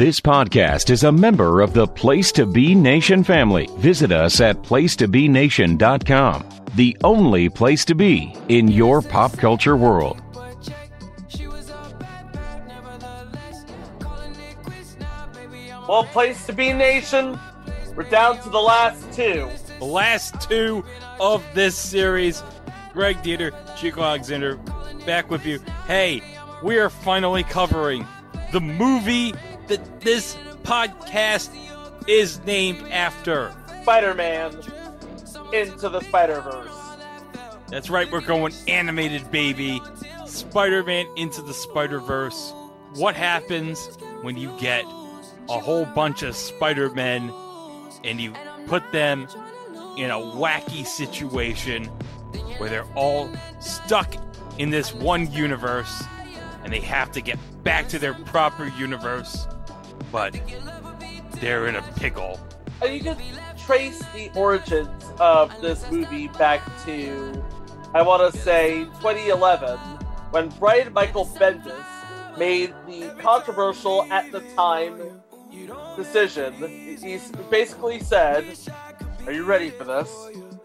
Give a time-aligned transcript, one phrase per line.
[0.00, 3.68] This podcast is a member of the Place to Be Nation family.
[3.76, 10.22] Visit us at placetobenation.com, the only place to be in your pop culture world.
[15.86, 17.38] Well, place to be, nation.
[17.94, 19.50] We're down to the last two.
[19.80, 20.82] The last two
[21.20, 22.42] of this series.
[22.94, 24.56] Greg Dieter, Chico Alexander,
[25.04, 25.58] back with you.
[25.86, 26.22] Hey,
[26.62, 28.06] we are finally covering
[28.50, 29.34] the movie
[29.70, 31.48] that this podcast
[32.06, 33.54] is named after.
[33.82, 34.52] Spider Man
[35.52, 36.76] into the Spider Verse.
[37.68, 39.80] That's right, we're going animated, baby.
[40.26, 42.52] Spider Man into the Spider Verse.
[42.96, 44.84] What happens when you get
[45.48, 47.32] a whole bunch of Spider Men
[48.02, 48.32] and you
[48.66, 49.28] put them
[49.96, 51.84] in a wacky situation
[52.58, 54.14] where they're all stuck
[54.58, 56.02] in this one universe
[56.64, 59.46] and they have to get back to their proper universe,
[60.10, 60.38] but
[61.40, 62.40] they're in a pickle.
[62.82, 63.16] And you can
[63.58, 67.44] trace the origins of this movie back to,
[67.94, 69.78] I want to say, 2011,
[70.30, 71.74] when Brian Michael Bendis
[72.38, 75.20] made the controversial at the time
[75.96, 76.54] decision.
[76.54, 77.18] He
[77.50, 78.44] basically said,
[79.26, 80.10] Are you ready for this?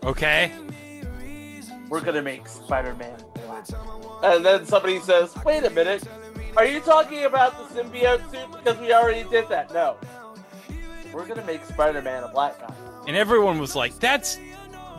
[0.03, 0.51] Okay.
[1.89, 3.17] We're gonna make Spider Man.
[4.23, 6.03] And then somebody says, Wait a minute,
[6.57, 8.51] are you talking about the symbiote suit?
[8.51, 9.73] Because we already did that.
[9.73, 9.97] No.
[11.13, 12.73] We're gonna make Spider Man a black guy.
[13.07, 14.39] And everyone was like, That's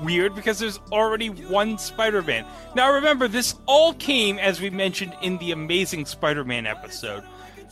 [0.02, 2.44] weird because there's already one Spider Man.
[2.74, 7.24] Now remember, this all came, as we mentioned in the Amazing Spider Man episode,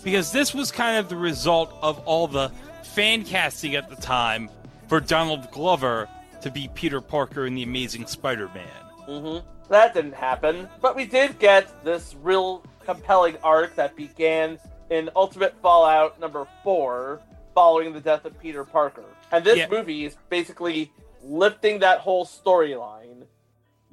[0.02, 2.50] because this was kind of the result of all the
[2.82, 4.48] fan casting at the time
[4.88, 6.08] for Donald Glover
[6.42, 8.68] to be Peter Parker in the Amazing Spider Man.
[9.08, 9.46] Mm-hmm.
[9.70, 14.58] That didn't happen, but we did get this real compelling arc that began
[14.90, 17.20] in Ultimate Fallout number four,
[17.54, 19.04] following the death of Peter Parker.
[19.32, 19.68] And this Yeah.
[19.68, 23.22] movie is basically lifting that whole storyline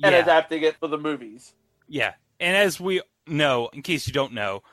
[0.03, 0.17] and Yeah.
[0.17, 1.53] adapting it for the movies.
[1.87, 2.13] Yeah.
[2.39, 4.63] And as we know, in case you don't know,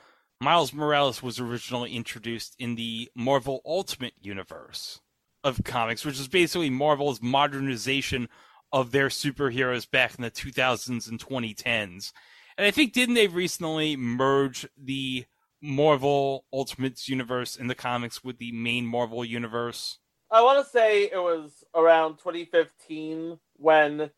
[0.41, 5.01] Miles Morales was originally introduced in the Marvel Ultimate Universe
[5.43, 8.29] of comics, which is basically Marvel's modernization
[8.71, 12.13] of their superheroes back in the 2000s and 2010s.
[12.59, 15.23] And I think, didn't they recently merge the
[15.61, 19.99] Marvel Ultimates universe in the comics with the main Marvel universe?
[20.29, 24.09] I want to say it was around 2015 when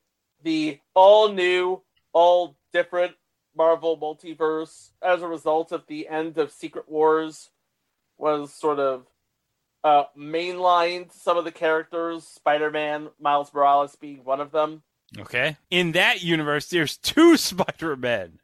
[0.44, 3.14] the all new, all different
[3.56, 7.52] Marvel multiverse, as a result of the end of Secret Wars,
[8.18, 9.06] was sort of
[9.84, 14.82] uh, mainlined some of the characters, Spider Man, Miles Morales being one of them.
[15.20, 15.58] Okay.
[15.70, 18.40] In that universe, there's two Spider Men.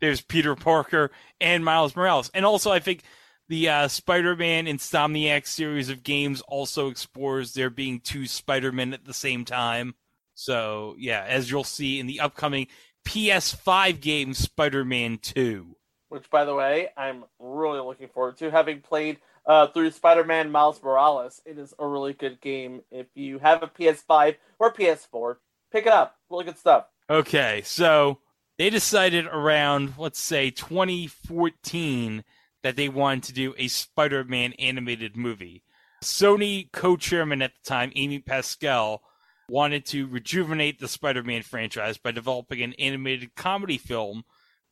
[0.00, 1.10] There's Peter Parker
[1.40, 2.30] and Miles Morales.
[2.34, 3.02] And also, I think
[3.48, 8.92] the uh, Spider Man Insomniac series of games also explores there being two Spider Men
[8.92, 9.94] at the same time.
[10.34, 12.66] So, yeah, as you'll see in the upcoming
[13.06, 15.76] PS5 game, Spider Man 2.
[16.08, 18.50] Which, by the way, I'm really looking forward to.
[18.50, 22.82] Having played uh, through Spider Man Miles Morales, it is a really good game.
[22.90, 25.36] If you have a PS5 or PS4,
[25.74, 26.16] pick it up.
[26.30, 26.86] Really good stuff.
[27.10, 28.20] Okay, so
[28.58, 32.24] they decided around, let's say, 2014
[32.62, 35.64] that they wanted to do a Spider Man animated movie.
[36.02, 39.02] Sony co chairman at the time, Amy Pascal,
[39.48, 44.24] wanted to rejuvenate the Spider Man franchise by developing an animated comedy film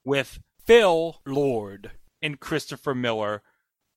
[0.05, 1.91] with Phil Lord
[2.23, 3.43] and Christopher Miller,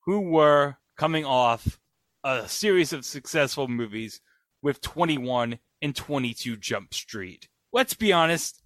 [0.05, 1.79] who were coming off
[2.23, 4.19] a series of successful movies
[4.63, 7.47] with 21 and 22 Jump Street.
[7.71, 8.63] Let's be honest,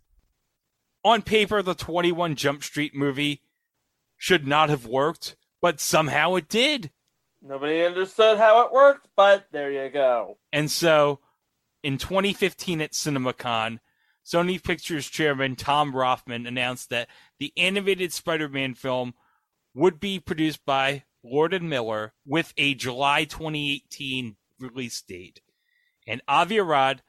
[1.03, 3.41] on paper, the 21 Jump Street movie
[4.17, 6.91] should not have worked, but somehow it did.
[7.41, 10.37] Nobody understood how it worked, but there you go.
[10.51, 11.19] And so,
[11.83, 13.79] in 2015 at CinemaCon,
[14.25, 17.07] Sony Pictures chairman Tom Rothman announced that
[17.39, 19.13] the animated Spider Man film
[19.73, 25.41] would be produced by Lord and Miller with a July 2018 release date.
[26.09, 27.03] And Avi Arad,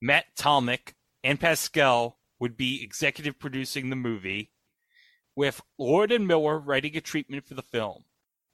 [0.00, 0.94] Matt Tolmach,
[1.24, 4.52] and Pascal would be executive producing the movie,
[5.34, 8.04] with Lord and Miller writing a treatment for the film.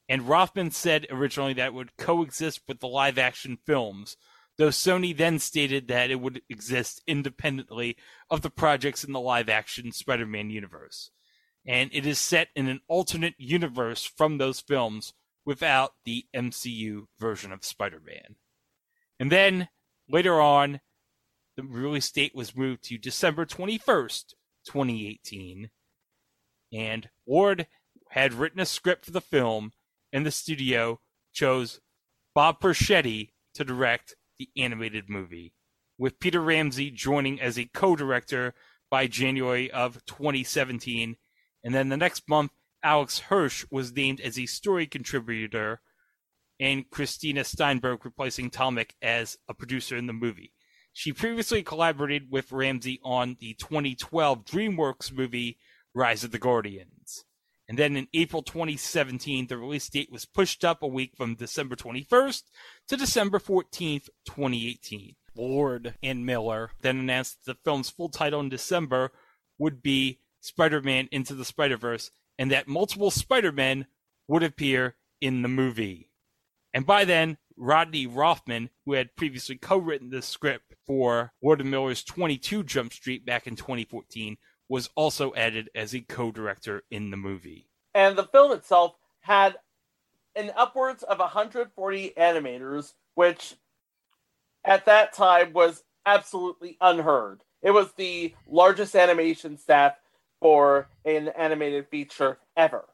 [0.09, 4.17] And Rothman said originally that would coexist with the live action films,
[4.57, 7.95] though Sony then stated that it would exist independently
[8.31, 11.11] of the projects in the live action Spider Man universe.
[11.67, 15.13] And it is set in an alternate universe from those films
[15.45, 18.37] without the MCU version of Spider Man.
[19.19, 19.69] And then
[20.13, 20.79] later on,
[21.57, 25.69] the release date was moved to December 21st, 2018.
[26.71, 27.67] And Ward
[28.11, 29.71] had written a script for the film,
[30.13, 30.99] and the studio
[31.33, 31.81] chose
[32.35, 35.53] Bob Persichetti to direct the animated movie,
[35.97, 38.53] with Peter Ramsey joining as a co-director
[38.89, 41.17] by January of 2017.
[41.63, 42.51] And then the next month,
[42.83, 45.81] Alex Hirsch was named as a story contributor,
[46.59, 50.53] and Christina Steinberg replacing Tolmach as a producer in the movie.
[50.93, 55.57] She previously collaborated with Ramsey on the 2012 DreamWorks movie
[55.93, 57.25] Rise of the Guardians.
[57.67, 61.75] And then in April 2017, the release date was pushed up a week from December
[61.75, 62.43] 21st
[62.89, 65.15] to December 14th, 2018.
[65.35, 69.11] Lord and Miller then announced that the film's full title in December
[69.57, 73.87] would be Spider Man Into the Spider Verse, and that multiple Spider Men
[74.27, 76.09] would appear in the movie.
[76.73, 82.03] And by then, Rodney Rothman, who had previously co written the script for and Miller's
[82.03, 84.37] 22 Jump Street back in 2014,
[84.69, 87.67] was also added as a co director in the movie.
[87.93, 89.57] And the film itself had
[90.35, 93.53] an upwards of 140 animators, which
[94.65, 97.43] at that time was absolutely unheard.
[97.61, 99.93] It was the largest animation staff
[100.41, 102.85] for an animated feature ever,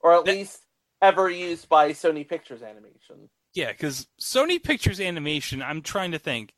[0.00, 0.63] or at That- least
[1.04, 3.28] ever used by Sony Pictures Animation.
[3.54, 6.54] Yeah, because Sony Pictures Animation, I'm trying to think,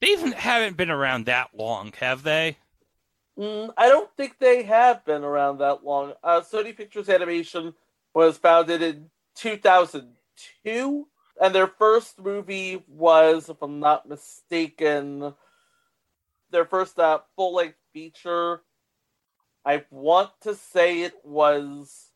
[0.00, 2.58] they haven't been around that long, have they?
[3.38, 6.12] Mm, I don't think they have been around that long.
[6.22, 7.74] Uh, Sony Pictures Animation
[8.14, 11.08] was founded in 2002,
[11.40, 15.34] and their first movie was, if I'm not mistaken,
[16.50, 18.62] their first uh, full length feature.
[19.64, 22.11] I want to say it was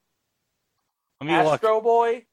[1.21, 1.55] Let me look.
[1.55, 2.25] Astro Boy.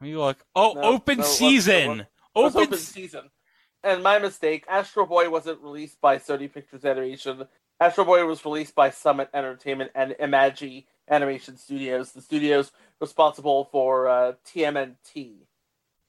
[0.00, 0.38] Let me look.
[0.54, 1.28] Oh, No, open no, it wasn't.
[1.28, 1.88] It season.
[1.88, 2.00] wasn't.
[2.00, 2.66] It was Open.
[2.68, 3.30] open season.
[3.82, 7.46] And my mistake, Astro Boy wasn't released by Sony Pictures Animation.
[7.80, 14.08] Astro Boy was released by Summit Entertainment and Imagi Animation Studios, the studios responsible for
[14.08, 15.34] uh, TMNT.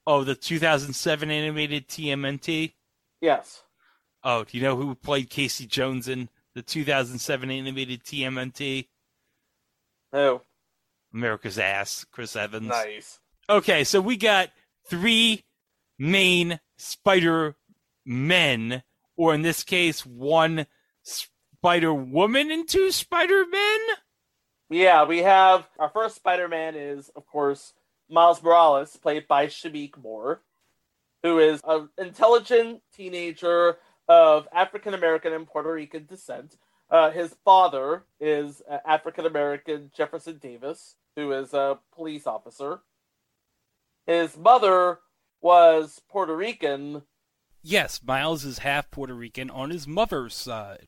[0.08, 2.74] Oh, the 2007 animated TMNT.
[3.22, 3.62] Yes.
[4.24, 8.88] Oh, do you know who played Casey Jones in the 2007 animated TMNT?
[10.14, 10.42] Oh,
[11.13, 12.68] America's Ass, Chris Evans.
[12.68, 13.19] nice.
[13.50, 14.50] Okay, so we got
[14.89, 15.44] three
[15.98, 17.56] main Spider
[18.06, 18.83] Men,
[19.15, 20.68] or in this case, one
[21.04, 23.80] Spider Woman and two Spider Men.
[24.69, 27.74] Yeah, we have our first Spider Man is, of course,
[28.09, 30.42] Miles Morales, played by Shameik Moore,
[31.24, 33.77] who is an intelligent teenager
[34.07, 36.57] of African American and Puerto Rican descent.
[36.89, 42.80] Uh, his father is uh, African American Jefferson Davis, who is a police officer.
[44.06, 45.00] His mother
[45.42, 47.04] was Puerto Rican.
[47.62, 50.88] Yes, Miles is half Puerto Rican on his mother's side.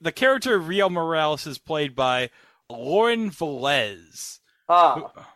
[0.00, 2.30] The character of Rio Morales is played by
[2.70, 4.38] Lauren Velez.
[4.68, 5.28] Ah,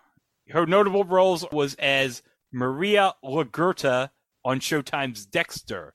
[0.48, 4.10] Her notable roles was as Maria LaGuerta
[4.44, 5.92] on Showtime's Dexter.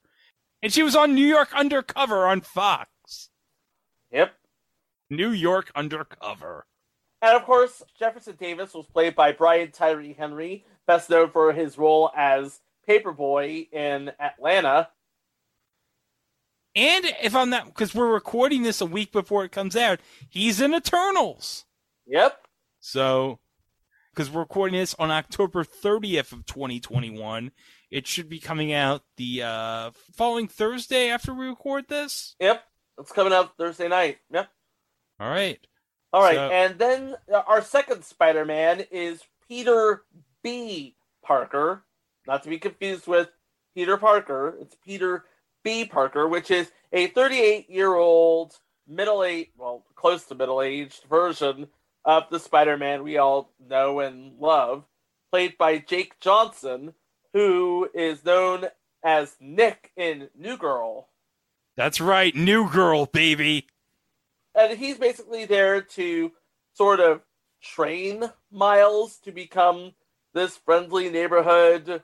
[0.61, 2.89] And she was on New York Undercover on Fox.
[4.13, 4.33] Yep.
[5.09, 6.65] New York Undercover.
[7.21, 11.77] And of course, Jefferson Davis was played by Brian Tyree Henry, best known for his
[11.77, 14.89] role as Paperboy in Atlanta.
[16.75, 20.59] And if I'm not, because we're recording this a week before it comes out, he's
[20.59, 21.65] in Eternals.
[22.07, 22.47] Yep.
[22.79, 23.39] So,
[24.13, 27.51] because we're recording this on October 30th of 2021,
[27.91, 32.35] it should be coming out the uh, following Thursday after we record this.
[32.39, 32.63] Yep.
[32.99, 34.19] It's coming out Thursday night.
[34.31, 34.45] Yeah.
[35.19, 35.59] All right.
[36.11, 36.35] All right.
[36.35, 40.03] So- and then uh, our second Spider Man is Peter
[40.43, 40.95] B.
[41.23, 41.83] Parker.
[42.27, 43.29] Not to be confused with
[43.75, 44.57] Peter Parker.
[44.61, 45.25] It's Peter
[45.63, 45.85] B.
[45.85, 48.53] Parker, which is a 38 year old,
[48.87, 51.67] middle aged, well, close to middle aged version
[52.05, 54.83] of the Spider Man we all know and love,
[55.31, 56.93] played by Jake Johnson,
[57.33, 58.65] who is known
[59.03, 61.07] as Nick in New Girl.
[61.75, 62.35] That's right.
[62.35, 63.67] New Girl, baby.
[64.55, 66.31] and he's basically there to
[66.73, 67.21] sort of
[67.61, 69.93] train Miles to become
[70.33, 72.03] this friendly neighborhood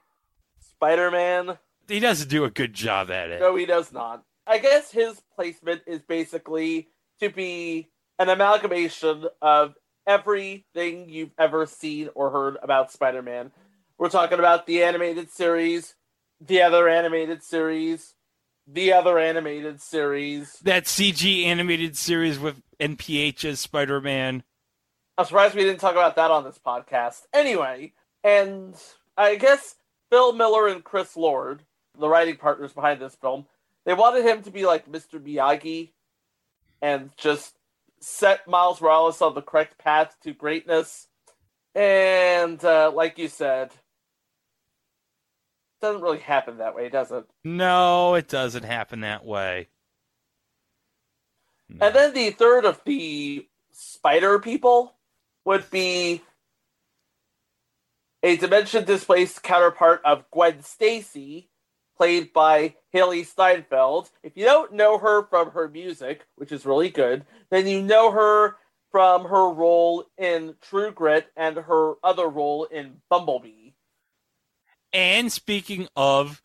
[0.59, 1.57] Spider-Man.
[1.87, 3.39] He doesn't do a good job at it.
[3.39, 4.23] No, he does not.
[4.47, 6.87] I guess his placement is basically
[7.19, 9.75] to be an amalgamation of
[10.07, 13.51] everything you've ever seen or heard about Spider-Man.
[13.97, 15.93] We're talking about the animated series,
[16.41, 18.15] the other animated series,
[18.71, 24.43] the other animated series, That CG animated series with NPH as Spider Man.
[25.17, 27.21] I'm surprised we didn't talk about that on this podcast.
[27.33, 28.75] Anyway, and
[29.17, 29.75] I guess
[30.09, 31.63] Phil Miller and Chris Lord,
[31.99, 33.45] the writing partners behind this film,
[33.85, 35.19] they wanted him to be like Mr.
[35.19, 35.91] Miyagi
[36.81, 37.55] and just
[37.99, 41.07] set Miles Morales on the correct path to greatness.
[41.75, 43.71] And uh, like you said,
[45.81, 47.25] doesn't really happen that way, does it?
[47.43, 49.69] No, it doesn't happen that way.
[51.69, 51.87] No.
[51.87, 54.95] And then the third of the spider people
[55.45, 56.21] would be
[58.23, 61.49] a dimension displaced counterpart of Gwen Stacy,
[61.95, 64.09] played by Hailee Steinfeld.
[64.23, 68.11] If you don't know her from her music, which is really good, then you know
[68.11, 68.57] her
[68.91, 73.58] from her role in True Grit and her other role in Bumblebee.
[74.93, 76.41] And speaking of,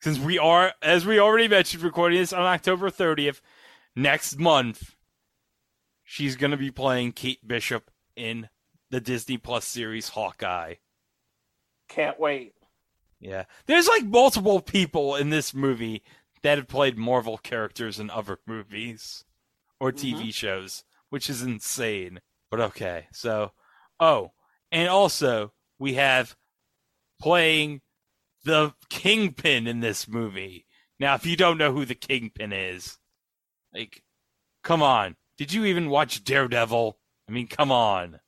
[0.00, 3.40] since we are, as we already mentioned, recording this on October 30th,
[3.96, 4.94] next month,
[6.04, 8.48] she's going to be playing Kate Bishop in
[8.90, 10.74] the Disney Plus series Hawkeye.
[11.88, 12.54] Can't wait.
[13.20, 13.44] Yeah.
[13.66, 16.02] There's like multiple people in this movie
[16.42, 19.24] that have played Marvel characters in other movies
[19.80, 20.28] or TV mm-hmm.
[20.30, 22.20] shows, which is insane.
[22.50, 23.06] But okay.
[23.12, 23.52] So,
[23.98, 24.32] oh,
[24.70, 26.36] and also we have
[27.20, 27.80] playing
[28.44, 30.66] the Kingpin in this movie.
[31.00, 32.98] Now, if you don't know who the Kingpin is,
[33.72, 34.02] like,
[34.64, 35.16] come on.
[35.36, 36.98] Did you even watch Daredevil?
[37.28, 38.20] I mean, come on.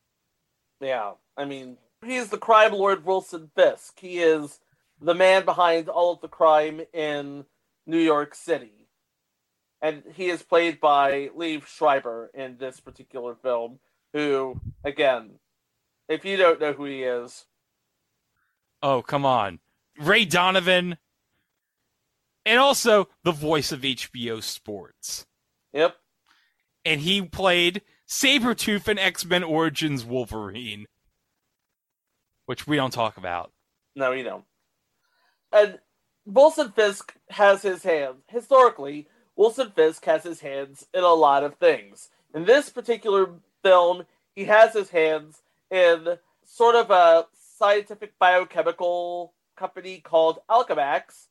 [0.80, 3.98] Yeah, I mean, he's the crime lord Wilson Fisk.
[3.98, 4.60] He is
[5.00, 7.44] the man behind all of the crime in
[7.86, 8.88] New York City.
[9.82, 13.78] And he is played by Liev Schreiber in this particular film,
[14.12, 15.38] who, again,
[16.08, 17.46] if you don't know who he is.
[18.82, 19.60] Oh, come on.
[19.98, 20.96] Ray Donovan.
[22.46, 25.26] And also the voice of HBO Sports.
[25.72, 25.96] Yep.
[26.84, 30.86] And he played Sabretooth in X Men Origins Wolverine
[32.50, 33.52] which we don't talk about.
[33.94, 34.42] No, we don't.
[35.52, 35.78] And
[36.26, 38.24] Wilson Fisk has his hands.
[38.26, 39.06] Historically,
[39.36, 42.08] Wilson Fisk has his hands in a lot of things.
[42.34, 43.28] In this particular
[43.62, 44.02] film,
[44.34, 47.26] he has his hands in sort of a
[47.60, 51.26] scientific biochemical company called Alchemax,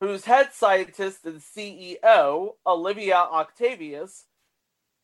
[0.00, 4.24] whose head scientist and CEO, Olivia Octavius,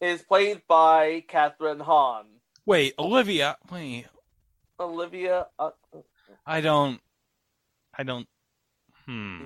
[0.00, 2.26] is played by Kathryn Hahn.
[2.66, 3.56] Wait, Olivia.
[3.70, 4.06] Wait,
[4.80, 5.46] Olivia.
[5.56, 5.70] Uh,
[6.44, 7.00] I don't.
[7.96, 8.26] I don't.
[9.06, 9.42] Hmm.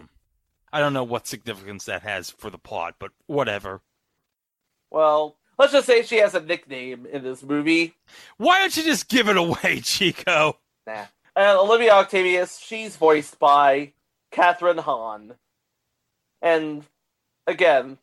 [0.73, 3.83] I don't know what significance that has for the plot, but whatever.
[4.91, 7.94] Well, let's just say she has a nickname in this movie.
[8.37, 10.59] Why don't you just give it away, Chico?
[10.87, 11.06] Nah.
[11.35, 13.92] And Olivia Octavius, she's voiced by
[14.32, 15.35] Kathryn Hahn.
[16.42, 16.85] And
[17.47, 17.99] again,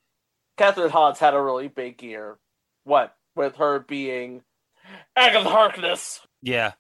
[0.57, 2.37] Kathryn Hahn's had a really big year.
[2.85, 3.15] What?
[3.35, 4.41] With her being
[5.15, 6.21] Agatha Harkness.
[6.41, 6.73] Yeah.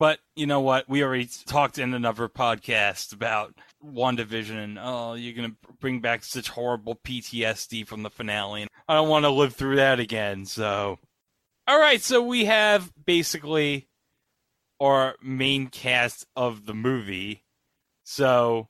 [0.00, 0.88] But you know what?
[0.88, 3.54] We already talked in another podcast about
[3.84, 8.62] WandaVision and oh, you're going to bring back such horrible PTSD from the finale.
[8.62, 10.46] And I don't want to live through that again.
[10.46, 10.98] So,
[11.68, 12.00] all right.
[12.00, 13.88] So we have basically
[14.80, 17.44] our main cast of the movie.
[18.02, 18.68] So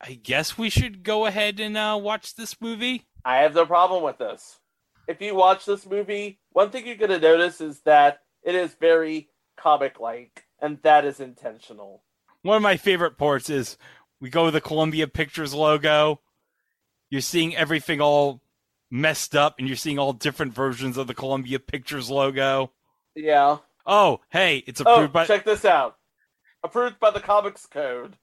[0.00, 3.06] I guess we should go ahead and uh, watch this movie.
[3.24, 4.58] I have no problem with this.
[5.06, 8.74] If you watch this movie, one thing you're going to notice is that it is
[8.74, 12.02] very comic like and that is intentional.
[12.42, 13.76] One of my favorite parts is
[14.20, 16.20] we go to the Columbia Pictures logo.
[17.10, 18.42] You're seeing everything all
[18.90, 22.72] messed up, and you're seeing all different versions of the Columbia Pictures logo.
[23.14, 23.58] Yeah.
[23.86, 25.26] Oh, hey, it's oh, approved oh, by.
[25.26, 25.96] Check this out.
[26.62, 28.16] Approved by the Comics Code.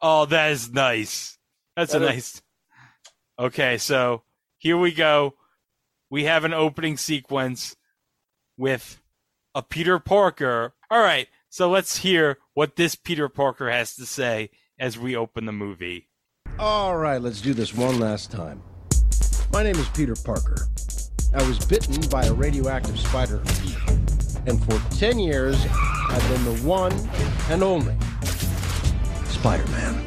[0.00, 1.38] Oh, that is nice.
[1.76, 2.10] That's that a is...
[2.10, 2.42] nice.
[3.38, 4.22] Okay, so
[4.58, 5.34] here we go.
[6.10, 7.76] We have an opening sequence
[8.56, 9.00] with
[9.54, 10.74] a Peter Parker.
[10.90, 15.46] All right, so let's hear what this Peter Parker has to say as we open
[15.46, 16.08] the movie.
[16.58, 18.62] All right, let's do this one last time.
[19.52, 20.68] My name is Peter Parker.
[21.34, 23.42] I was bitten by a radioactive spider.
[24.46, 25.56] And for 10 years,
[26.08, 26.92] I've been the one
[27.50, 27.96] and only
[29.26, 30.04] Spider Man.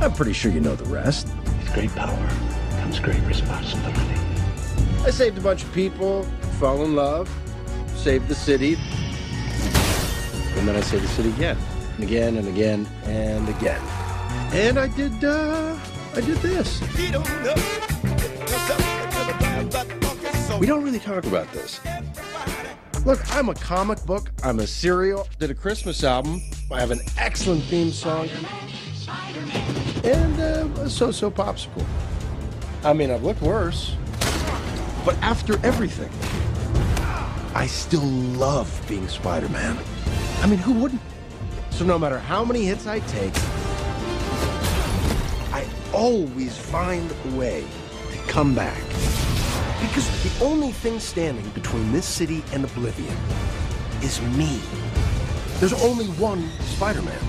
[0.00, 1.28] I'm pretty sure you know the rest.
[1.46, 2.28] With great power
[2.80, 4.20] comes great responsibility.
[5.04, 6.24] I saved a bunch of people,
[6.58, 7.30] fell in love,
[7.94, 8.76] saved the city,
[10.62, 11.58] and then I say the city again,
[11.96, 13.80] and again, and again, and again.
[14.52, 15.76] And I did, uh,
[16.14, 16.80] I did this.
[20.60, 21.80] We don't really talk about this.
[23.04, 26.40] Look, I'm a comic book, I'm a serial, did a Christmas album,
[26.70, 28.28] I have an excellent theme song,
[30.04, 31.84] and uh, a so-so popsicle.
[32.84, 33.96] I mean, I've looked worse,
[35.04, 36.12] but after everything,
[37.52, 39.76] I still love being Spider-Man.
[40.42, 41.00] I mean, who wouldn't?
[41.70, 43.32] So no matter how many hits I take,
[45.54, 47.64] I always find a way
[48.10, 48.82] to come back.
[49.80, 53.16] Because the only thing standing between this city and oblivion
[54.02, 54.60] is me.
[55.60, 57.24] There's only one Spider Man.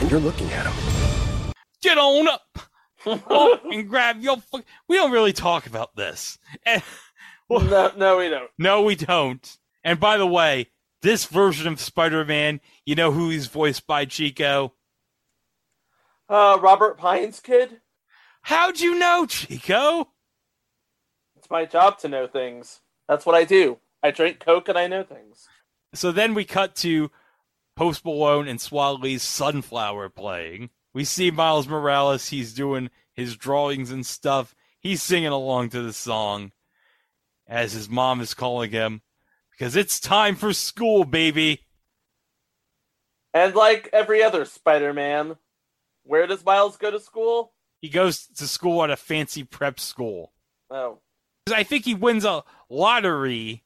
[0.00, 1.54] And you're looking at him.
[1.80, 2.58] Get on up
[3.06, 4.36] oh, and grab your.
[4.36, 6.38] Fu- we don't really talk about this.
[6.66, 6.82] And,
[7.48, 8.50] well, no, no, we don't.
[8.58, 9.56] no, we don't.
[9.84, 10.70] And by the way,
[11.02, 14.74] this version of Spider Man, you know who he's voiced by, Chico?
[16.28, 17.80] Uh, Robert Pine's kid.
[18.42, 20.08] How'd you know, Chico?
[21.36, 22.80] It's my job to know things.
[23.08, 23.78] That's what I do.
[24.02, 25.48] I drink Coke and I know things.
[25.94, 27.10] So then we cut to
[27.76, 30.70] Post Malone and Swae Lee's Sunflower playing.
[30.92, 32.28] We see Miles Morales.
[32.28, 34.54] He's doing his drawings and stuff.
[34.80, 36.52] He's singing along to the song
[37.46, 39.02] as his mom is calling him
[39.58, 41.66] because it's time for school, baby.
[43.34, 45.36] And like every other Spider-Man,
[46.04, 47.52] where does Miles go to school?
[47.80, 50.32] He goes to school at a fancy prep school.
[50.70, 51.00] Oh,
[51.52, 53.64] I think he wins a lottery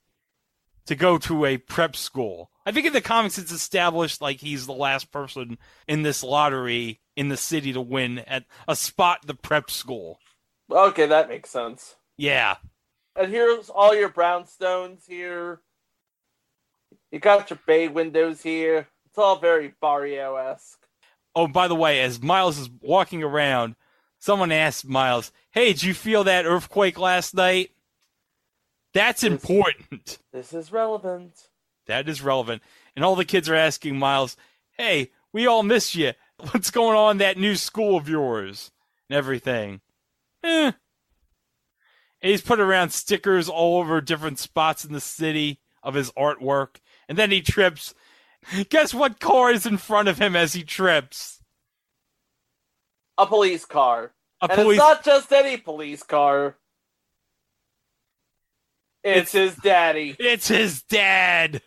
[0.86, 2.50] to go to a prep school.
[2.64, 5.58] I think in the comics it's established like he's the last person
[5.88, 10.18] in this lottery in the city to win at a spot the prep school.
[10.70, 11.96] okay, that makes sense.
[12.16, 12.56] Yeah.
[13.16, 15.60] And here's all your brownstones here.
[17.12, 18.88] You got your bay windows here.
[19.06, 20.78] It's all very Barrio-esque.
[21.36, 23.76] Oh, by the way, as Miles is walking around,
[24.18, 27.70] someone asked Miles, "Hey, did you feel that earthquake last night?"
[28.94, 29.32] That's Yes.
[29.32, 30.18] important.
[30.32, 31.48] This is relevant.
[31.86, 32.62] That is relevant.
[32.96, 34.36] And all the kids are asking Miles,
[34.78, 36.12] "Hey, we all miss you.
[36.38, 38.70] What's going on in that new school of yours?"
[39.08, 39.82] And everything.
[40.42, 40.72] Eh.
[42.22, 46.76] And he's put around stickers all over different spots in the city of his artwork.
[47.12, 47.92] And then he trips.
[48.70, 51.42] Guess what car is in front of him as he trips?
[53.18, 54.14] A police car.
[54.40, 56.56] A and police it's not just any police car.
[59.04, 60.16] It's, his daddy.
[60.18, 61.60] It's his dad.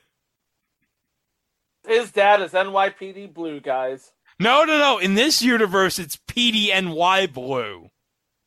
[1.87, 4.13] His dad is NYPD Blue, guys.
[4.39, 4.97] No, no, no.
[4.97, 7.91] In this universe, it's PDNY Blue.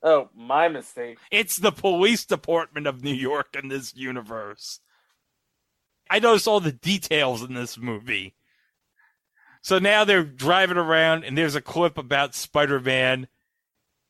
[0.02, 1.18] Oh, my mistake.
[1.30, 4.80] It's the police department of New York in this universe.
[6.10, 8.34] I noticed all the details in this movie.
[9.62, 13.28] So now they're driving around, and there's a clip about Spider Man,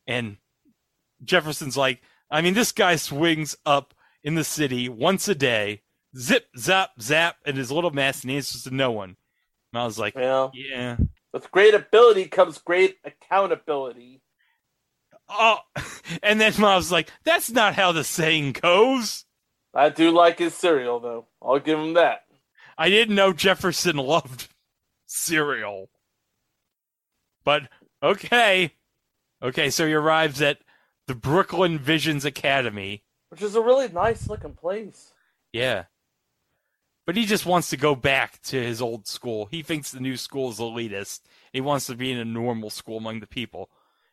[0.06, 0.36] and
[1.24, 5.82] Jefferson's like, I mean, this guy swings up in the city once a day,
[6.16, 9.16] zip, zap, zap, and his little mask, and he answers to no one.
[9.72, 10.96] And I was like, Well, yeah.
[11.32, 14.22] with great ability comes great accountability.
[15.28, 15.58] Oh,
[16.22, 19.24] and then I was like, that's not how the saying goes.
[19.74, 21.26] I do like his cereal, though.
[21.42, 22.24] I'll give him that.
[22.76, 24.48] I didn't know Jefferson loved
[25.06, 25.90] cereal.
[27.44, 27.68] But
[28.02, 28.72] okay.
[29.42, 30.58] Okay, so he arrives at
[31.06, 33.02] the Brooklyn Visions Academy.
[33.30, 35.12] Which is a really nice looking place.
[35.52, 35.84] Yeah.
[37.06, 39.46] But he just wants to go back to his old school.
[39.46, 41.20] He thinks the new school is elitist.
[41.52, 43.70] He wants to be in a normal school among the people.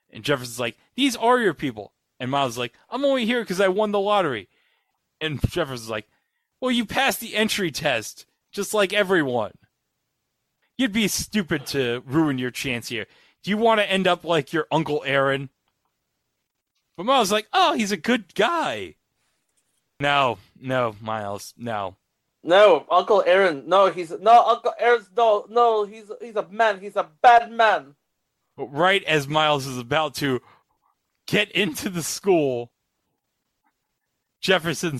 [0.09, 1.91] And Jefferson's like, These are your people.
[2.19, 4.47] And Miles is like, I'm only here because I won the lottery.
[5.25, 6.07] And Jefferson's like,
[6.61, 9.51] Well, you passed the entry test, just like everyone.
[10.77, 13.05] You'd be stupid to ruin your chance here.
[13.43, 15.49] Do you want to end up like your Uncle Aaron?
[16.97, 18.95] But Miles is like, Oh, he's a good guy.
[19.99, 21.95] No, no, Miles, no.
[22.43, 23.63] No, Uncle Aaron.
[23.67, 25.83] No, he's no Uncle Aaron's no no.
[25.83, 26.79] He's he's a man.
[26.79, 27.95] He's a bad man.
[28.55, 30.41] Right as Miles is about to
[31.27, 32.71] get into the school,
[34.45, 34.99] Jefferson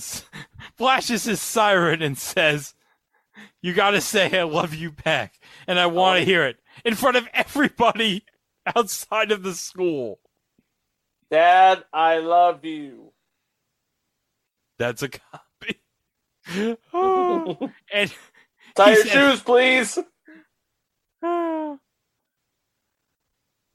[0.76, 2.74] flashes his siren and says,
[3.62, 5.38] You gotta say I love you back.
[5.68, 6.24] And I want to oh.
[6.24, 8.24] hear it in front of everybody
[8.74, 10.18] outside of the school.
[11.30, 13.12] Dad, I love you.
[14.80, 15.80] That's a copy.
[16.92, 18.12] Oh, and
[18.74, 19.98] Tie your said- shoes, please.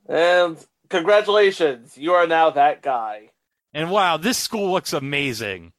[0.10, 0.58] And
[0.90, 3.31] congratulations, you are now that guy.
[3.74, 5.74] And wow, this school looks amazing.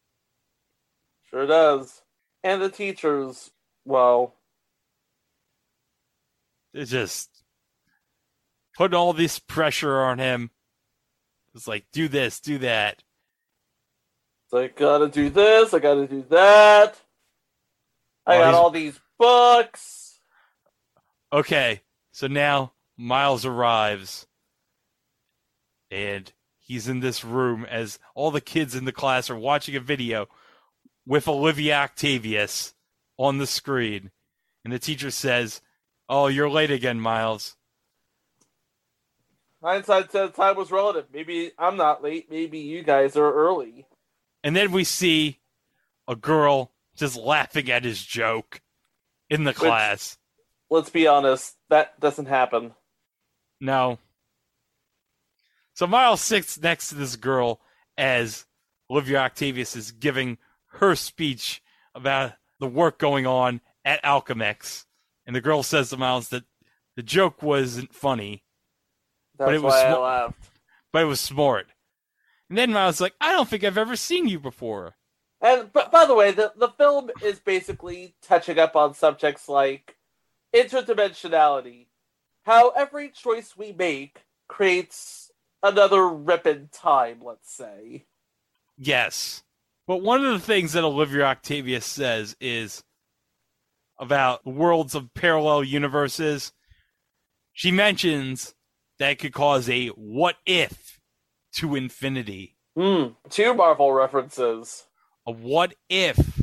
[1.30, 2.02] Sure does.
[2.44, 3.50] And the teachers,
[3.84, 4.34] well,
[6.74, 7.30] It's just
[8.76, 10.50] putting all this pressure on him.
[11.54, 13.02] It's like, do this, do that.
[14.44, 16.98] it's like, gotta do this, I gotta do that.
[18.26, 20.20] I Oh, got all these books.
[21.32, 24.26] Okay, so now Miles arrives,
[25.90, 26.32] and
[26.72, 30.26] he's in this room as all the kids in the class are watching a video
[31.06, 32.74] with Olivia Octavius
[33.18, 34.10] on the screen.
[34.64, 35.60] And the teacher says,
[36.08, 37.56] Oh, you're late again, Miles.
[39.62, 41.06] Hindsight says time was relative.
[41.12, 42.30] Maybe I'm not late.
[42.30, 43.86] Maybe you guys are early.
[44.42, 45.38] And then we see
[46.08, 48.60] a girl just laughing at his joke
[49.30, 50.18] in the class.
[50.68, 52.72] Let's be honest, that doesn't happen.
[53.60, 53.98] No.
[55.82, 57.60] So Miles sits next to this girl
[57.98, 58.46] as
[58.88, 61.60] Olivia Octavius is giving her speech
[61.92, 64.84] about the work going on at Alchemax.
[65.26, 66.44] And the girl says to Miles that
[66.94, 68.44] the joke wasn't funny,
[69.36, 70.50] That's it was why I laughed.
[70.92, 71.66] but it was smart.
[72.48, 74.94] And then Miles is like, I don't think I've ever seen you before.
[75.40, 79.96] And but by the way, the, the film is basically touching up on subjects like
[80.54, 81.86] interdimensionality.
[82.44, 85.21] How every choice we make creates
[85.62, 88.06] another rip in time, let's say.
[88.78, 89.42] Yes.
[89.86, 92.82] But one of the things that Olivia Octavius says is
[93.98, 96.52] about worlds of parallel universes.
[97.52, 98.54] She mentions
[98.98, 101.00] that it could cause a what if
[101.56, 102.56] to infinity.
[102.76, 103.08] Hmm.
[103.28, 104.86] Two Marvel references.
[105.26, 106.42] A what if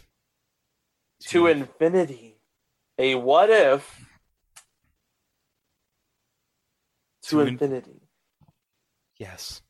[1.29, 2.39] To infinity.
[2.97, 4.05] A what if
[7.23, 8.08] to, To in- infinity.
[9.19, 9.61] Yes.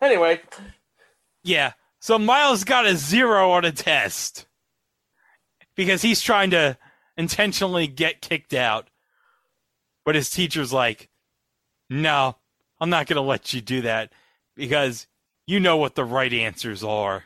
[0.00, 0.40] Anyway,
[1.44, 1.72] Yeah.
[2.00, 4.46] So Miles got a zero on a test
[5.76, 6.76] because he's trying to
[7.16, 8.88] intentionally get kicked out.
[10.04, 11.08] But his teacher's like,
[11.88, 12.36] no,
[12.80, 14.12] I'm not going to let you do that
[14.56, 15.06] because
[15.46, 17.24] you know what the right answers are.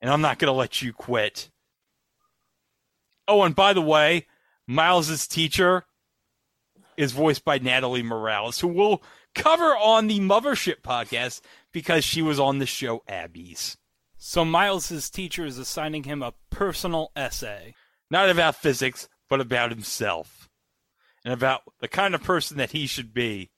[0.00, 1.50] And I'm not going to let you quit.
[3.28, 4.26] Oh, and by the way,
[4.66, 5.84] Miles's teacher
[7.00, 9.02] is voiced by Natalie Morales, who we'll
[9.34, 11.40] cover on the Mothership podcast
[11.72, 13.76] because she was on the show Abby's.
[14.18, 17.74] So Miles's teacher is assigning him a personal essay,
[18.10, 20.48] not about physics, but about himself
[21.24, 23.50] and about the kind of person that he should be.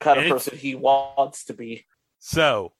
[0.00, 1.84] kind of And it's- person he wants to be.
[2.18, 2.72] So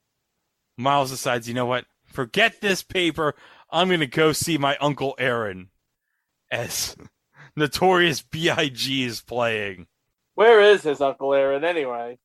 [0.78, 1.84] Miles decides, you know what?
[2.06, 3.34] Forget this paper.
[3.70, 5.68] I'm going to go see my uncle Aaron
[6.50, 6.96] as
[7.56, 9.04] Notorious B.I.G.
[9.04, 9.86] is playing.
[10.34, 12.18] Where is his Uncle Aaron anyway?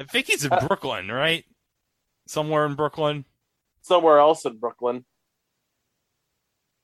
[0.00, 1.44] I think he's in Uh, Brooklyn, right?
[2.26, 3.24] Somewhere in Brooklyn.
[3.82, 5.04] Somewhere else in Brooklyn.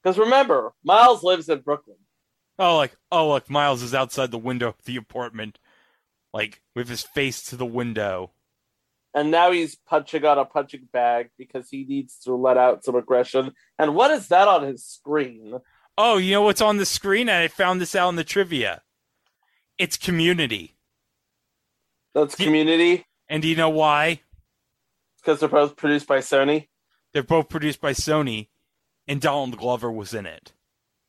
[0.02, 1.96] Because remember, Miles lives in Brooklyn.
[2.58, 5.58] Oh, like, oh, look, Miles is outside the window of the apartment,
[6.32, 8.32] like, with his face to the window.
[9.14, 12.94] And now he's punching on a punching bag because he needs to let out some
[12.94, 13.52] aggression.
[13.78, 15.58] And what is that on his screen?
[15.98, 17.28] Oh, you know what's on the screen?
[17.28, 18.82] And I found this out in the trivia.
[19.78, 20.76] It's Community.
[22.14, 24.20] That's Community And do you know why?
[25.22, 26.66] because they're both produced by Sony.
[27.12, 28.48] They're both produced by Sony,
[29.06, 30.52] and Donald Glover was in it.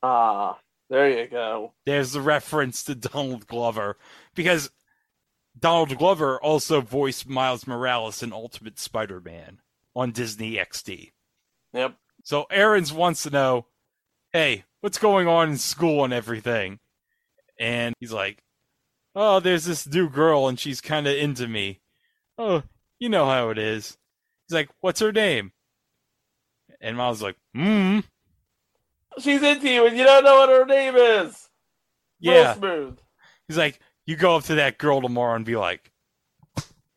[0.04, 1.74] Ah, there you go.
[1.86, 3.98] There's the reference to Donald Glover
[4.36, 4.70] because
[5.58, 9.62] Donald Glover also voiced Miles Morales in Ultimate Spider-Man
[9.96, 11.14] on Disney XD.
[11.74, 11.96] Yep.
[12.24, 13.66] So Aaron's wants to know,
[14.32, 16.78] hey, what's going on in school and everything?
[17.58, 18.44] And he's like,
[19.16, 21.80] oh, there's this new girl and she's kind of into me.
[22.38, 22.64] Oh,
[23.00, 23.98] you know how it is.
[24.46, 25.54] He's like, what's her name?
[26.82, 28.00] And Miles like, hmm,
[29.20, 31.48] She's into you and you don't know what her name is.
[32.22, 32.54] Real yeah.
[32.56, 33.00] smooth.
[33.48, 35.94] He's like, you go up to that girl tomorrow and be like,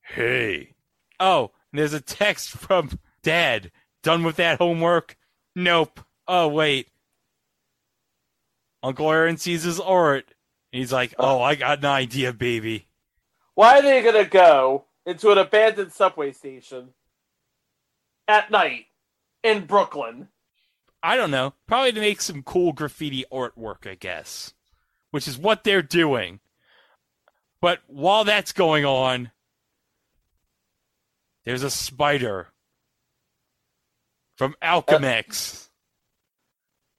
[0.02, 0.74] hey.
[1.20, 3.70] Oh, and there's a text from dad.
[4.02, 5.16] Done with that homework?
[5.54, 6.00] Nope.
[6.26, 6.88] Oh, wait.
[8.86, 10.26] Uncle Aaron sees his art.
[10.72, 12.86] And he's like, oh, I got an idea, baby.
[13.56, 16.90] Why are they gonna go into an abandoned subway station
[18.28, 18.86] at night
[19.42, 20.28] in Brooklyn?
[21.02, 21.54] I don't know.
[21.66, 24.54] Probably to make some cool graffiti artwork, I guess.
[25.10, 26.38] Which is what they're doing.
[27.60, 29.32] But while that's going on,
[31.44, 32.48] there's a spider
[34.36, 35.65] from Alchemax.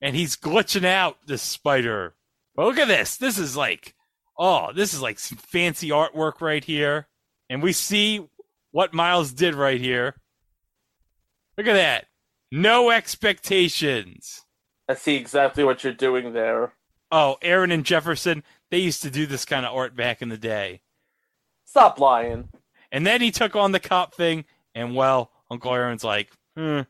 [0.02, 2.16] And he's glitching out, this spider.
[2.56, 3.18] But look at this.
[3.18, 3.96] This is like,
[4.38, 7.08] oh, this is like some fancy artwork right here.
[7.50, 8.28] And we see
[8.72, 10.16] what Miles did right here.
[11.58, 12.06] Look at that.
[12.52, 14.44] No expectations.
[14.88, 16.74] I see exactly what you're doing there.
[17.12, 20.38] Oh, Aaron and Jefferson, they used to do this kind of art back in the
[20.38, 20.82] day.
[21.66, 22.50] Stop lying.
[22.92, 26.82] And then he took on the cop thing, and well, Uncle Aaron's like, hmm,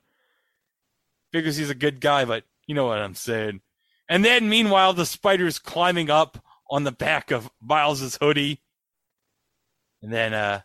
[1.32, 3.62] figures he's a good guy, but you know what I'm saying.
[4.10, 8.62] And then meanwhile, the spider's climbing up on the back of Miles's hoodie.
[10.02, 10.62] And then uh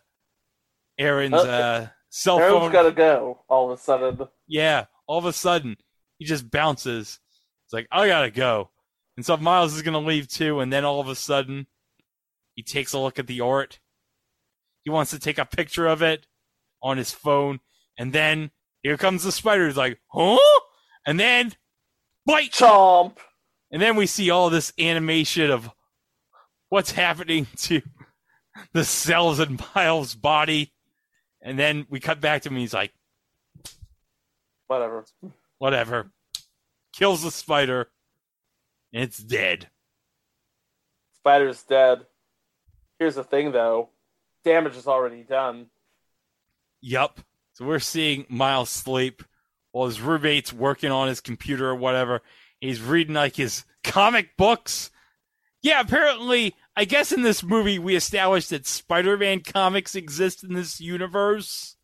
[0.99, 1.49] Aaron's Okay.
[1.49, 4.27] uh cell Aaron's phone gotta go all of a sudden.
[4.47, 5.77] Yeah, all of a sudden
[6.19, 7.19] he just bounces.
[7.65, 8.69] It's like, I gotta go.
[9.17, 11.67] And so Miles is gonna leave too, and then all of a sudden
[12.55, 13.79] he takes a look at the art.
[14.83, 16.27] He wants to take a picture of it
[16.81, 17.59] on his phone
[17.97, 19.67] And then here comes the spider.
[19.67, 20.59] He's like, huh?
[21.05, 21.53] And then
[22.25, 22.51] bite.
[22.51, 23.17] Chomp.
[23.71, 25.69] And then we see all this animation of
[26.69, 27.81] what's happening to
[28.71, 30.71] the cells in Miles' body.
[31.41, 32.55] And then we cut back to him.
[32.55, 32.93] He's like,
[34.67, 35.05] Whatever.
[35.59, 36.11] whatever.
[36.93, 37.89] Kills the spider.
[38.93, 39.67] And it's dead.
[41.17, 42.05] Spider's dead.
[42.99, 43.89] Here's the thing, though.
[44.45, 45.67] Damage is already done.
[46.81, 47.19] Yup.
[47.53, 49.23] So we're seeing Miles sleep
[49.73, 52.21] while his roommate's working on his computer or whatever.
[52.61, 54.89] He's reading like his comic books.
[55.61, 60.79] Yeah, apparently, I guess in this movie we established that Spider-Man comics exist in this
[60.79, 61.75] universe.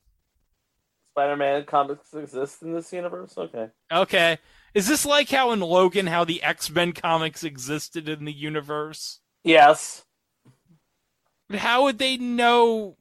[1.14, 3.34] Spider-Man comics exist in this universe.
[3.38, 3.68] Okay.
[3.92, 4.38] Okay.
[4.74, 9.20] Is this like how in Logan how the X-Men comics existed in the universe?
[9.44, 10.06] Yes.
[11.50, 12.98] But how would they know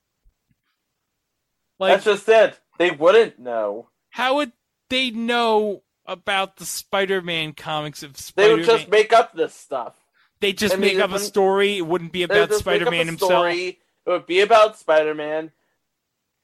[1.78, 2.58] like That's just it.
[2.78, 3.90] They wouldn't know.
[4.10, 4.52] how would
[4.88, 9.94] they know about the Spider-Man comics of Spider-Man They would just make up this stuff.
[10.40, 11.78] they just I mean, make up a story?
[11.78, 13.30] It wouldn't be about would just make up Spider-Man himself.
[13.30, 13.78] story.
[14.06, 15.52] It would be about Spider-Man.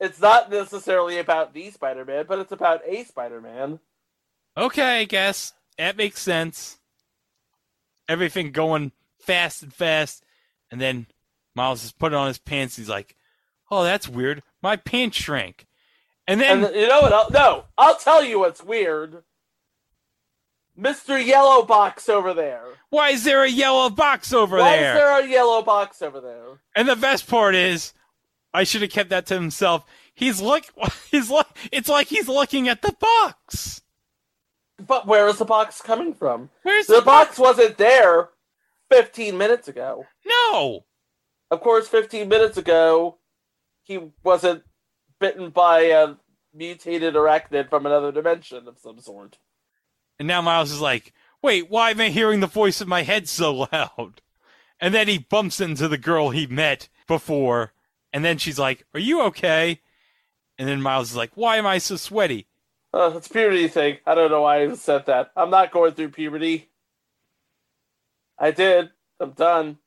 [0.00, 3.80] It's not necessarily about the Spider-Man, but it's about a Spider-Man.
[4.57, 6.78] Okay, I guess that makes sense.
[8.09, 10.24] Everything going fast and fast,
[10.70, 11.07] and then
[11.54, 12.76] Miles is putting on his pants.
[12.76, 13.16] He's like,
[13.70, 14.42] "Oh, that's weird.
[14.61, 15.66] My pants shrank."
[16.27, 17.13] And then And you know what?
[17.13, 19.23] I'll, no, I'll tell you what's weird.
[20.79, 21.25] Mr.
[21.25, 22.65] Yellow Box over there.
[22.91, 24.65] why is there a yellow box over there?
[24.65, 26.59] Why is there a yellow box over there?
[26.75, 27.93] And the best part is,
[28.53, 29.85] I should have kept that to himself.
[30.15, 30.65] He's look,
[31.11, 31.47] he's look.
[31.71, 33.83] It's like he's looking at the box.
[34.85, 36.51] But where is the box coming from?
[36.65, 38.31] Where's The box wasn't there
[38.91, 40.07] 15 minutes ago.
[40.27, 40.85] No.
[41.53, 43.19] Of course, 15 minutes ago,
[43.85, 44.65] he wasn't
[45.20, 46.14] bitten by a
[46.53, 49.38] mutated arachnid from another dimension of some sort.
[50.18, 53.29] And now Miles is like, wait, why am I hearing the voice in my head
[53.29, 54.20] so loud?
[54.81, 57.72] And then he bumps into the girl he met before.
[58.12, 59.81] And then she's like, Are you okay?
[60.59, 62.46] And then Miles is like, Why am I so sweaty?
[62.92, 63.98] Uh, it's puberty thing.
[64.07, 65.33] I don't know why I said that.
[65.37, 66.70] I'm not going through puberty.
[68.38, 68.90] I did.
[69.18, 69.79] I'm done.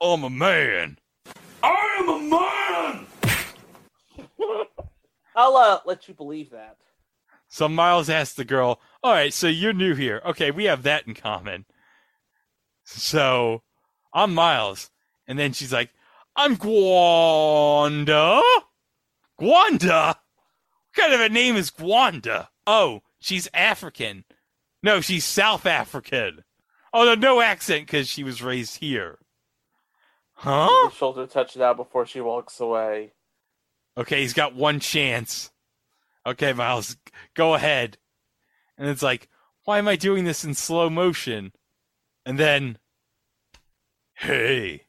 [0.00, 0.98] I'm a man.
[1.62, 3.06] I am a man!
[5.36, 6.76] I'll uh, let you believe that.
[7.48, 10.22] So Miles asks the girl, All right, so you're new here.
[10.24, 11.66] Okay, we have that in common.
[12.84, 13.62] So
[14.12, 14.90] I'm Miles.
[15.26, 15.90] And then she's like,
[16.36, 18.42] I'm Gwanda.
[19.40, 20.06] Gwanda?
[20.06, 20.16] What
[20.94, 22.48] kind of a name is Gwanda?
[22.66, 24.24] Oh, she's African.
[24.82, 26.44] No, she's South African.
[26.92, 29.18] Oh, no, no accent because she was raised here.
[30.34, 30.68] Huh?
[30.84, 33.12] Her shoulder touch now before she walks away.
[33.96, 35.50] Okay, he's got one chance.
[36.26, 36.96] Okay, Miles,
[37.34, 37.98] go ahead.
[38.78, 39.28] And it's like,
[39.64, 41.52] why am I doing this in slow motion?
[42.24, 42.78] And then,
[44.14, 44.84] hey.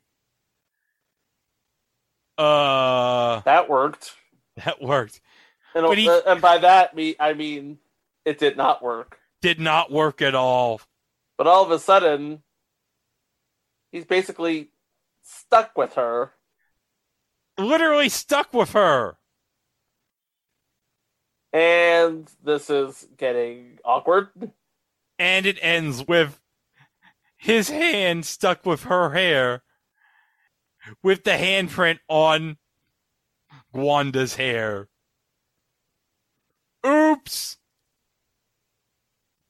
[2.37, 4.13] Uh, That worked.
[4.63, 5.21] that worked.
[5.75, 7.79] And, But he- uh, and by that, me I mean
[8.25, 9.19] it did not work.
[9.41, 10.81] Did not work at all.
[11.37, 12.43] But all of a sudden,
[13.91, 14.69] he's basically
[15.23, 16.31] stuck with her.
[17.57, 19.17] Literally stuck with her.
[21.51, 24.29] And this is getting awkward.
[25.19, 26.41] And it ends with
[27.37, 29.61] his hand stuck with her hair
[31.01, 32.57] with the handprint on
[33.73, 34.89] Gwanda's hair.
[36.85, 37.57] Oops.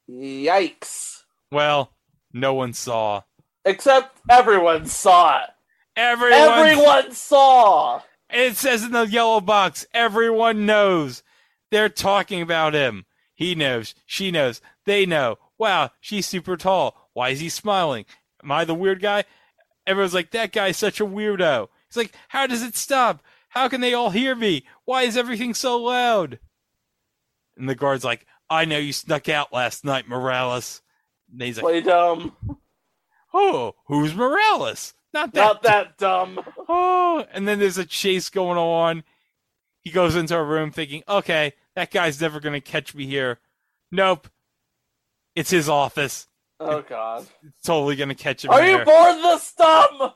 [0.09, 1.23] Yikes.
[1.51, 1.93] Well,
[2.33, 3.21] no one saw.
[3.65, 5.49] Except everyone saw it.
[5.95, 6.39] Everyone.
[6.39, 8.01] Everyone saw!
[8.29, 11.23] It says in the yellow box, everyone knows.
[11.69, 13.05] They're talking about him.
[13.35, 13.93] He knows.
[14.05, 14.61] She knows.
[14.85, 15.37] They know.
[15.57, 17.09] Wow, she's super tall.
[17.13, 18.05] Why is he smiling?
[18.43, 19.25] Am I the weird guy?
[19.85, 21.67] Everyone's like, that guy's such a weirdo.
[21.87, 23.21] He's like, how does it stop?
[23.49, 24.65] How can they all hear me?
[24.85, 26.39] Why is everything so loud?
[27.55, 30.81] And the guard's like, I know you snuck out last night, Morales.
[31.31, 32.35] And he's like, Play dumb.
[33.33, 34.93] oh, who's Morales?
[35.13, 36.39] Not that Not that dumb.
[36.67, 39.03] oh, and then there's a chase going on.
[39.81, 43.39] He goes into a room thinking, okay, that guy's never going to catch me here.
[43.91, 44.27] Nope.
[45.35, 46.27] It's his office.
[46.59, 47.25] Oh god.
[47.43, 48.79] It's totally going to catch him Are there.
[48.79, 50.11] you bored this dumb?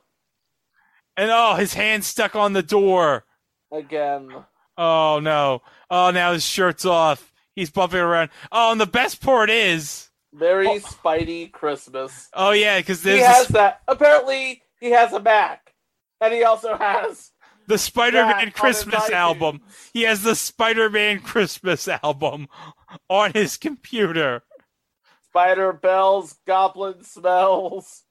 [1.17, 3.25] and oh, his hand stuck on the door.
[3.71, 4.29] Again.
[4.77, 5.62] Oh, no.
[5.89, 7.33] Oh, now his shirt's off.
[7.55, 8.29] He's bumping around.
[8.51, 10.79] Oh, and the best part is, Very Oh.
[10.79, 12.29] Spidey Christmas.
[12.33, 13.81] oh, yeah, because He has that.
[13.88, 15.74] Apparently, he has a Mac.
[16.20, 17.32] And he also has
[17.68, 19.62] the Spider-Man Christmas album.
[19.94, 22.48] He has the Spider-Man Christmas album
[23.10, 24.44] on his computer.
[25.30, 28.04] Spider bells, goblin smells.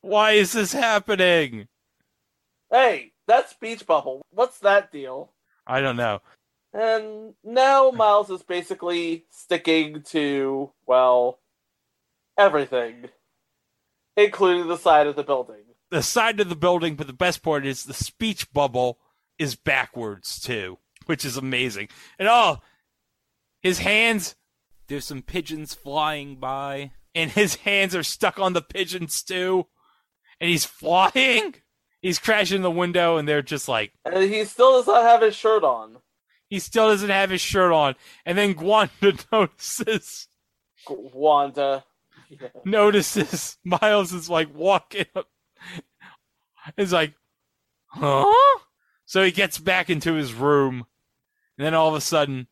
[0.00, 1.66] Why is this happening?
[2.70, 4.22] Hey, that's Beach Bubble.
[4.30, 5.32] What's that deal?
[5.66, 6.20] I don't know.
[6.72, 11.38] And now Miles is basically sticking to, well,
[12.38, 13.08] everything,
[14.16, 15.56] including the side of the building.
[15.90, 18.98] The side of the building, but the best part is the speech bubble
[19.38, 21.88] is backwards too, which is amazing.
[22.18, 22.58] And oh,
[23.60, 24.34] his hands,
[24.88, 29.66] there's some pigeons flying by, and his hands are stuck on the pigeons too.
[30.40, 31.54] And he's flying.
[32.02, 35.34] He's crashing the window, and they're just like, And he still does not have his
[35.34, 35.98] shirt on.
[36.48, 37.94] he still doesn't have his shirt on.
[38.24, 40.28] And then Gwanda notices
[40.88, 41.84] Wanda.
[42.64, 45.28] Notices Miles is like walking up.
[46.76, 47.14] He's like,
[47.86, 48.32] huh?
[49.04, 50.86] So he gets back into his room,
[51.56, 52.48] and then all of a sudden,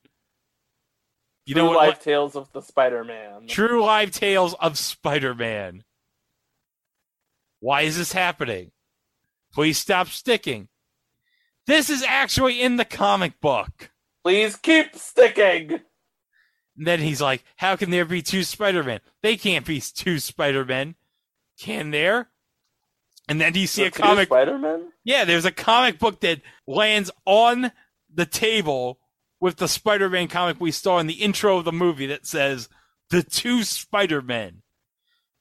[1.46, 1.76] you know what?
[1.76, 3.46] Life Tales of the Spider-Man.
[3.48, 5.84] True live tales of Spider-Man.
[7.60, 8.70] Why is this happening?
[9.52, 10.68] Please stop sticking.
[11.66, 13.90] This is actually in the comic book.
[14.22, 15.80] Please keep sticking.
[16.76, 19.00] And then he's like, How can there be two Spider Men?
[19.22, 20.96] They can't be two Spider Men.
[21.58, 22.30] Can there?
[23.28, 24.28] And then you see a comic.
[24.28, 24.92] Spider-Man?
[25.02, 27.72] Yeah, there's a comic book that lands on
[28.12, 28.98] the table
[29.40, 32.68] with the Spider Man comic we saw in the intro of the movie that says,
[33.10, 34.62] The two Spider Men.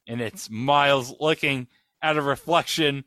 [0.07, 1.67] And it's Miles looking
[2.01, 3.03] at a reflection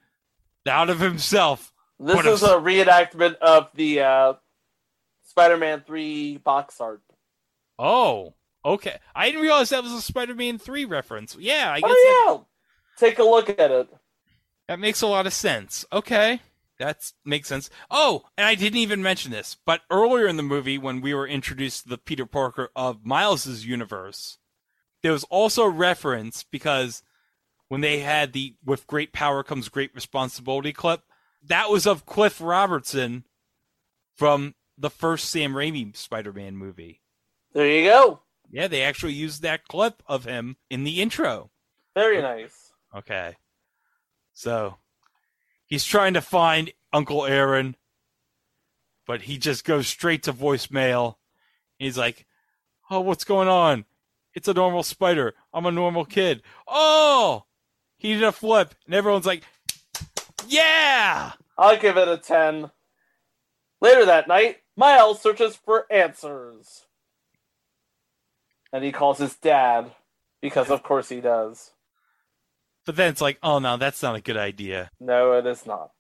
[0.67, 1.73] out of himself.
[1.99, 4.35] This is a- a reenactment of the uh,
[5.25, 7.03] Spider-Man 3 box art.
[7.79, 8.35] Oh,
[8.65, 8.99] okay.
[9.15, 11.37] I didn't realize that was a Spider Man 3 reference.
[11.39, 12.45] Yeah, I oh, guess Oh, yeah.
[12.99, 13.89] Take a look at it.
[14.69, 15.85] That makes a lot of sense.
[15.93, 16.41] Okay.
[16.79, 17.71] That makes sense.
[17.91, 21.27] Oh, and I didn't even mention this, but earlier in the movie, when we were
[21.27, 24.39] introduced to the Peter Parker of Miles's universe,
[25.03, 27.03] there was also a reference because
[27.69, 31.03] when they had the "With great power comes great responsibility" clip,
[31.43, 33.25] that was of Cliff Robertson
[34.15, 37.01] from the first Sam Raimi Spider-Man movie.
[37.57, 38.21] There you go.
[38.51, 41.51] Yeah, they actually used that clip of him in the intro.
[41.95, 42.71] Very nice.
[42.95, 43.35] Okay.
[44.35, 44.77] So
[45.65, 47.75] he's trying to find Uncle Aaron,
[49.07, 51.15] but he just goes straight to voicemail.
[51.79, 52.27] He's like,
[52.91, 53.87] Oh, what's going on?
[54.35, 55.33] It's a normal spider.
[55.55, 56.43] I'm a normal kid.
[56.69, 57.47] Oh!
[57.97, 59.45] He did a flip, and everyone's like,
[60.47, 61.33] Yeah!
[61.57, 62.71] I'll give it a 10.
[63.81, 66.86] Later that night, Miles searches for answers.
[68.73, 69.93] And he calls his dad,
[70.41, 71.73] because of course he does.
[72.85, 74.91] But then it's like, Oh no, that's not a good idea.
[75.01, 75.91] No, it is not.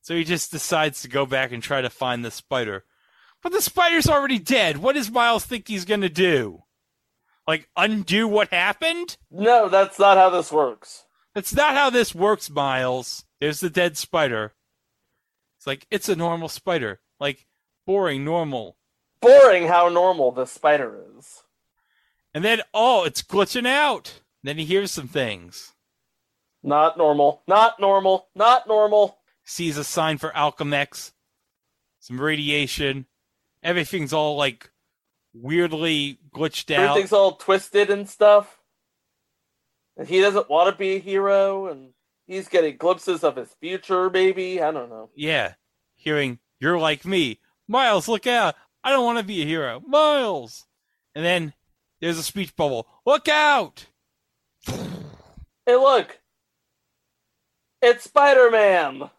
[0.00, 2.84] So he just decides to go back and try to find the spider.
[3.42, 4.78] But the spider's already dead.
[4.78, 6.62] What does Miles think he's gonna do?
[7.46, 9.18] Like, undo what happened?
[9.30, 11.04] No, that's not how this works.
[11.34, 13.24] That's not how this works, Miles.
[13.40, 14.54] There's the dead spider.
[15.58, 17.00] It's like, it's a normal spider.
[17.20, 17.46] Like,
[17.86, 18.76] boring, normal.
[19.24, 21.42] Boring how normal this spider is.
[22.32, 24.20] And then, oh, it's glitching out.
[24.42, 25.72] Then he hears some things.
[26.62, 27.42] Not normal.
[27.46, 28.28] Not normal.
[28.34, 29.18] Not normal.
[29.44, 31.12] Sees a sign for Alchemax.
[32.00, 33.06] Some radiation.
[33.62, 34.70] Everything's all, like,
[35.32, 36.90] weirdly glitched out.
[36.90, 38.60] Everything's all twisted and stuff.
[39.96, 41.92] And he doesn't want to be a hero, and
[42.26, 44.60] he's getting glimpses of his future, maybe.
[44.60, 45.10] I don't know.
[45.14, 45.54] Yeah.
[45.94, 47.38] Hearing, you're like me.
[47.68, 48.56] Miles, look out.
[48.84, 49.82] I don't want to be a hero.
[49.86, 50.66] Miles.
[51.14, 51.54] And then
[52.00, 52.86] there's a speech bubble.
[53.06, 53.86] Look out.
[54.66, 56.20] Hey, look!
[57.80, 59.10] It's Spider Man!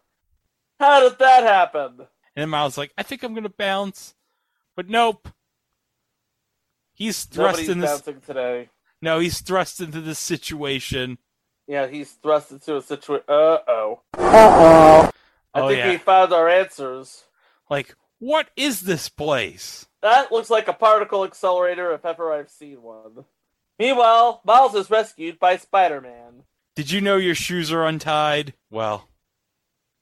[0.78, 1.98] How did that happen?
[1.98, 2.06] And
[2.42, 4.14] then Miles like, I think I'm gonna bounce,
[4.76, 5.28] but nope.
[6.94, 7.90] He's thrust Nobody's in this.
[7.90, 8.68] bouncing today.
[9.02, 11.18] No, he's thrust into this situation.
[11.66, 13.24] Yeah, he's thrust into a situation.
[13.28, 14.00] Uh oh.
[14.14, 15.10] Uh oh
[15.54, 17.24] I think yeah, we found our answers.
[17.70, 17.94] like
[18.26, 19.86] what is this place?
[20.02, 23.24] That looks like a particle accelerator if ever I've seen one.
[23.78, 26.42] Meanwhile, Miles is rescued by Spider Man.
[26.74, 28.54] Did you know your shoes are untied?
[28.70, 29.08] Well,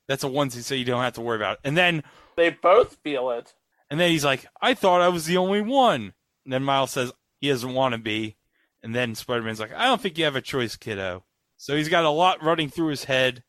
[0.09, 1.61] that's a onesie, so you don't have to worry about it.
[1.65, 2.03] And then,
[2.37, 3.55] They both feel it.
[3.91, 6.15] and then he's like, I thought I was the only one.
[6.45, 8.37] And then Miles says he doesn't want to be.
[8.83, 11.25] And then Spider-Man's like, I don't think you have a choice, kiddo.
[11.57, 13.43] So he's got a lot running through his head.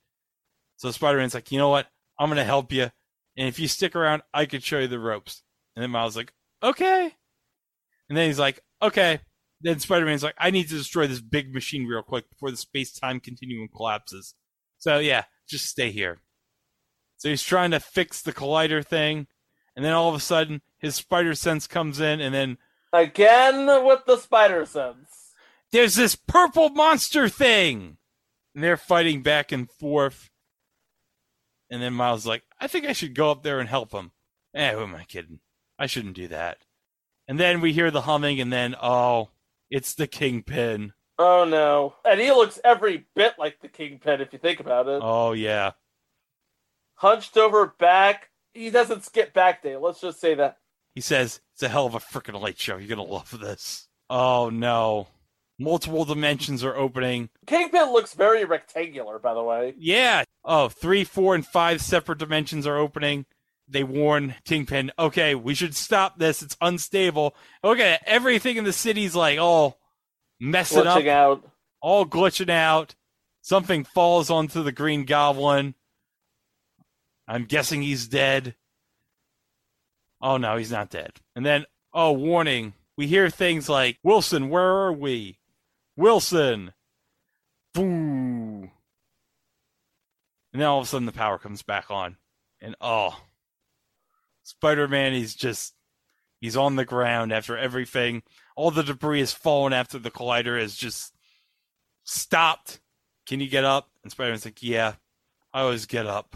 [0.77, 1.87] So Spider-Man's like, you know what?
[2.19, 2.91] I'm gonna help you,
[3.37, 5.43] and if you stick around, I could show you the ropes.
[5.75, 6.33] And then Miles is like,
[6.63, 7.15] okay.
[8.09, 9.19] And then he's like, okay.
[9.61, 13.19] Then Spider-Man's like, I need to destroy this big machine real quick before the space-time
[13.19, 14.35] continuum collapses.
[14.77, 16.19] So yeah, just stay here.
[17.17, 19.27] So he's trying to fix the collider thing,
[19.75, 22.57] and then all of a sudden his spider sense comes in, and then
[22.93, 25.33] Again with the spider sense.
[25.71, 27.97] there's this purple monster thing,
[28.53, 30.29] and they're fighting back and forth.
[31.69, 34.11] And then Miles is like, I think I should go up there and help him.
[34.53, 35.39] Eh, who am I kidding?
[35.79, 36.59] I shouldn't do that.
[37.27, 39.29] And then we hear the humming, and then oh,
[39.69, 40.93] it's the kingpin.
[41.17, 41.95] Oh no.
[42.05, 44.99] And he looks every bit like the Kingpin if you think about it.
[45.03, 45.71] Oh yeah,
[46.95, 48.29] Hunched over back.
[48.53, 49.75] He doesn't skip back day.
[49.75, 50.57] Let's just say that.
[50.93, 52.77] he says it's a hell of a freaking light show.
[52.77, 53.87] You're gonna love this.
[54.09, 55.07] Oh no,
[55.59, 57.29] multiple dimensions are opening.
[57.45, 59.73] Kingpin looks very rectangular, by the way.
[59.77, 60.23] Yeah.
[60.43, 63.25] Oh, three, four, and five separate dimensions are opening.
[63.67, 66.43] They warn Kingpin, okay, we should stop this.
[66.43, 67.35] It's unstable.
[67.63, 67.97] Okay.
[68.05, 69.79] Everything in the city's like all
[70.39, 71.43] messing up, out.
[71.81, 72.93] all glitching out.
[73.41, 75.75] Something falls onto the Green Goblin.
[77.27, 78.55] I'm guessing he's dead.
[80.21, 81.11] Oh no, he's not dead.
[81.35, 82.73] And then, oh, warning.
[82.97, 85.39] We hear things like, Wilson, where are we?
[85.95, 86.73] Wilson!
[87.73, 88.69] Boo!
[90.53, 92.17] And then all of a sudden the power comes back on.
[92.61, 93.19] And oh,
[94.43, 95.73] Spider Man, he's just,
[96.39, 98.23] he's on the ground after everything.
[98.55, 101.13] All the debris has fallen after the collider has just
[102.03, 102.79] stopped.
[103.25, 103.89] Can you get up?
[104.03, 104.93] And Spider Man's like, yeah,
[105.53, 106.35] I always get up.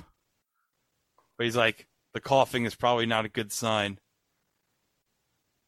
[1.38, 4.00] But he's like, the coughing is probably not a good sign.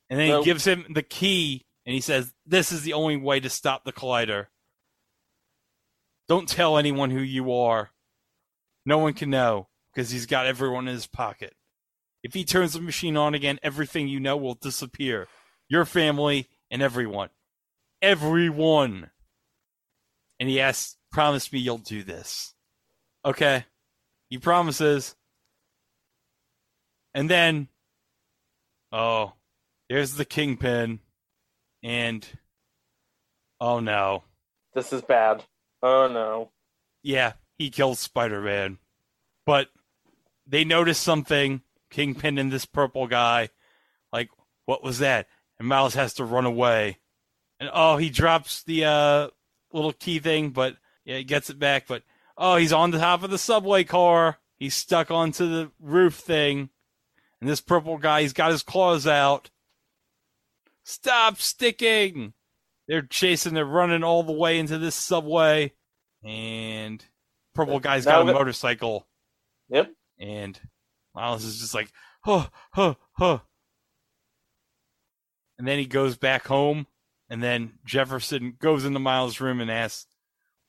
[0.10, 3.40] And then he gives him the key and he says, This is the only way
[3.40, 4.48] to stop the collider.
[6.28, 7.92] Don't tell anyone who you are.
[8.86, 11.54] No one can know because he's got everyone in his pocket.
[12.24, 15.28] If he turns the machine on again, everything you know will disappear.
[15.68, 17.30] Your family and everyone.
[18.02, 19.10] Everyone.
[20.40, 22.54] And he asks, Promise me you'll do this.
[23.26, 23.66] Okay.
[24.30, 25.16] He promises.
[27.14, 27.68] And then,
[28.92, 29.34] oh,
[29.90, 31.00] there's the kingpin.
[31.84, 32.28] And,
[33.60, 34.24] oh no.
[34.74, 35.44] This is bad.
[35.82, 36.52] Oh no.
[37.04, 38.78] Yeah, he kills Spider Man.
[39.46, 39.70] But
[40.46, 43.50] they notice something, Kingpin and this purple guy.
[44.14, 44.30] Like,
[44.66, 45.28] what was that?
[45.60, 47.00] And Miles has to run away.
[47.60, 49.28] And oh, he drops the uh,
[49.72, 51.88] little key thing, but yeah, he gets it back.
[51.88, 52.04] But
[52.38, 54.38] oh, he's on the top of the subway car.
[54.58, 56.70] He's stuck onto the roof thing.
[57.40, 59.50] And this purple guy, he's got his claws out.
[60.92, 62.34] Stop sticking!
[62.86, 65.72] They're chasing, they're running all the way into this subway.
[66.22, 67.04] And
[67.56, 69.08] purple guy's got a motorcycle.
[69.70, 69.94] Yep.
[70.20, 70.60] And
[71.16, 71.94] Miles is just like,
[72.26, 73.39] huh, huh, huh.
[75.58, 76.88] And then he goes back home.
[77.30, 80.08] And then Jefferson goes into Miles' room and asks,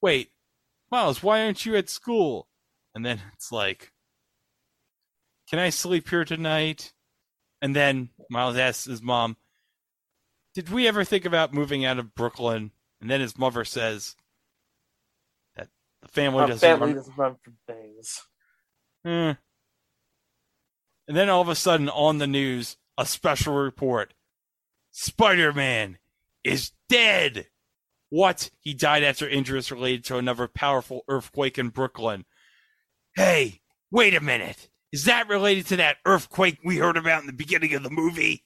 [0.00, 0.30] Wait,
[0.92, 2.46] Miles, why aren't you at school?
[2.94, 3.90] And then it's like,
[5.50, 6.92] Can I sleep here tonight?
[7.60, 9.36] And then Miles asks his mom,
[10.54, 12.72] Did we ever think about moving out of Brooklyn?
[13.00, 14.16] And then his mother says
[15.56, 15.68] that
[16.02, 18.22] the family doesn't family run- doesn't run from things.
[19.04, 19.32] Hmm.
[21.08, 24.14] And then all of a sudden on the news, a special report.
[24.92, 25.98] Spider-Man
[26.44, 27.48] is dead.
[28.10, 28.50] What?
[28.60, 32.24] He died after injuries related to another powerful earthquake in Brooklyn.
[33.16, 34.68] Hey, wait a minute.
[34.92, 38.44] Is that related to that earthquake we heard about in the beginning of the movie?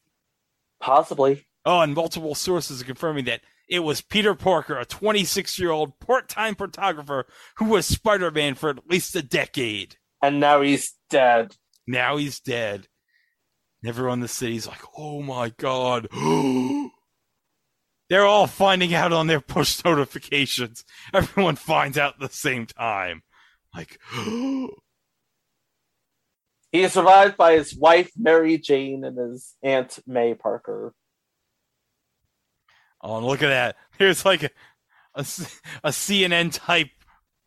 [0.80, 1.46] Possibly.
[1.66, 5.98] Oh, and multiple sources are confirming that it was Peter Parker, a 26 year old
[5.98, 9.96] part time photographer who was Spider Man for at least a decade.
[10.22, 11.56] And now he's dead.
[11.86, 12.86] Now he's dead.
[13.82, 16.08] And everyone in the city's like, oh my god.
[18.08, 20.84] They're all finding out on their push notifications.
[21.12, 23.22] Everyone finds out at the same time.
[23.74, 23.98] Like,
[26.72, 30.92] He is survived by his wife, Mary Jane, and his aunt, May Parker.
[33.06, 33.76] Oh, look at that.
[33.98, 34.50] There's like a
[35.14, 35.22] a
[35.90, 36.88] CNN type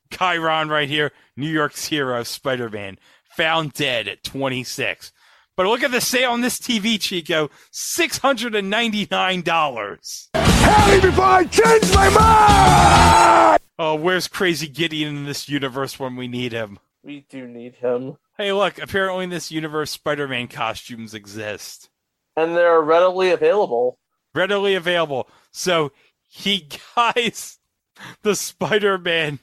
[0.09, 1.11] chyron right here.
[1.35, 2.97] New York's hero, Spider Man,
[3.35, 5.11] found dead at 26.
[5.57, 10.29] But look at the sale on this TV, Chico $699.
[10.33, 13.59] Harry before I change my mind!
[13.77, 16.79] Oh, where's Crazy Gideon in this universe when we need him?
[17.03, 18.15] We do need him.
[18.37, 21.89] Hey, look, apparently in this universe, Spider Man costumes exist.
[22.37, 23.99] And they're readily available.
[24.33, 25.27] Readily available.
[25.51, 25.91] So
[26.27, 27.59] he buys
[28.21, 29.39] the Spider Man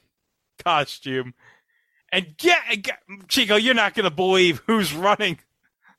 [0.65, 1.35] costume.
[2.13, 2.99] And get, get
[3.29, 5.39] Chico, you're not going to believe who's running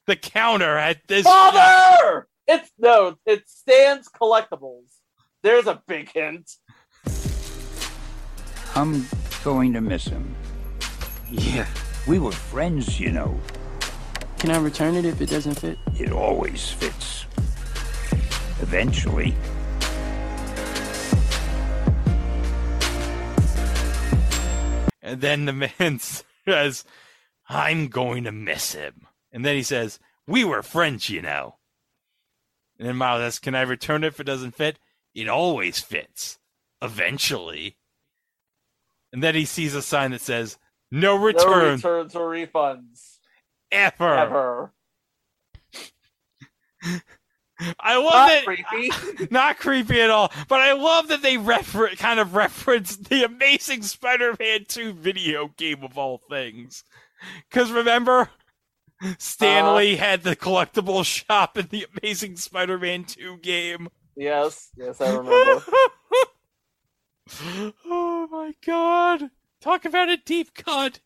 [0.05, 1.53] the counter at this shop.
[1.53, 2.28] Father!
[2.47, 4.86] It's no, it's Stan's Collectibles.
[5.43, 6.49] There's a big hint.
[8.74, 9.05] I'm
[9.43, 10.36] going to miss him.
[11.30, 11.68] Yeah,
[12.08, 13.39] We were friends, you know.
[14.39, 15.78] Can I return it if it doesn't fit?
[15.99, 17.26] It always fits.
[18.62, 19.36] Eventually.
[25.08, 25.99] And then the man
[26.45, 26.84] says,
[27.47, 29.08] I'm going to miss him.
[29.32, 31.55] And then he says, We were friends, you know.
[32.78, 34.80] And then Miles asks, Can I return it if it doesn't fit?
[35.16, 36.39] It always fits.
[36.82, 37.78] Eventually.
[39.14, 40.58] And then he sees a sign that says,
[40.91, 41.45] No return.
[41.49, 43.20] No returns or refunds.
[43.72, 44.18] ever.
[44.18, 44.74] Ever.
[47.80, 48.45] I love Not that.
[48.45, 49.28] creepy.
[49.32, 50.32] Not creepy at all.
[50.47, 55.84] But I love that they refer- kind of reference the Amazing Spider-Man 2 video game
[55.84, 56.84] of all things.
[57.49, 58.30] Because remember,
[59.18, 59.97] Stan Lee Uh.
[59.97, 63.89] had the collectible shop in the Amazing Spider-Man 2 game.
[64.16, 65.64] Yes, yes, I remember.
[67.86, 69.30] oh my god!
[69.62, 70.99] Talk about a deep cut.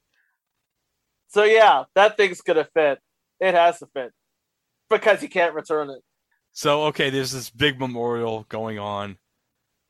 [1.28, 2.99] so yeah, that thing's gonna fit.
[3.39, 4.12] It has to fit.
[4.89, 6.02] Because you can't return it.
[6.52, 9.18] So okay, there's this big memorial going on.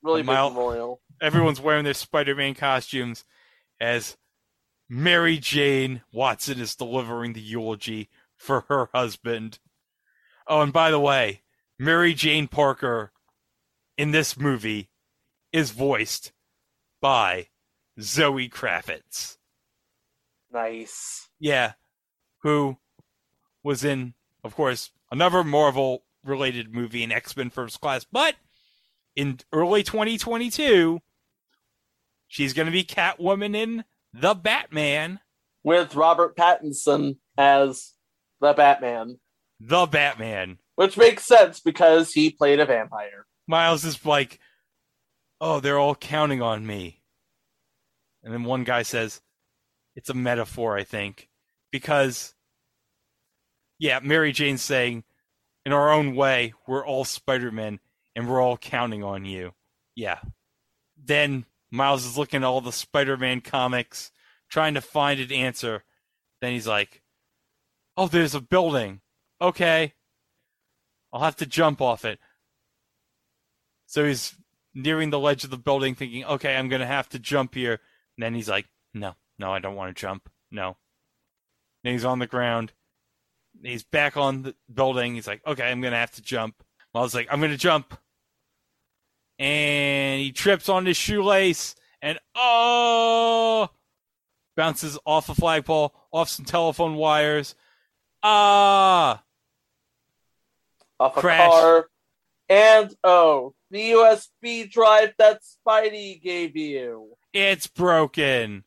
[0.04, 1.02] Really big memorial.
[1.22, 3.24] everyone's wearing their Spider-Man costumes
[3.80, 4.18] as
[4.90, 9.60] Mary Jane Watson is delivering the eulogy for her husband.
[10.48, 11.44] Oh, and by the way,
[11.80, 13.12] Mary Jane Parker
[13.98, 14.90] in this movie
[15.52, 16.32] is voiced
[17.02, 17.48] by
[18.00, 19.38] Zoe Kravitz.
[20.52, 21.30] Nice.
[21.40, 21.74] Yeah,
[22.40, 22.78] who
[23.64, 28.36] was in, of course, another Marvel related movie in X Men First Class, but
[29.16, 31.00] in early 2022,
[32.28, 35.20] she's going to be Catwoman in The Batman.
[35.64, 37.94] With Robert Pattinson as
[38.40, 39.20] the Batman.
[39.60, 40.58] The Batman.
[40.76, 43.28] Which makes sense because he played a vampire.
[43.48, 44.40] Miles is like,
[45.40, 47.04] oh, they're all counting on me.
[48.24, 49.22] And then one guy says,
[49.96, 51.28] it's a metaphor, I think.
[51.72, 52.34] Because,
[53.78, 55.04] yeah, Mary Jane's saying,
[55.66, 57.80] in our own way, we're all Spider Men
[58.16, 59.54] and we're all counting on you.
[59.96, 60.20] Yeah.
[60.98, 64.12] Then Miles is looking at all the Spider Man comics,
[64.50, 65.84] trying to find an answer.
[66.42, 67.02] Then he's like,
[67.96, 69.02] oh, there's a building.
[69.40, 69.94] Okay.
[71.14, 72.20] I'll have to jump off it.
[73.86, 74.36] So he's
[74.74, 77.80] nearing the ledge of the building, thinking, okay, I'm going to have to jump here.
[78.18, 80.30] And then he's like, no, no, I don't want to jump.
[80.50, 80.78] No.
[81.84, 82.74] Then he's on the ground.
[83.64, 85.16] He's back on the building.
[85.16, 86.56] He's like, okay, I'm going to have to jump.
[86.94, 87.98] Miles like, I'm going to jump.
[89.40, 93.70] And he trips on his shoelace and, oh,
[94.56, 97.56] bounces off a flagpole, off some telephone wires.
[98.24, 99.24] Ah,
[101.00, 101.50] Off a Crash.
[101.50, 101.88] car.
[102.50, 107.16] And oh, the USB drive that Spidey gave you.
[107.34, 108.64] it's broken.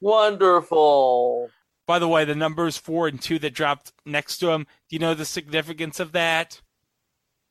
[0.00, 1.50] Wonderful.
[1.90, 5.00] By the way, the numbers four and two that dropped next to him, do you
[5.00, 6.60] know the significance of that?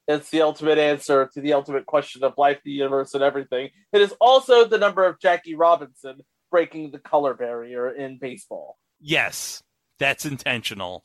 [0.08, 3.72] It's the ultimate answer to the ultimate question of life, the universe, and everything.
[3.92, 6.22] It is also the number of Jackie Robinson
[6.52, 8.78] breaking the color barrier in baseball.
[9.02, 9.62] Yes,
[10.00, 11.04] that's intentional.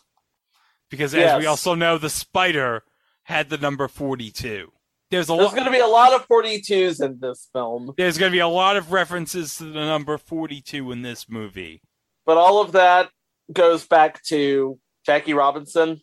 [0.89, 1.41] Because as Yes.
[1.41, 2.85] we also know, the spider
[3.25, 4.71] had the number 42.
[5.11, 5.55] There's a There's lot.
[5.55, 8.47] going to be a lot of 42s in this film, There's going to be a
[8.47, 11.83] lot of references to the number 42 in this movie.
[12.25, 13.11] but all of that
[13.53, 16.01] goes back to Jackie Robinson.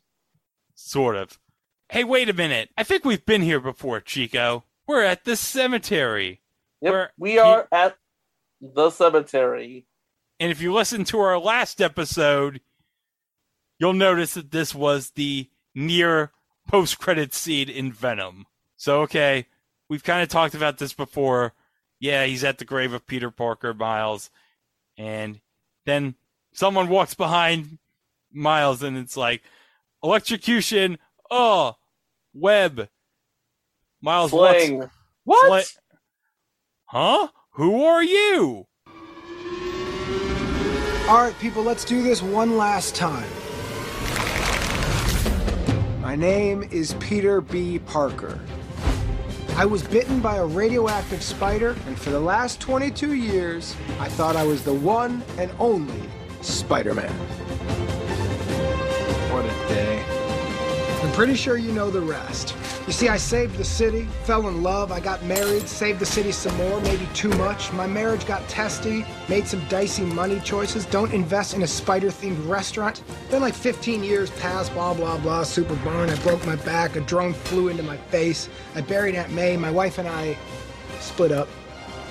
[0.76, 1.40] Sort of.
[1.90, 2.70] Hey, wait a minute.
[2.78, 4.64] I think we've been here before, Chico.
[4.88, 6.42] We're at the cemetery.
[6.82, 7.98] Yep, Where we are at
[8.62, 9.86] the cemetery.
[10.40, 12.62] And if you listen to our last episode,
[13.80, 16.32] you'll notice that this was the near
[16.68, 18.46] post credit scene in Venom.
[18.78, 19.48] So, okay,
[19.90, 21.54] we've kind of talked about this before.
[22.00, 24.32] Yeah, he's at the grave of Peter Parker, Miles.
[24.98, 25.40] And
[25.86, 26.16] then
[26.54, 27.78] someone walks behind
[28.34, 29.42] Miles and it's like,
[30.04, 30.98] electrocution.
[31.30, 31.76] Oh,
[32.34, 32.88] web.
[34.02, 34.90] Miles, what's- Sling.
[35.24, 35.52] What?
[35.66, 35.78] Sli-
[36.86, 37.28] Huh?
[37.52, 38.68] Who are you?
[41.08, 43.30] All right, people, let's do this one last time.
[46.02, 47.80] My name is Peter B.
[47.80, 48.40] Parker.
[49.56, 54.36] I was bitten by a radioactive spider, and for the last 22 years, I thought
[54.36, 56.02] I was the one and only
[56.42, 57.12] Spider Man.
[59.32, 60.04] What a day.
[61.04, 62.56] I'm pretty sure you know the rest.
[62.88, 66.32] You see, I saved the city, fell in love, I got married, saved the city
[66.32, 67.72] some more, maybe too much.
[67.74, 72.48] My marriage got testy, made some dicey money choices, don't invest in a spider themed
[72.48, 73.04] restaurant.
[73.30, 76.10] Then, like 15 years passed, blah, blah, blah, super barn.
[76.10, 78.50] I broke my back, a drone flew into my face.
[78.76, 80.36] I buried Aunt May, my wife and I
[81.00, 81.48] split up.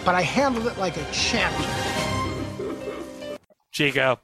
[0.04, 2.19] But I handled it like a champion.
[3.72, 4.20] Chico,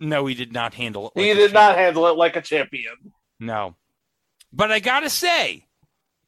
[0.00, 1.12] No, he did not handle it.
[1.16, 2.94] Like he did not handle it like a champion.
[3.40, 3.76] No.
[4.52, 5.66] But I gotta say,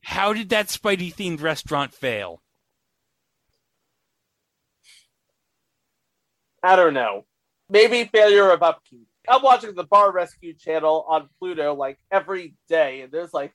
[0.03, 2.43] how did that Spidey themed restaurant fail?
[6.63, 7.25] I don't know.
[7.69, 9.07] Maybe failure of upkeep.
[9.29, 13.53] I'm watching the Bar Rescue channel on Pluto like every day, and there's like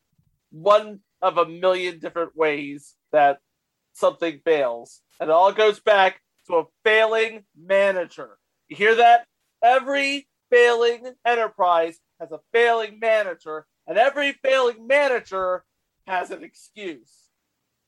[0.52, 3.40] one of a million different ways that
[3.94, 5.02] something fails.
[5.20, 8.38] And it all goes back to a failing manager.
[8.68, 9.28] You hear that?
[9.64, 15.64] Every failing enterprise has a failing manager, and every failing manager
[16.08, 17.14] has an excuse.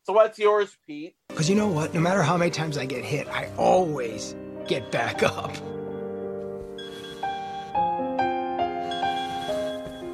[0.03, 1.15] So what's yours, Pete?
[1.29, 1.95] Because you know what?
[1.95, 4.35] No matter how many times I get hit, I always
[4.67, 5.55] get back up.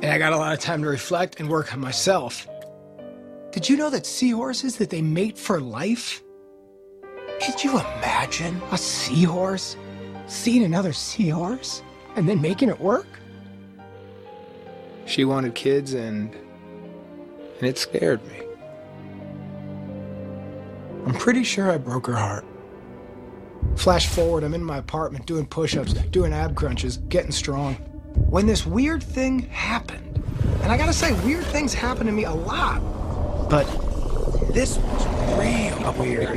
[0.01, 2.47] And I got a lot of time to reflect and work on myself.
[3.51, 6.24] Did you know that seahorses that they mate for life?
[7.41, 9.76] Could you imagine a seahorse
[10.28, 11.82] seeing another seahorse
[12.16, 13.08] and then making it work?
[15.06, 16.34] She wanted kids and
[17.60, 18.42] and it scared me.
[21.06, 22.46] I'm pretty sure I broke her heart.
[23.76, 27.76] Flash forward, I'm in my apartment doing push ups, doing ab crunches, getting strong.
[28.30, 30.24] When this weird thing happened,
[30.62, 32.82] and I gotta say, weird things happen to me a lot,
[33.50, 33.66] but
[34.54, 35.08] this was
[35.40, 36.28] real weird.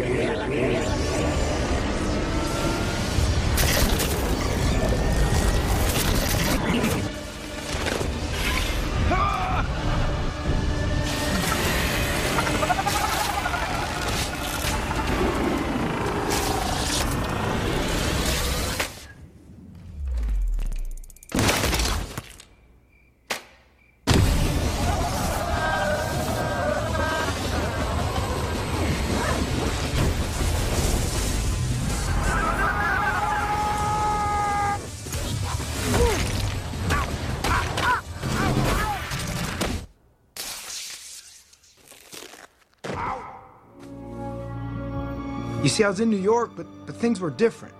[45.76, 47.74] See, I was in New York, but, but things were different.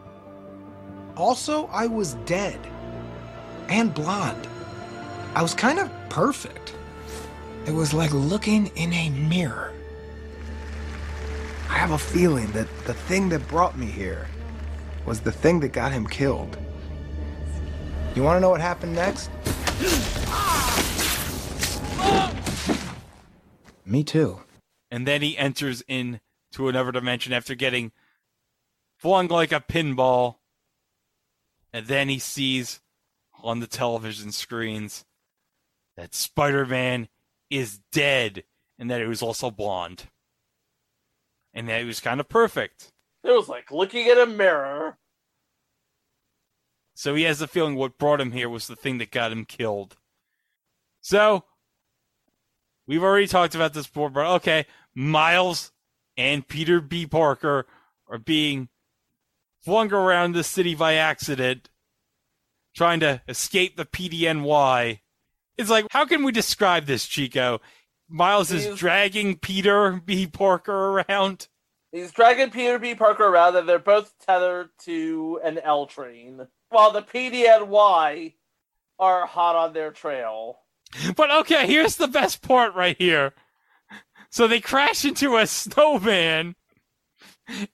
[1.16, 2.60] Also, I was dead
[3.68, 4.46] and blonde.
[5.34, 6.74] I was kind of perfect.
[7.64, 9.72] It was like looking in a mirror.
[11.70, 14.28] I have a feeling that the thing that brought me here
[15.06, 16.58] was the thing that got him killed.
[18.14, 19.30] You want to know what happened next?
[23.86, 24.40] Me too.
[24.90, 25.82] And then he enters
[26.56, 27.92] into another dimension after getting
[28.96, 30.36] flung like a pinball.
[31.72, 32.80] And then he sees
[33.42, 35.04] on the television screens
[35.96, 37.08] that Spider Man
[37.50, 38.44] is dead
[38.78, 40.08] and that he was also blonde.
[41.52, 42.92] And that he was kind of perfect.
[43.22, 44.98] It was like looking at a mirror.
[46.94, 49.44] So he has the feeling what brought him here was the thing that got him
[49.44, 49.96] killed.
[51.02, 51.44] So
[52.86, 55.72] we've already talked about this before, but okay, Miles
[56.16, 57.06] and Peter B.
[57.06, 57.66] Parker
[58.08, 58.68] are being
[59.62, 61.68] flung around the city by accident,
[62.74, 65.00] trying to escape the PDNY.
[65.58, 67.60] It's like, how can we describe this, Chico?
[68.08, 70.26] Miles is dragging Peter B.
[70.26, 71.48] Parker around.
[71.90, 72.94] He's dragging Peter B.
[72.94, 78.34] Parker around, and they're both tethered to an L train, while the PDNY
[78.98, 80.58] are hot on their trail.
[81.16, 83.34] But okay, here's the best part right here.
[84.36, 86.56] So they crash into a snowman,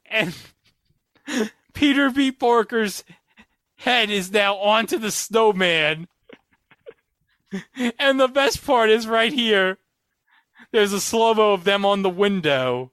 [0.09, 0.33] and
[1.75, 2.31] Peter B.
[2.31, 3.03] Parker's
[3.79, 6.07] head is now onto the snowman.
[7.99, 9.79] And the best part is right here.
[10.71, 12.93] There's a slow mo of them on the window,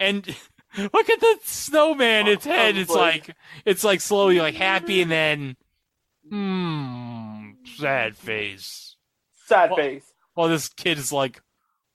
[0.00, 0.34] and
[0.78, 2.26] look at the snowman.
[2.26, 2.78] Its head.
[2.78, 3.36] It's like
[3.66, 5.56] it's like slowly like happy, and then
[6.30, 8.96] hmm, sad face.
[9.44, 10.14] Sad Well- face.
[10.34, 11.42] Well, this kid is like,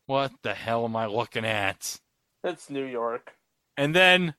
[0.07, 1.99] what the hell am I looking at?
[2.43, 3.35] It's New York.
[3.77, 4.33] And then,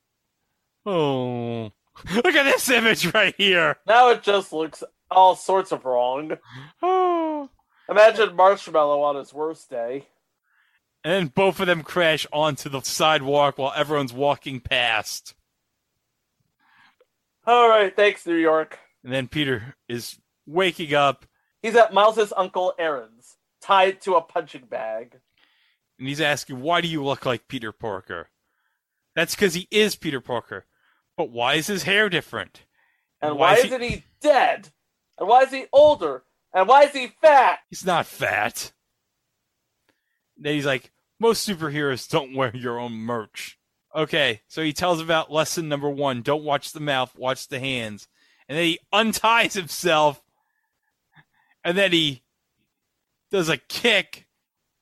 [0.84, 1.72] oh,
[2.14, 3.76] look at this image right here.
[3.86, 6.32] Now it just looks all sorts of wrong.
[6.82, 7.48] Oh.
[7.88, 10.06] Imagine Marshmallow on his worst day.
[11.04, 15.34] And both of them crash onto the sidewalk while everyone's walking past.
[17.46, 18.78] All right, thanks, New York.
[19.04, 21.24] And then Peter is waking up
[21.62, 25.18] He's at Miles's uncle Aaron's, tied to a punching bag.
[25.98, 28.28] And he's asking, Why do you look like Peter Parker?
[29.14, 30.66] That's because he is Peter Parker.
[31.16, 32.62] But why is his hair different?
[33.20, 34.70] And Why why, is isn't he dead?
[35.18, 36.22] And why is he older?
[36.54, 37.58] And why is he fat?
[37.68, 38.72] He's not fat.
[40.36, 43.58] Then he's like, most superheroes don't wear your own merch.
[43.94, 48.06] Okay, so he tells about lesson number one don't watch the mouth, watch the hands.
[48.48, 50.22] And then he unties himself
[51.64, 52.22] and then he
[53.30, 54.27] does a kick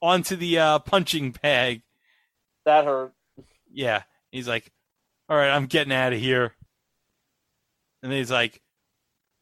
[0.07, 1.83] onto the uh, punching bag.
[2.65, 3.13] That hurt.
[3.71, 4.73] Yeah, he's like,
[5.29, 6.55] "All right, I'm getting out of here."
[8.03, 8.63] And then he's like,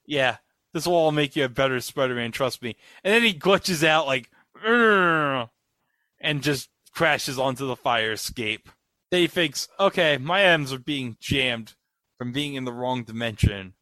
[0.06, 0.38] "Yeah,
[0.72, 4.06] this will all make you a better Spider-Man, trust me." And then he glitches out
[4.06, 4.30] like,
[4.64, 8.68] and just crashes onto the fire escape.
[9.10, 11.74] Then he thinks, "Okay, my atoms are being jammed
[12.18, 13.74] from being in the wrong dimension."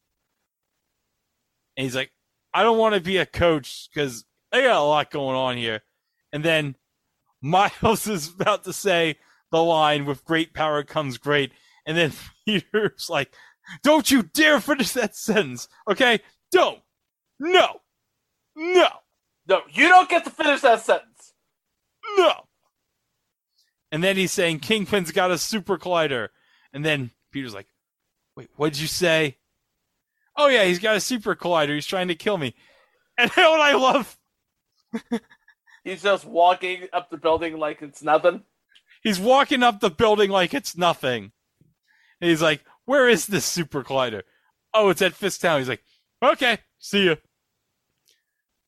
[1.77, 2.13] And he's like,
[2.53, 5.83] "I don't want to be a coach because I got a lot going on here."
[6.33, 6.77] And then
[7.41, 9.17] Miles is about to say
[9.51, 11.53] the line, "With great power comes great,"
[11.87, 12.13] and then
[12.47, 13.35] Peter's like,
[13.83, 16.21] "Don't you dare finish that sentence, okay?
[16.51, 16.81] Don't,
[17.39, 17.81] no,
[18.57, 18.89] no,
[19.49, 21.33] No, you don't get to finish that sentence.
[22.17, 22.33] no."
[23.91, 26.29] And then he's saying Kingpin's got a super collider,
[26.73, 27.69] and then Peter's like,
[28.37, 29.37] "Wait, what'd you say?"
[30.37, 31.75] Oh yeah, he's got a super collider.
[31.75, 32.55] He's trying to kill me.
[33.19, 34.19] And you know what I love?
[35.85, 38.43] He's just walking up the building like it's nothing.
[39.03, 41.33] He's walking up the building like it's nothing.
[42.21, 44.23] And he's like, Where is this super collider?
[44.73, 45.59] Oh, it's at Fisk Town.
[45.59, 45.83] He's like,
[46.23, 47.17] Okay, see ya.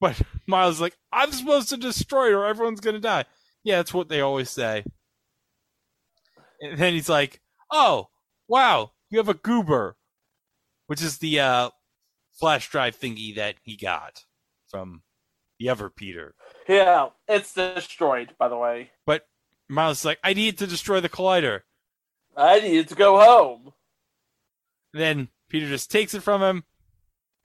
[0.00, 3.24] But Miles is like, I'm supposed to destroy it or everyone's gonna die.
[3.62, 4.84] Yeah, that's what they always say.
[6.60, 7.40] And then he's like,
[7.70, 8.08] Oh,
[8.48, 9.96] wow, you have a goober.
[10.86, 11.70] Which is the uh,
[12.38, 14.24] flash drive thingy that he got
[14.68, 15.02] from
[15.68, 16.34] other Peter.
[16.68, 18.90] Yeah, it's destroyed, by the way.
[19.06, 19.26] But
[19.68, 21.60] Miles is like, I need to destroy the collider.
[22.36, 23.72] I need to go home.
[24.92, 26.64] then Peter just takes it from him.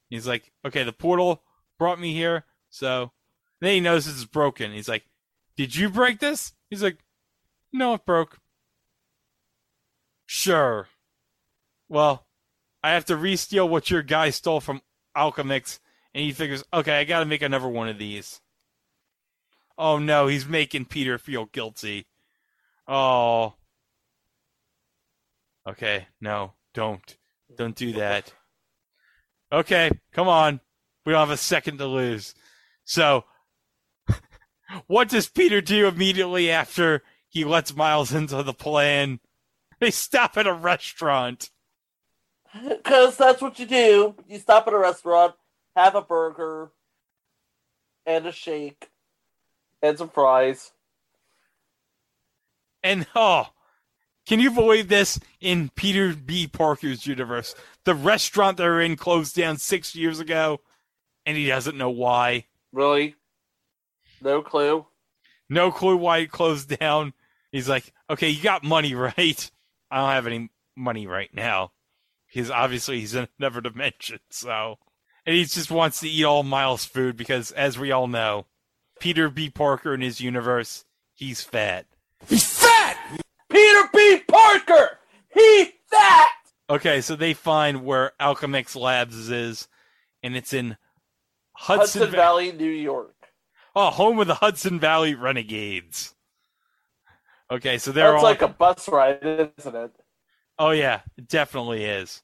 [0.10, 1.44] He's like, okay, the portal
[1.78, 2.46] brought me here.
[2.70, 3.12] So
[3.62, 4.72] then he notices it's broken.
[4.72, 5.06] He's like,
[5.56, 6.54] did you break this?
[6.70, 6.98] He's like,
[7.72, 8.40] no, it broke.
[10.26, 10.88] Sure.
[11.88, 12.26] Well,
[12.84, 14.82] I have to re-steal what your guy stole from
[15.16, 15.80] Alchemax.
[16.14, 18.42] And he figures, okay, I got to make another one of these.
[19.78, 22.06] Oh no, he's making Peter feel guilty.
[22.88, 23.54] Oh.
[25.68, 27.18] Okay, no, don't.
[27.56, 28.34] Don't do that.
[29.52, 30.60] Okay, come on.
[31.06, 32.34] We don't have a second to lose.
[32.84, 33.26] So,
[34.88, 39.20] what does Peter do immediately after he lets Miles into the plan?
[39.80, 41.50] They stop at a restaurant.
[42.68, 44.16] Because that's what you do.
[44.28, 45.36] You stop at a restaurant,
[45.76, 46.72] have a burger,
[48.06, 48.90] and a shake,
[49.82, 50.72] and some fries.
[52.84, 53.48] And oh,
[54.26, 55.20] can you believe this?
[55.42, 56.48] In Peter B.
[56.48, 60.62] Parker's universe, the restaurant they're in closed down six years ago,
[61.26, 62.46] and he doesn't know why.
[62.72, 63.16] Really?
[64.22, 64.86] No clue.
[65.50, 67.14] No clue why it closed down.
[67.52, 69.52] He's like, okay, you got money, right?
[69.90, 71.72] I don't have any money right now.
[72.28, 74.78] Because obviously he's in another dimension, so.
[75.26, 78.46] And he just wants to eat all Miles' food because, as we all know,
[79.00, 79.50] Peter B.
[79.50, 81.86] Parker in his universe, he's fat.
[82.28, 82.98] He's fat!
[83.50, 84.22] Peter B.
[84.28, 85.00] Parker!
[85.34, 86.28] He fat!
[86.70, 89.68] Okay, so they find where Alchemax Labs is,
[90.22, 90.78] and it's in
[91.54, 93.16] Hudson, Hudson Va- Valley, New York.
[93.76, 96.16] Oh, home of the Hudson Valley Renegades.
[97.52, 99.20] Okay, so they're That's all like a bus ride,
[99.58, 99.92] isn't it?
[100.60, 102.22] Oh yeah, it definitely is.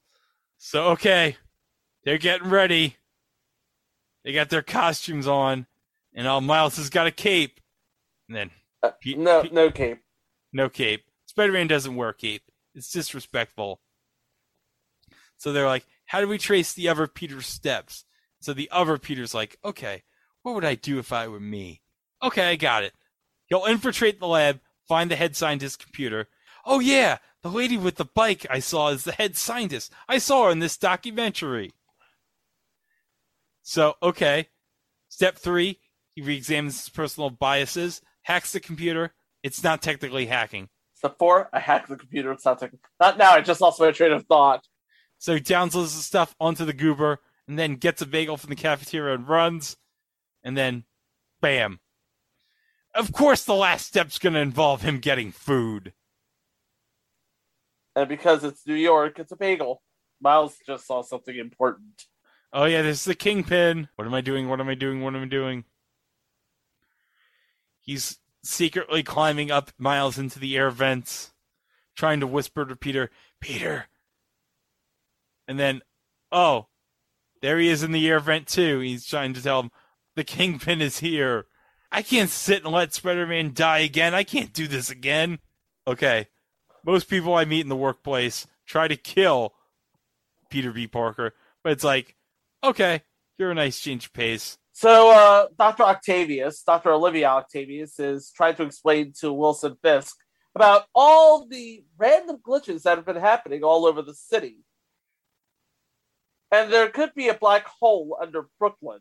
[0.58, 1.38] So okay,
[2.06, 2.96] they're getting ready.
[4.24, 5.68] They got their costumes on,
[6.14, 7.60] and all Miles has got a cape.
[8.28, 8.52] And then
[8.82, 10.00] Uh, no, no cape.
[10.54, 11.06] no cape.
[11.28, 12.44] Spider-Man doesn't wear cape.
[12.74, 13.82] It's disrespectful.
[15.38, 18.06] So they're like, "How do we trace the other Peter's steps?"
[18.40, 20.04] So the other Peter's like, "Okay,
[20.44, 21.82] what would I do if I were me?"
[22.22, 22.94] Okay, I got it.
[23.48, 26.30] He'll infiltrate the lab, find the head scientist's computer.
[26.64, 29.92] Oh yeah, the lady with the bike I saw is the head scientist.
[30.08, 31.74] I saw her in this documentary.
[33.68, 34.50] So, okay.
[35.10, 35.80] Step three,
[36.14, 39.16] he re-examines his personal biases, hacks the computer.
[39.42, 40.70] It's not technically hacking.
[40.94, 42.32] Step four, I hacked the computer.
[42.32, 43.32] It's not, tech- not now.
[43.32, 44.66] I just lost my train of thought.
[45.18, 48.56] So he downloads the stuff onto the goober and then gets a bagel from the
[48.56, 49.78] cafeteria and runs.
[50.44, 50.84] And then,
[51.42, 51.80] bam.
[52.94, 55.94] Of course, the last step's going to involve him getting food.
[57.96, 59.82] And because it's New York, it's a bagel.
[60.22, 62.06] Miles just saw something important.
[62.54, 63.90] Oh, yeah, this is the kingpin.
[63.96, 64.48] What am I doing?
[64.48, 65.02] What am I doing?
[65.02, 65.66] What am I doing?
[67.82, 71.34] He's secretly climbing up Miles into the air vents,
[71.96, 73.88] trying to whisper to Peter, Peter.
[75.48, 75.82] And then,
[76.32, 76.68] oh,
[77.42, 78.80] there he is in the air vent too.
[78.80, 79.72] He's trying to tell him,
[80.16, 81.48] the kingpin is here.
[81.92, 84.14] I can't sit and let Spider Man die again.
[84.14, 85.40] I can't do this again.
[85.86, 86.28] Okay.
[86.84, 89.54] Most people I meet in the workplace try to kill
[90.50, 90.88] Peter B.
[90.88, 91.34] Parker,
[91.64, 92.15] but it's like,
[92.66, 93.02] okay,
[93.38, 94.58] you're a nice change of pace.
[94.74, 95.84] So, uh, Dr.
[95.84, 96.92] Octavius, Dr.
[96.92, 100.18] Olivia Octavius, is trying to explain to Wilson Fisk
[100.54, 104.60] about all the random glitches that have been happening all over the city.
[106.52, 109.00] And there could be a black hole under Brooklyn.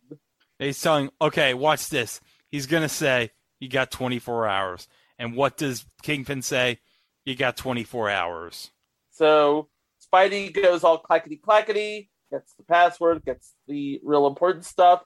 [0.58, 2.20] He's telling, okay, watch this.
[2.50, 4.88] He's going to say, you got 24 hours.
[5.18, 6.80] And what does Kingpin say?
[7.24, 8.70] You got 24 hours.
[9.12, 9.68] So
[10.04, 15.02] Spidey goes all clackety clackety, gets the password, gets the real important stuff.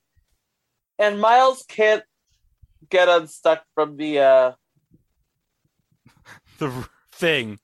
[0.99, 2.03] And Miles can't
[2.89, 4.53] get unstuck from the uh
[6.59, 7.59] the thing.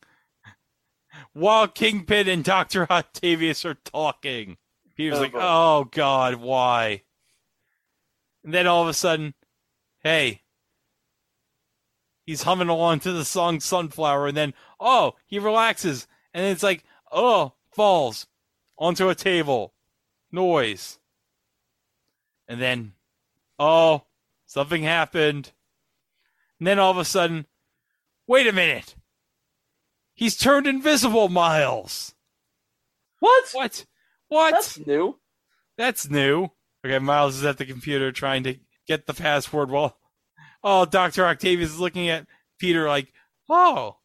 [1.32, 2.90] While Kingpin and Dr.
[2.90, 4.56] Octavius are talking.
[4.96, 7.02] Peter's like, oh god, why?
[8.44, 9.34] And then all of a sudden,
[10.04, 10.42] hey,
[12.26, 16.84] he's humming along to the song Sunflower, and then, oh, he relaxes, and it's like,
[17.10, 18.28] oh, falls
[18.78, 19.74] onto a table.
[20.32, 20.98] Noise.
[22.48, 22.92] And then,
[23.58, 24.04] oh,
[24.46, 25.52] something happened.
[26.58, 27.46] And then all of a sudden,
[28.26, 28.94] wait a minute.
[30.14, 32.14] He's turned invisible, Miles.
[33.20, 33.48] What?
[33.52, 33.86] What?
[34.28, 34.50] What?
[34.52, 35.18] That's new.
[35.76, 36.50] That's new.
[36.84, 38.56] Okay, Miles is at the computer trying to
[38.86, 39.96] get the password while
[40.62, 41.24] oh Dr.
[41.24, 42.26] Octavius is looking at
[42.58, 43.12] Peter like,
[43.48, 43.96] Oh,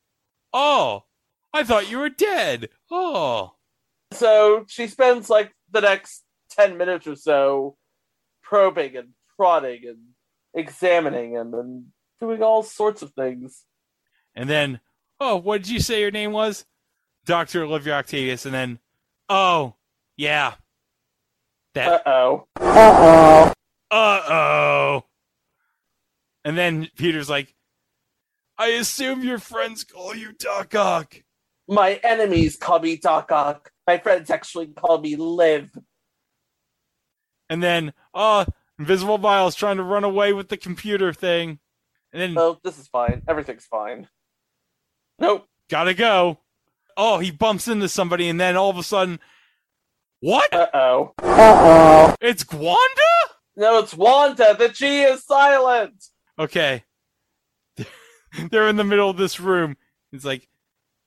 [0.54, 1.04] oh,
[1.54, 2.70] I thought you were dead.
[2.90, 3.54] Oh.
[4.12, 7.78] So she spends like the next ten minutes or so
[8.42, 9.98] probing and prodding and
[10.54, 11.86] examining him and
[12.20, 13.64] doing all sorts of things.
[14.36, 14.80] And then,
[15.20, 16.66] oh, what did you say your name was?
[17.26, 17.64] Dr.
[17.64, 18.80] Olivia Octavius, and then,
[19.28, 19.76] oh,
[20.18, 20.56] yeah.
[21.76, 22.48] That Uh oh.
[22.60, 23.54] Uh oh.
[23.92, 25.04] Uh oh.
[26.44, 27.54] And then Peter's like,
[28.58, 31.24] I assume your friends call you Doc Ock.
[31.70, 33.72] My enemies call me Doc Ock.
[33.86, 35.70] My friends actually call me Liv.
[37.48, 38.46] And then, oh,
[38.80, 41.60] Invisible Miles trying to run away with the computer thing.
[42.12, 43.22] And then, oh, this is fine.
[43.28, 44.08] Everything's fine.
[45.20, 45.48] Nope.
[45.70, 46.40] Gotta go.
[46.98, 49.20] Oh, he bumps into somebody, and then all of a sudden,
[50.22, 50.52] what?
[50.52, 51.14] Uh oh.
[51.22, 52.16] Uh oh.
[52.20, 52.78] It's Gwanda?
[53.56, 54.56] No, it's Wanda.
[54.58, 56.04] The G is silent.
[56.40, 56.84] Okay.
[58.52, 59.78] They're in the middle of this room.
[60.12, 60.49] It's like,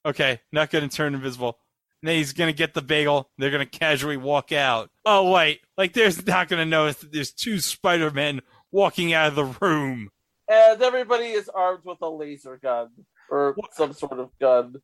[0.04, 1.58] okay, not going to turn invisible.
[2.02, 3.30] And then he's going to get the bagel.
[3.38, 4.90] They're going to casually walk out.
[5.04, 5.60] Oh, wait.
[5.78, 8.40] Like, there's not going to notice that there's two Spider Men
[8.72, 10.10] walking out of the room.
[10.48, 12.88] And everybody is armed with a laser gun
[13.30, 13.74] or what?
[13.74, 14.76] some sort of gun.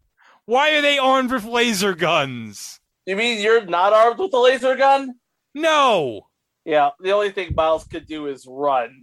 [0.47, 2.81] Why are they armed with laser guns?
[3.05, 5.15] You mean you're not armed with a laser gun?
[5.55, 6.23] No.
[6.65, 9.03] Yeah, the only thing Miles could do is run.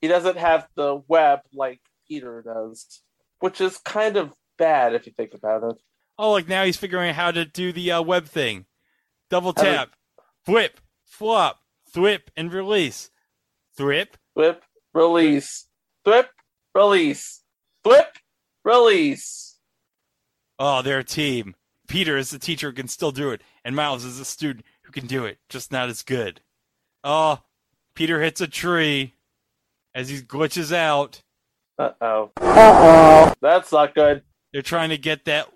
[0.00, 3.02] He doesn't have the web like Peter does,
[3.40, 5.76] which is kind of bad if you think about it.
[6.18, 8.66] Oh, like now he's figuring out how to do the uh, web thing.
[9.30, 9.90] Double tap,
[10.44, 11.60] flip, flop,
[11.94, 13.10] thwip, and release.
[13.78, 14.58] Thwip, thwip,
[14.92, 15.66] release,
[16.04, 16.26] thwip,
[16.74, 17.42] release,
[17.84, 18.08] thwip,
[18.64, 19.58] release.
[20.58, 21.54] Oh, they're a team.
[21.86, 24.92] Peter is the teacher who can still do it, and Miles is a student who
[24.92, 26.40] can do it, just not as good.
[27.04, 27.40] Oh,
[27.94, 29.14] Peter hits a tree
[29.94, 31.22] as he glitches out.
[31.78, 32.30] Uh oh.
[32.40, 33.32] Uh oh.
[33.40, 34.22] That's not good.
[34.52, 35.48] They're trying to get that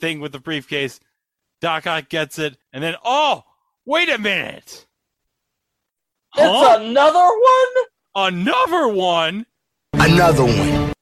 [0.00, 1.00] thing with the briefcase.
[1.60, 3.44] Doc Ock gets it, and then, oh,
[3.86, 4.86] wait a minute.
[6.30, 6.78] Huh?
[6.78, 7.84] It's another one?
[8.32, 9.46] Another one?
[9.94, 10.92] Another one.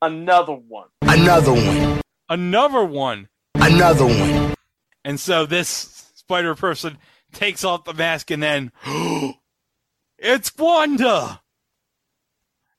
[0.00, 0.88] Another one.
[1.02, 2.00] Another one.
[2.28, 3.28] Another one.
[3.54, 4.54] Another one.
[5.04, 5.68] And so this
[6.14, 6.98] spider person
[7.32, 8.72] takes off the mask and then,
[10.18, 11.42] it's Wanda!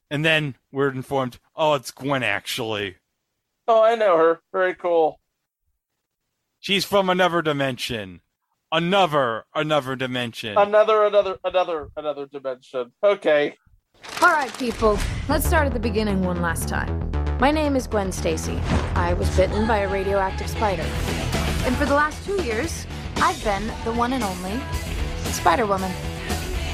[0.09, 2.95] And then we're informed, oh, it's Gwen actually.
[3.67, 4.39] Oh, I know her.
[4.53, 5.19] Very cool.
[6.59, 8.21] She's from another dimension.
[8.71, 10.57] Another, another dimension.
[10.57, 12.91] Another, another, another, another dimension.
[13.03, 13.55] Okay.
[14.21, 14.97] All right, people.
[15.27, 17.11] Let's start at the beginning one last time.
[17.39, 18.57] My name is Gwen Stacy.
[18.95, 20.85] I was bitten by a radioactive spider.
[21.65, 22.87] And for the last two years,
[23.17, 24.59] I've been the one and only
[25.31, 25.91] Spider Woman.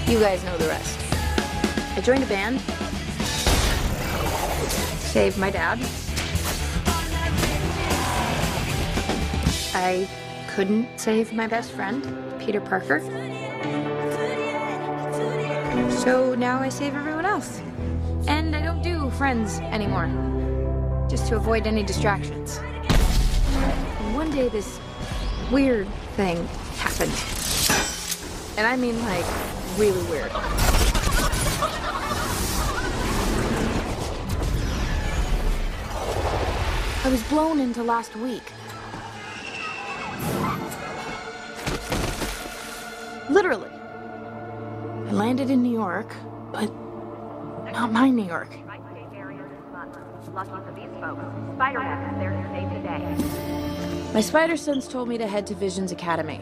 [0.07, 0.99] You guys know the rest.
[1.97, 2.59] I joined a band,
[4.99, 5.79] saved my dad.
[9.75, 10.07] I
[10.55, 12.03] couldn't save my best friend,
[12.39, 13.01] Peter Parker.
[15.89, 17.59] So now I save everyone else.
[18.27, 20.07] And I don't do friends anymore,
[21.09, 22.59] just to avoid any distractions.
[22.59, 24.79] And one day, this
[25.51, 26.47] weird thing
[26.77, 27.11] happened.
[28.57, 29.25] And I mean, like,
[29.77, 30.31] really weird.
[37.05, 38.52] I was blown into last week.
[43.29, 43.69] Literally.
[43.69, 46.13] I landed in New York,
[46.51, 46.71] but
[47.71, 48.49] not my New York.
[50.33, 51.21] Lucky for these folks,
[51.55, 54.13] Spider-Man is there to save the day.
[54.15, 56.39] My spider sense told me to head to Visions Academy.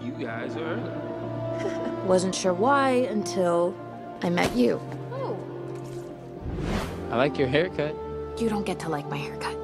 [0.00, 2.00] You guys are early.
[2.06, 3.74] Wasn't sure why until
[4.22, 4.80] I met you.
[7.10, 7.94] I like your haircut.
[8.38, 9.56] You don't get to like my haircut.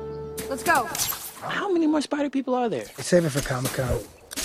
[0.50, 0.86] Let's go.
[1.40, 2.84] How many more spider people are there?
[2.98, 3.88] Save it for Comic Con.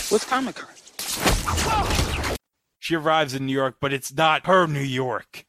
[0.10, 2.36] What's Comic Con?
[2.80, 5.46] She arrives in New York, but it's not her New York.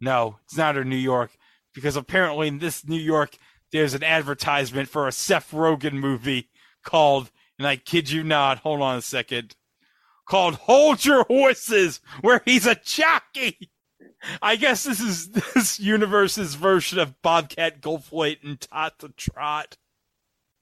[0.00, 1.36] No, it's not her New York
[1.74, 3.36] because apparently in this New York
[3.72, 6.48] there's an advertisement for a Seth Rogen movie
[6.84, 9.54] called, and I kid you not, hold on a second,
[10.26, 13.70] called Hold Your Horses, where he's a jockey.
[14.40, 19.76] I guess this is this universe's version of Bobcat Goldthwait and Hot to Trot.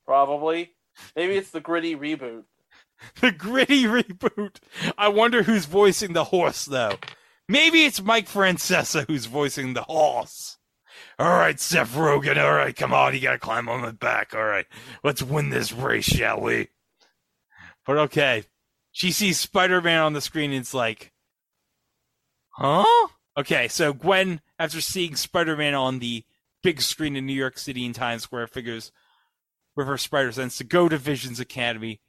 [0.09, 0.71] Probably.
[1.15, 2.45] Maybe it's the gritty reboot.
[3.21, 4.57] The gritty reboot.
[4.97, 6.97] I wonder who's voicing the horse, though.
[7.49, 10.57] Maybe it's Mike Francesa who's voicing the horse.
[11.17, 12.43] All right, Seth Rogen.
[12.43, 13.15] All right, come on.
[13.15, 14.35] You got to climb on my back.
[14.35, 14.67] All right,
[15.05, 16.71] let's win this race, shall we?
[17.87, 18.43] But okay.
[18.91, 21.13] She sees Spider Man on the screen and it's like,
[22.51, 23.09] huh?
[23.37, 26.25] Okay, so Gwen, after seeing Spider Man on the
[26.65, 28.91] big screen in New York City in Times Square, figures
[29.79, 32.01] with her spider sense to go to Visions Academy,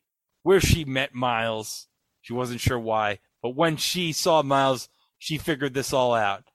[0.42, 1.88] where she met Miles.
[2.20, 4.90] She wasn't sure why, but when she saw Miles,
[5.20, 6.46] she figured this all out.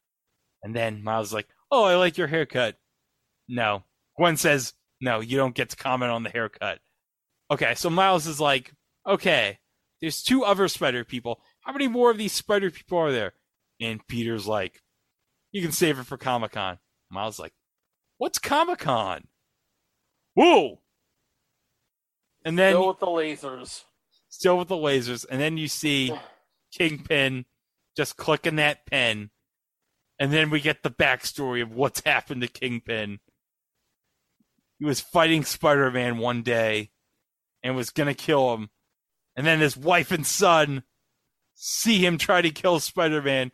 [0.65, 2.79] And then Miles like, Oh, I like your haircut.
[3.49, 3.85] No.
[4.17, 6.81] Gwen says, No, you don't get to comment on the haircut.
[7.49, 8.73] Okay, so Miles is like,
[9.09, 9.61] Okay,
[10.01, 11.41] there's two other spider people.
[11.61, 13.35] How many more of these spider people are there?
[13.81, 14.83] And Peter's like,
[15.53, 16.81] You can save it for Comic Con.
[17.09, 17.55] Miles is like,
[18.19, 19.29] What's Comic Con?
[20.35, 20.81] Whoa!
[22.45, 23.85] And then Still with the lasers.
[24.29, 26.13] still with the lasers, and then you see
[26.77, 27.47] Kingpin
[27.97, 29.31] just clicking that pen,
[30.19, 33.21] and then we get the backstory of what's happened to Kingpin.
[34.79, 36.91] He was fighting Spider Man one day
[37.63, 38.71] and was gonna kill him,
[39.37, 40.83] and then his wife and son
[41.55, 43.53] see him try to kill Spider Man.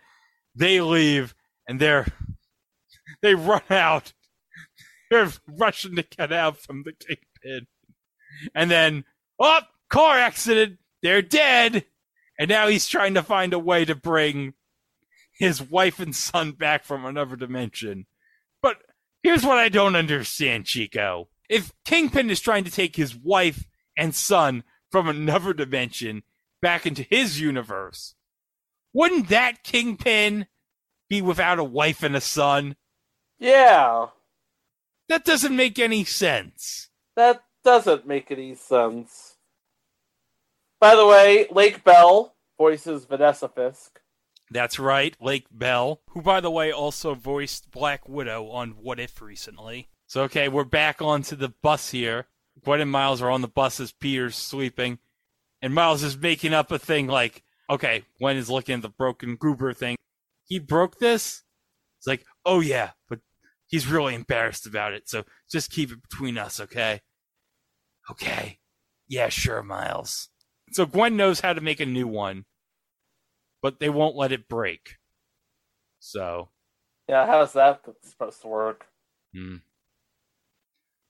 [0.54, 1.34] They leave,
[1.68, 2.06] and they're
[3.22, 4.12] they run out.
[5.10, 7.66] They're rushing to get out from the Kingpin,
[8.54, 9.04] and then
[9.38, 10.78] oh, car accident.
[11.02, 11.84] They're dead.
[12.38, 14.54] And now he's trying to find a way to bring
[15.32, 18.06] his wife and son back from another dimension.
[18.62, 18.76] But
[19.22, 21.28] here's what I don't understand, Chico.
[21.48, 23.64] If Kingpin is trying to take his wife
[23.96, 26.22] and son from another dimension
[26.62, 28.14] back into his universe,
[28.92, 30.46] wouldn't that Kingpin
[31.08, 32.76] be without a wife and a son?
[33.38, 34.08] Yeah,
[35.08, 36.88] That doesn't make any sense.
[37.16, 39.36] that doesn't make any sense.
[40.80, 44.00] By the way, Lake Bell voices Vanessa Fisk.
[44.50, 49.22] That's right, Lake Bell, who, by the way, also voiced Black Widow on What If
[49.22, 49.88] recently.
[50.06, 52.26] So, okay, we're back onto the bus here.
[52.64, 54.98] Gwen and Miles are on the bus as Peter's sleeping,
[55.62, 59.36] and Miles is making up a thing like, okay, Gwen is looking at the broken
[59.36, 59.96] goober thing.
[60.44, 61.44] He broke this?
[61.98, 63.20] It's like, oh yeah, but
[63.68, 67.02] he's really embarrassed about it, so just keep it between us, okay?
[68.10, 68.58] Okay.
[69.08, 70.28] Yeah, sure, Miles.
[70.72, 72.44] So Gwen knows how to make a new one
[73.62, 74.96] but they won't let it break.
[75.98, 76.48] So,
[77.08, 78.86] Yeah, how's that supposed to work?
[79.34, 79.56] hmm.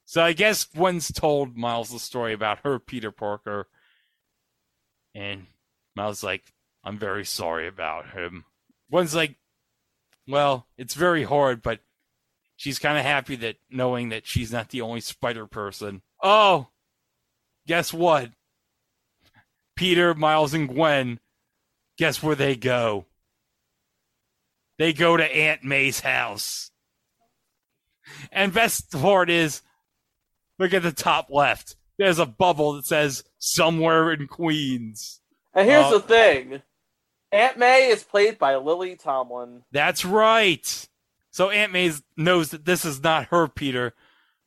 [0.05, 3.69] so I guess Gwen's told Miles the story about her Peter Parker,
[5.15, 5.47] and
[5.95, 8.45] Miles like, "I'm very sorry about him."
[8.91, 9.37] Gwen's like,
[10.27, 11.81] "Well, it's very hard, but
[12.57, 16.70] she's kind of happy that knowing that she's not the only Spider person." Oh,
[17.71, 18.33] guess what?
[19.77, 21.21] Peter, Miles, and Gwen
[21.97, 23.07] guess where they go?
[24.77, 26.73] They go to Aunt May's house.
[28.33, 29.63] And best part is,
[30.59, 31.77] look at the top left.
[31.97, 35.21] There's a bubble that says somewhere in Queens.
[35.55, 36.63] And here's Uh, the thing
[37.31, 39.63] Aunt May is played by Lily Tomlin.
[39.71, 40.89] That's right.
[41.31, 43.95] So Aunt May knows that this is not her Peter,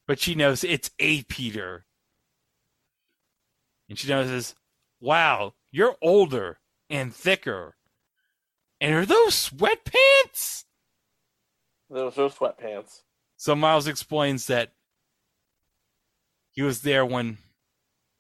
[0.08, 1.86] but she knows it's a Peter.
[3.94, 4.56] And she notices,
[5.00, 6.58] wow, you're older
[6.90, 7.76] and thicker.
[8.82, 10.64] And are those sweatpants?
[11.92, 13.04] Those are sweatpants.
[13.38, 14.72] So Miles explains that
[16.54, 17.38] he was there when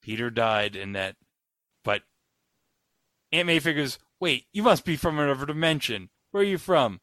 [0.04, 1.16] Peter died and that
[1.84, 2.04] but
[3.32, 6.12] Aunt May figures, wait, you must be from another dimension.
[6.30, 7.02] Where are you from?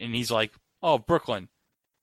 [0.00, 0.50] And he's like,
[0.82, 1.50] Oh, Brooklyn.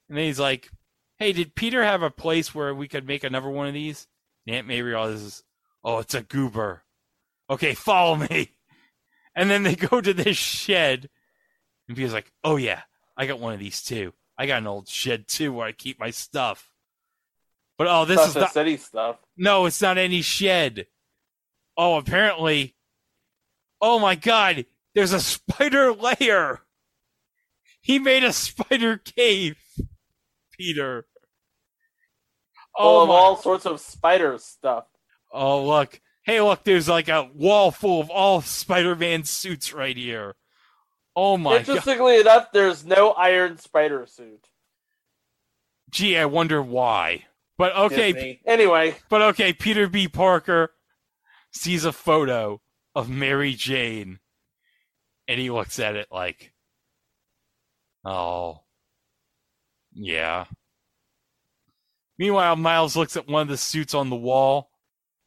[0.08, 0.72] And then he's like,
[1.18, 4.08] Hey, did Peter have a place where we could make another one of these?
[4.48, 5.44] And Aunt May realizes,
[5.90, 6.84] Oh, it's a goober.
[7.50, 8.52] Okay, follow me.
[9.36, 11.10] And then they go to this shed,
[11.88, 12.82] and Peter's like, "Oh yeah,
[13.18, 14.14] I got one of these too.
[14.38, 16.70] I got an old shed too where I keep my stuff."
[17.78, 18.52] But oh, this is the not.
[18.54, 19.18] city stuff.
[19.36, 20.86] No, it's not any shed.
[21.78, 22.76] Oh, apparently.
[23.82, 26.62] Oh my god, there's a spider lair.
[27.82, 29.58] He made a spider cave,
[30.52, 31.08] Peter.
[32.78, 34.86] Full Oh, of my- all sorts of spider stuff.
[35.32, 36.00] Oh, look.
[36.24, 40.36] Hey, look, there's like a wall full of all Spider Man suits right here.
[41.16, 41.70] Oh my god.
[41.70, 44.48] Interestingly enough, there's no iron spider suit.
[45.90, 47.26] Gee, I wonder why.
[47.58, 48.42] But okay, Disney.
[48.46, 50.08] Anyway, but okay, Peter B.
[50.08, 50.72] Parker
[51.52, 52.62] sees a photo
[52.96, 54.20] of Mary Jane
[55.28, 56.54] and he looks at it like,
[58.06, 58.62] oh,
[59.94, 60.46] yeah.
[62.18, 64.70] Meanwhile, Miles looks at one of the suits on the wall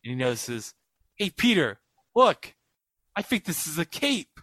[0.04, 0.74] and he notices,
[1.16, 1.80] hey, Peter,
[2.14, 2.54] look,
[3.14, 4.40] I think this is a cape.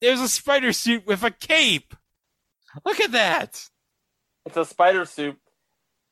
[0.00, 1.94] There's a spider suit with a cape.
[2.84, 3.68] Look at that.
[4.46, 5.38] it's a spider suit.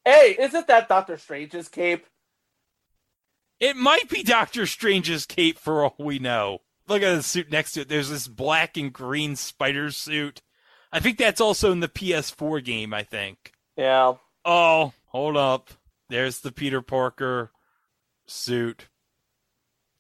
[0.04, 2.06] Hey, isn't that Doctor Strange's cape?
[3.58, 6.61] It might be Doctor Strange's cape for all we know.
[6.88, 7.88] Look at the suit next to it.
[7.88, 10.40] There's this black and green spider suit.
[10.92, 13.52] I think that's also in the PS4 game, I think.
[13.76, 14.14] Yeah.
[14.44, 15.70] Oh, hold up.
[16.08, 17.52] There's the Peter Parker
[18.31, 18.89] suit.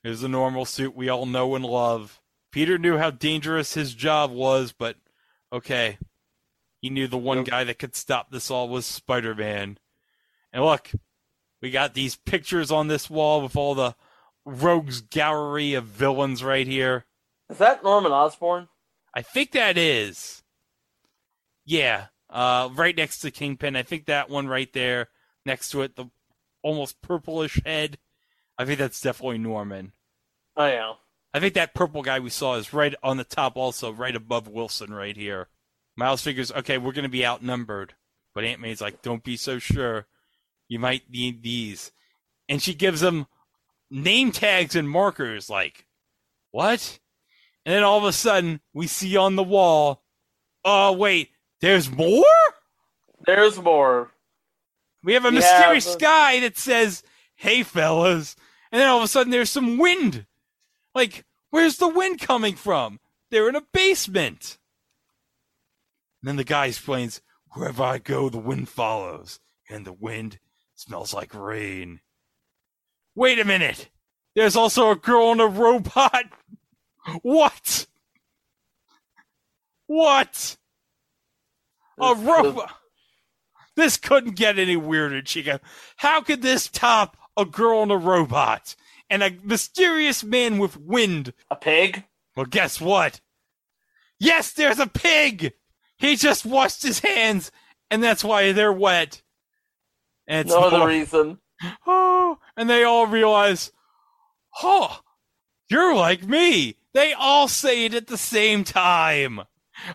[0.02, 2.20] is the normal suit we all know and love.
[2.52, 4.96] Peter knew how dangerous his job was, but
[5.52, 5.98] okay.
[6.80, 7.46] He knew the one Yep.
[7.46, 9.78] guy that could stop this all was Spider Man.
[10.52, 10.90] And look,
[11.60, 13.94] we got these pictures on this wall with all the
[14.46, 17.04] rogues gallery of villains right here.
[17.50, 18.68] Is that Norman Osborn?
[19.12, 20.42] I think that is.
[21.66, 23.76] Yeah, uh, right next to Kingpin.
[23.76, 25.08] I think that one right there,
[25.44, 26.06] next to it, the
[26.62, 27.98] almost purplish head.
[28.60, 29.92] I think that's definitely Norman.
[30.54, 30.92] Oh yeah.
[31.32, 34.48] I think that purple guy we saw is right on the top, also right above
[34.48, 35.48] Wilson, right here.
[35.96, 37.94] Miles figures, okay, we're going to be outnumbered.
[38.34, 40.06] But Aunt May's like, don't be so sure.
[40.68, 41.90] You might need these.
[42.50, 43.26] And she gives him
[43.90, 45.86] name tags and markers, like,
[46.50, 46.98] what?
[47.64, 50.02] And then all of a sudden, we see on the wall,
[50.66, 51.30] oh, wait,
[51.62, 52.24] there's more?
[53.24, 54.10] There's more.
[55.02, 57.02] We have a Yeah, mysterious but- sky that says,
[57.36, 58.36] hey, fellas.
[58.72, 60.26] And then all of a sudden, there's some wind.
[60.94, 63.00] Like, where's the wind coming from?
[63.30, 64.58] They're in a basement.
[66.20, 67.20] And then the guy explains,
[67.52, 69.40] wherever I go, the wind follows.
[69.68, 70.38] And the wind
[70.74, 72.00] smells like rain.
[73.14, 73.88] Wait a minute.
[74.34, 76.24] There's also a girl and a robot.
[77.22, 77.86] What?
[79.86, 80.58] What?
[81.98, 82.70] A robot.
[83.74, 85.60] This couldn't get any weirder, Chica.
[85.96, 88.74] How could this top a girl and a robot
[89.08, 91.32] and a mysterious man with wind?
[91.50, 92.04] A pig?
[92.36, 93.20] Well, guess what?
[94.18, 95.52] Yes, there's a pig.
[95.98, 97.50] He just washed his hands,
[97.90, 99.22] and that's why they're wet.
[100.26, 101.38] And no other more- reason.
[101.86, 103.72] oh, and they all realize,
[104.62, 105.00] oh,
[105.68, 106.76] you're like me.
[106.94, 109.40] They all say it at the same time.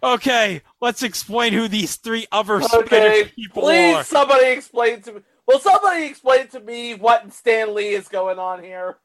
[0.02, 4.03] Okay, let's explain who these three other Okay, people please are.
[4.03, 5.22] somebody explain to me.
[5.47, 8.97] Will somebody explain to me what in Stan Lee is going on here?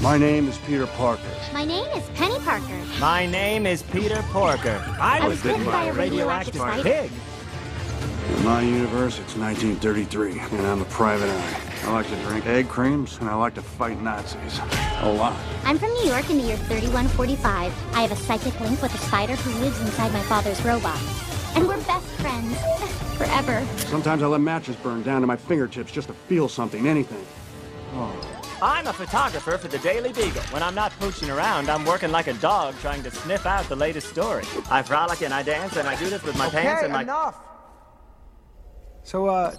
[0.00, 1.22] My name is Peter Parker.
[1.52, 2.78] My name is Penny Parker.
[3.00, 4.80] My name is Peter Parker.
[5.00, 7.10] I, I was was bitten bitten by by a a radioactive radioactive pig.
[8.38, 11.60] In my universe, it's 1933, and I'm a private eye.
[11.82, 14.60] I like to drink egg creams, and I like to fight Nazis.
[15.00, 15.36] A lot.
[15.64, 17.72] I'm from New York in the year 3145.
[17.92, 21.00] I have a psychic link with a spider who lives inside my father's robot.
[21.56, 22.56] And we're best friends.
[23.16, 23.66] Forever.
[23.78, 27.24] Sometimes I let matches burn down to my fingertips just to feel something, anything.
[27.94, 28.36] Oh.
[28.62, 30.42] I'm a photographer for the Daily Beagle.
[30.44, 33.76] When I'm not pooching around, I'm working like a dog trying to sniff out the
[33.76, 34.44] latest story.
[34.70, 37.02] I frolic and I dance, and I do this with my okay, pants and my.
[37.02, 37.38] enough.
[39.02, 39.54] So, uh,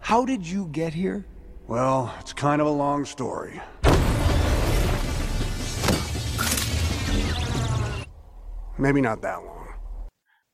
[0.00, 1.26] how did you get here?
[1.66, 3.60] Well, it's kind of a long story.
[8.76, 9.68] Maybe not that long.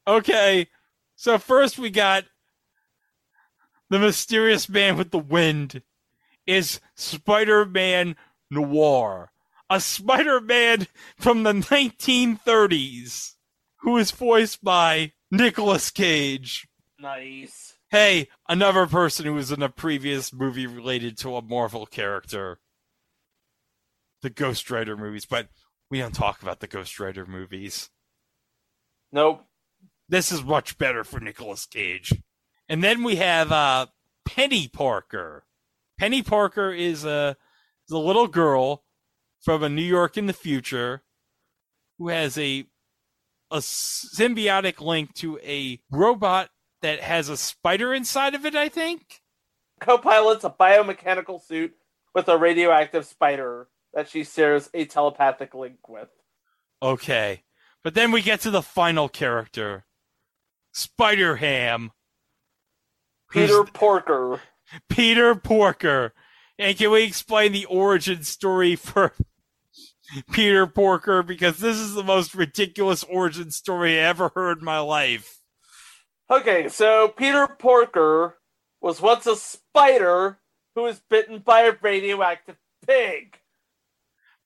[0.06, 0.68] Okay,
[1.16, 2.24] so first we got
[3.90, 5.82] the mysterious man with the wind
[6.46, 8.16] is Spider-Man
[8.50, 9.32] Noir,
[9.68, 10.86] a Spider-Man
[11.18, 13.34] from the 1930s
[13.80, 16.66] who is voiced by Nicolas Cage.
[16.98, 17.74] Nice.
[17.90, 22.60] Hey, another person who was in a previous movie related to a Marvel character.
[24.22, 25.48] The Ghost Rider movies, but
[25.90, 27.90] we don't talk about the Ghost Rider movies.
[29.10, 29.46] Nope.
[30.08, 32.12] This is much better for Nicolas Cage.
[32.70, 33.86] And then we have uh,
[34.24, 35.44] Penny Parker.
[35.98, 37.36] Penny Parker is a,
[37.88, 38.84] is a little girl
[39.42, 41.02] from a New York in the future
[41.98, 42.66] who has a
[43.50, 46.50] a symbiotic link to a robot
[46.82, 49.22] that has a spider inside of it, I think.
[49.80, 51.74] Co-pilot's a biomechanical suit
[52.14, 56.08] with a radioactive spider that she shares a telepathic link with.
[56.80, 57.42] Okay.
[57.82, 59.84] But then we get to the final character.
[60.72, 61.90] Spider Ham.
[63.30, 64.40] Peter Porker.
[64.88, 66.12] Peter Porker.
[66.58, 69.12] And can we explain the origin story for
[70.32, 71.22] Peter Porker?
[71.22, 75.40] Because this is the most ridiculous origin story I ever heard in my life.
[76.30, 78.36] Okay, so Peter Porker
[78.80, 80.38] was once a spider
[80.74, 83.38] who was bitten by a radioactive pig.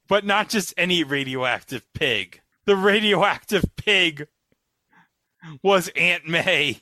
[0.08, 2.40] But not just any radioactive pig.
[2.64, 4.28] The radioactive pig
[5.62, 6.80] was Aunt May,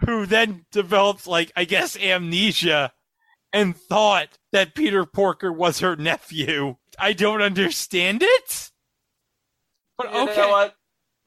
[0.00, 2.92] who then developed, like, I guess, amnesia
[3.52, 6.76] and thought that Peter Porker was her nephew.
[6.98, 8.70] I don't understand it.
[9.96, 10.36] But You okay.
[10.36, 10.74] know what?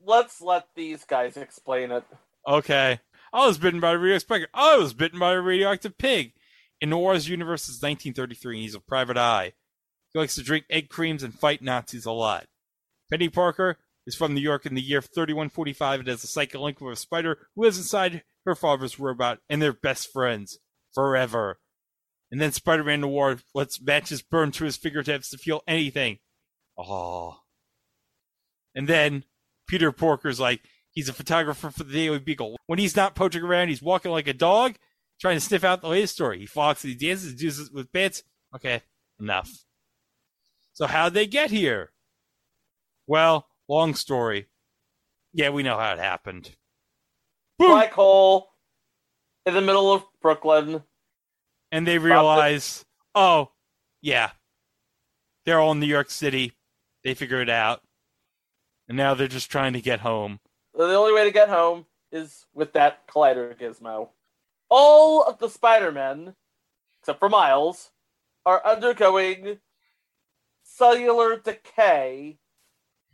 [0.04, 2.04] Let's let these guys explain it.
[2.48, 3.00] Okay.
[3.34, 4.48] I was bitten by a radioactive pig.
[4.54, 6.34] I was bitten by a radioactive pig.
[6.80, 9.54] In Noir's universe is 1933, and he's a private eye.
[10.12, 12.48] He likes to drink egg creams and fight Nazis a lot.
[13.12, 13.78] Penny Parker
[14.08, 17.00] is from New York in the year 3145 and has a psychic link with a
[17.00, 20.60] spider who lives inside her father's robot, and they're best friends
[20.94, 21.60] forever.
[22.32, 26.20] And then Spider-Man Noir lets matches burn to his fingertips to feel anything.
[26.78, 27.40] Oh.
[28.74, 29.26] And then
[29.68, 30.62] Peter Porker's like,
[30.92, 32.58] he's a photographer for the Daily Beagle.
[32.68, 34.78] When he's not poaching around, he's walking like a dog,
[35.20, 36.40] trying to sniff out the latest story.
[36.40, 38.24] He walks, he dances, he does it with bits.
[38.56, 38.82] Okay,
[39.20, 39.50] enough.
[40.74, 41.92] So how'd they get here?
[43.08, 44.48] Well, long story.
[45.34, 46.56] Yeah, we know how it happened.
[47.68, 48.50] Black hole
[49.46, 50.84] in the middle of Brooklyn.
[51.72, 52.86] And they realize,
[53.16, 53.52] oh,
[54.02, 54.32] yeah,
[55.46, 56.54] they're all in New York City.
[57.04, 57.82] They figure it out.
[58.88, 60.40] And now they're just trying to get home.
[60.74, 64.10] The only way to get home is with that collider gizmo.
[64.70, 66.36] All of the Spider-Men,
[67.02, 67.92] except for Miles,
[68.46, 69.60] are undergoing
[70.64, 72.38] cellular decay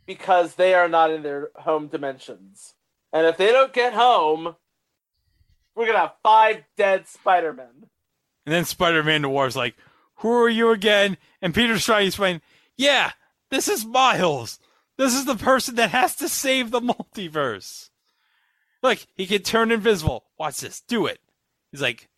[0.06, 2.74] because they are not in their home dimensions.
[3.12, 4.56] And if they don't get home,
[5.74, 7.86] we're gonna have five dead Spider-Men.
[8.46, 9.76] And then Spider Man Noir's like,
[10.16, 11.16] Who are you again?
[11.40, 12.40] And Peter's trying to explain,
[12.76, 13.12] Yeah,
[13.50, 14.58] this is Miles.
[14.96, 17.90] This is the person that has to save the multiverse.
[18.82, 20.24] Like, he can turn invisible.
[20.38, 20.80] Watch this.
[20.80, 21.20] Do it.
[21.70, 22.08] He's like,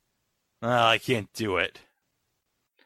[0.62, 1.80] oh, I can't do it.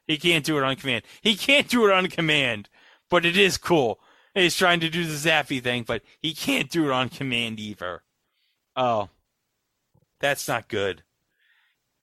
[0.06, 1.04] He can't do it on command.
[1.22, 2.68] He can't do it on command,
[3.08, 4.00] but it is cool.
[4.42, 8.02] He's trying to do the Zappy thing, but he can't do it on command either.
[8.74, 9.10] Oh,
[10.20, 11.02] that's not good.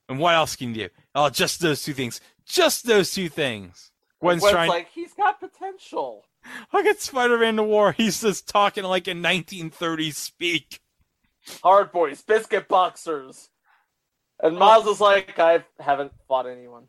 [0.08, 0.90] And what else can you do?
[1.16, 2.22] Oh, just those two things.
[2.46, 3.92] Just those two things.
[4.20, 4.70] Gwen's Gwen's trying.
[4.70, 6.26] like, he's got potential.
[6.74, 7.94] Look at Spider-Man Noir.
[7.94, 10.80] He's just talking like in 1930s speak.
[11.64, 13.50] Hard boys, biscuit boxers.
[14.42, 16.86] And Miles is like, I haven't fought anyone.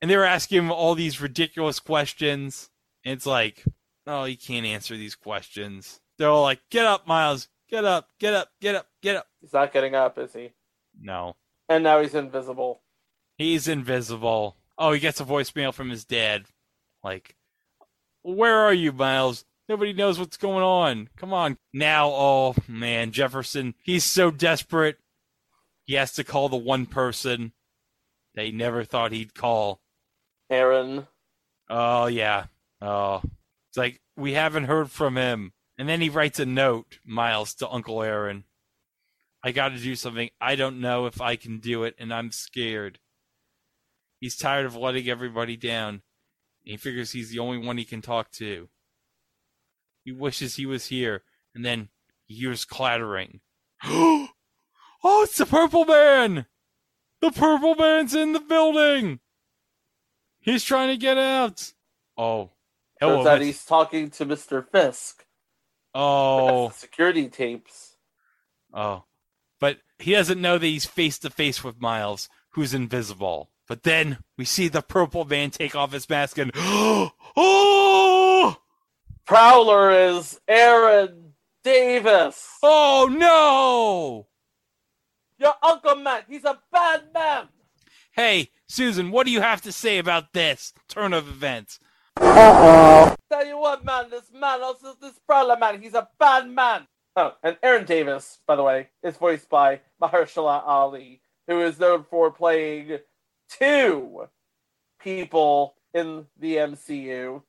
[0.00, 2.70] And they were asking him all these ridiculous questions.
[3.04, 3.64] And it's like,
[4.06, 6.00] oh, he can't answer these questions.
[6.18, 7.48] They're all like, get up, Miles.
[7.68, 9.26] Get up, get up, get up, get up.
[9.40, 10.52] He's not getting up, is he?
[11.00, 11.34] No.
[11.68, 12.80] And now he's invisible.
[13.38, 14.56] He's invisible.
[14.78, 16.46] Oh, he gets a voicemail from his dad.
[17.02, 17.34] Like,
[18.22, 19.44] where are you, Miles?
[19.68, 21.08] Nobody knows what's going on.
[21.16, 21.58] Come on.
[21.72, 24.98] Now, oh man, Jefferson, he's so desperate.
[25.84, 27.52] He has to call the one person
[28.34, 29.80] that he never thought he'd call.
[30.50, 31.06] Aaron.
[31.68, 32.46] Oh, yeah.
[32.80, 33.22] Oh.
[33.76, 35.52] It's like, we haven't heard from him.
[35.76, 38.44] And then he writes a note, Miles, to Uncle Aaron.
[39.44, 40.30] I got to do something.
[40.40, 43.00] I don't know if I can do it, and I'm scared.
[44.18, 46.00] He's tired of letting everybody down.
[46.62, 48.70] He figures he's the only one he can talk to.
[50.06, 51.24] He wishes he was here,
[51.54, 51.90] and then
[52.24, 53.40] he hears clattering.
[53.84, 54.30] oh,
[55.04, 56.46] it's the Purple Man!
[57.20, 59.20] The Purple Man's in the building!
[60.40, 61.74] He's trying to get out.
[62.16, 62.52] Oh.
[63.00, 64.66] Oh, Turns Hello, out he's talking to Mr.
[64.66, 65.24] Fisk.
[65.94, 66.70] Oh.
[66.74, 67.96] Security tapes.
[68.72, 69.04] Oh.
[69.60, 73.50] But he doesn't know that he's face to face with Miles, who's invisible.
[73.66, 77.12] But then we see the purple man take off his mask and oh
[79.26, 81.32] Prowler is Aaron
[81.64, 82.48] Davis.
[82.62, 84.28] Oh no!
[85.38, 87.48] Your Uncle Matt, he's a bad man.
[88.12, 91.80] Hey, Susan, what do you have to say about this turn of events?
[92.18, 93.14] Uh-oh.
[93.30, 96.86] Tell you what, man, this man, also this Prowler man, he's a bad man.
[97.16, 102.04] Oh, and Aaron Davis, by the way, is voiced by Mahershala Ali, who is known
[102.08, 102.98] for playing
[103.48, 104.28] two
[105.00, 107.42] people in the MCU.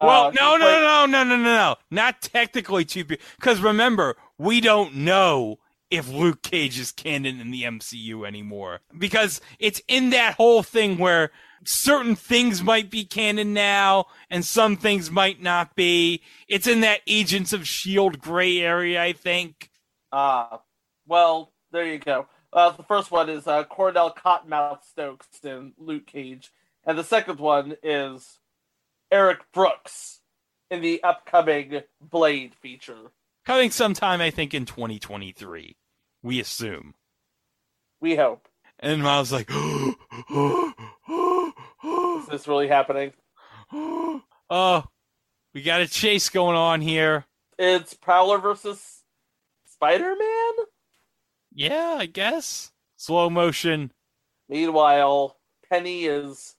[0.00, 3.24] Well, Uh, no, no, played- no, no, no, no, no, not technically two people.
[3.36, 5.58] Because remember, we don't know
[5.90, 10.96] if Luke Cage is canon in the MCU anymore because it's in that whole thing
[10.98, 11.30] where
[11.66, 16.22] certain things might be canon now and some things might not be.
[16.48, 19.70] It's in that Agents of Shield gray area, I think.
[20.12, 20.60] Ah,
[21.06, 22.26] well, there you go.
[22.52, 26.52] Uh, the first one is uh, Cornell Cottonmouth Stokes in Luke Cage,
[26.86, 28.38] and the second one is
[29.10, 30.20] Eric Brooks
[30.70, 33.10] in the upcoming Blade feature.
[33.44, 35.76] Coming sometime, I think, in 2023.
[36.22, 36.94] We assume.
[38.00, 38.48] We hope.
[38.84, 39.96] And I was like, Is
[42.28, 43.14] this really happening?
[43.72, 44.84] oh,
[45.54, 47.24] we got a chase going on here.
[47.58, 49.02] It's Prowler versus
[49.64, 50.66] Spider Man?
[51.54, 52.72] Yeah, I guess.
[52.98, 53.90] Slow motion.
[54.50, 55.38] Meanwhile,
[55.70, 56.54] Penny is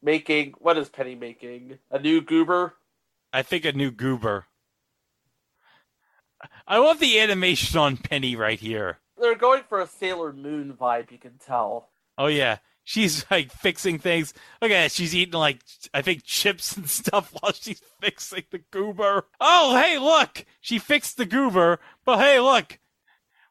[0.00, 0.54] making.
[0.58, 1.78] What is Penny making?
[1.90, 2.74] A new goober?
[3.32, 4.46] I think a new goober.
[6.68, 9.00] I love the animation on Penny right here.
[9.18, 11.88] They're going for a Sailor Moon vibe, you can tell.
[12.18, 14.32] Oh yeah, she's like fixing things.
[14.60, 14.92] Look at that.
[14.92, 15.60] She's eating like
[15.92, 19.26] I think chips and stuff while she's fixing the goober.
[19.40, 21.78] Oh hey, look, she fixed the goober.
[22.04, 22.78] But hey, look,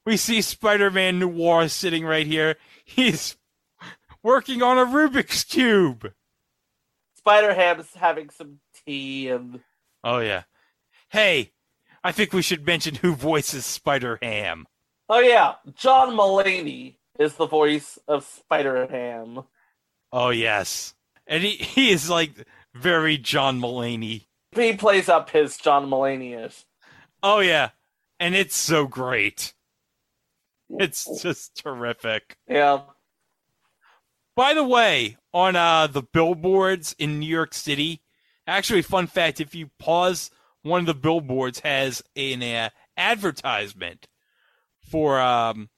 [0.05, 2.55] we see Spider-Man Noir sitting right here.
[2.83, 3.37] He's
[4.23, 6.11] working on a Rubik's cube.
[7.15, 9.61] Spider Ham's having some tea and
[10.03, 10.43] Oh yeah.
[11.09, 11.53] Hey,
[12.03, 14.67] I think we should mention who voices Spider Ham.
[15.07, 19.43] Oh yeah, John Mulaney is the voice of Spider Ham.
[20.11, 20.95] Oh yes,
[21.27, 22.31] and he he is like
[22.73, 24.25] very John Mulaney.
[24.51, 26.65] He plays up his John Mulaney is.
[27.21, 27.69] Oh yeah,
[28.19, 29.53] and it's so great.
[30.69, 32.37] It's just terrific.
[32.47, 32.81] Yeah.
[34.35, 38.01] By the way, on uh, the billboards in New York City,
[38.47, 40.31] actually, fun fact: if you pause,
[40.63, 44.07] one of the billboards has an uh, advertisement
[44.85, 45.69] for um,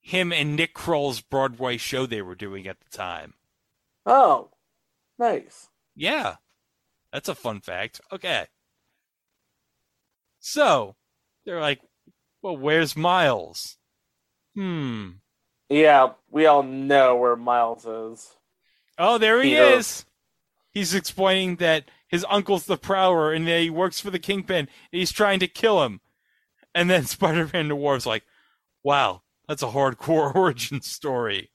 [0.00, 3.34] him and Nick Kroll's Broadway show they were doing at the time.
[4.04, 4.50] Oh,
[5.18, 5.68] nice.
[5.94, 6.36] Yeah,
[7.12, 8.00] that's a fun fact.
[8.10, 8.46] Okay.
[10.40, 10.96] So,
[11.44, 11.80] they're like,
[12.42, 13.76] well, where's Miles?
[14.54, 15.10] Hmm.
[15.68, 18.34] Yeah, we all know where Miles is.
[18.98, 19.62] Oh, there he Peter.
[19.62, 20.04] is.
[20.70, 24.68] He's explaining that his uncle's the Prowler and that he works for the Kingpin and
[24.90, 26.01] he's trying to kill him.
[26.74, 28.24] And then Spider-Man Noir's like,
[28.82, 31.50] wow, that's a hardcore origin story.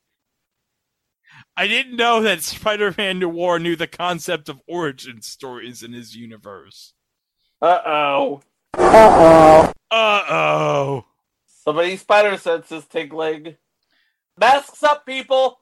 [1.56, 6.94] I didn't know that Spider-Man Noir knew the concept of origin stories in his universe.
[7.61, 8.41] Uh oh.
[8.73, 9.73] Uh-oh.
[9.91, 11.06] Uh-oh.
[11.64, 13.57] Somebody spider senses tingling.
[14.39, 15.60] Masks up, people!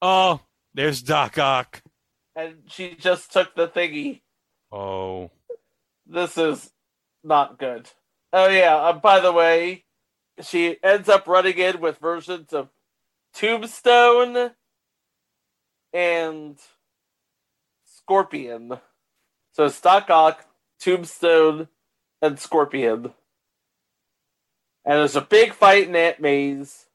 [0.00, 0.40] Oh,
[0.74, 1.82] there's Doc Ock.
[2.34, 4.22] And she just took the thingy.
[4.72, 5.30] Oh.
[6.06, 6.70] This is
[7.24, 7.90] not good.
[8.32, 9.84] Oh yeah, uh, by the way,
[10.40, 12.68] she ends up running in with versions of
[13.34, 14.52] Tombstone
[15.92, 16.58] and
[17.84, 18.78] Scorpion.
[19.52, 20.46] So Doc Ock,
[20.80, 21.68] Tombstone,
[22.20, 23.12] and Scorpion.
[24.84, 26.86] And there's a big fight in Aunt May's.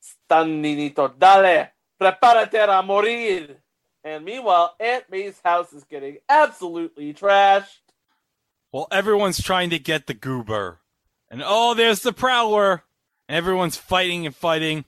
[0.00, 1.68] Stan Ninito, dale,
[2.00, 3.56] prepárate a morir.
[4.02, 7.85] And meanwhile, Aunt May's house is getting absolutely trashed.
[8.76, 10.80] Well, everyone's trying to get the goober.
[11.30, 12.82] And oh, there's the prowler.
[13.26, 14.84] And everyone's fighting and fighting.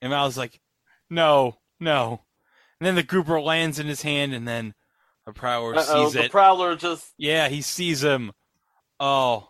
[0.00, 0.60] And Miles like,
[1.10, 2.20] no, no.
[2.78, 4.74] And then the goober lands in his hand, and then
[5.26, 6.30] the prowler Uh-oh, sees the it.
[6.30, 7.12] Prowler just.
[7.18, 8.30] yeah, he sees him.
[9.00, 9.48] Oh,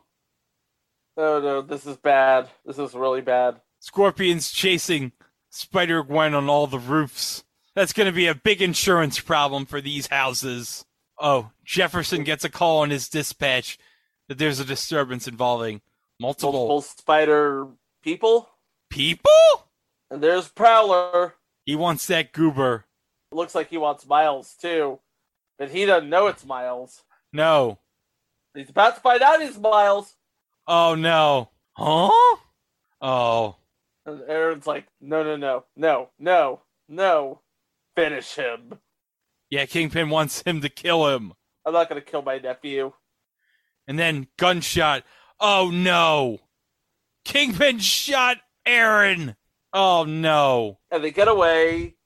[1.19, 2.49] Oh no, this is bad.
[2.65, 3.61] This is really bad.
[3.81, 5.13] Scorpion's chasing
[5.51, 7.45] Spider Gwen on all the roofs.
[7.75, 10.87] That's going to be a big insurance problem for these houses.
[11.23, 13.79] Oh, Jefferson gets a call on his dispatch
[14.29, 15.81] that there's a disturbance involving
[16.21, 17.69] multiple, Multiple spider
[18.03, 18.49] people.
[18.91, 19.31] people.
[20.11, 21.35] And there's Prowler.
[21.65, 22.87] He wants that goober.
[23.31, 24.99] Looks like he wants Miles too.
[25.59, 27.03] But he doesn't know it's Miles.
[27.33, 27.79] No.
[28.55, 30.17] He's about to find out he's Miles.
[30.67, 31.51] Oh no.
[31.75, 32.37] Huh?
[33.01, 33.57] Oh.
[34.05, 37.41] And Aaron's like, no, no, no, no, no, no.
[37.95, 38.81] Finish him.
[39.53, 41.35] Yeah, Kingpin wants him to kill him.
[41.67, 42.95] I'm not gonna kill my nephew.
[43.87, 45.05] And then gunshot.
[45.39, 46.39] Oh no.
[47.27, 49.37] Kingpin shot Aaron.
[49.71, 50.79] Oh no.
[50.91, 51.97] And they get away.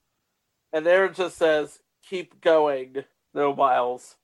[0.72, 3.04] And Aaron just says, keep going.
[3.32, 4.16] No, Miles.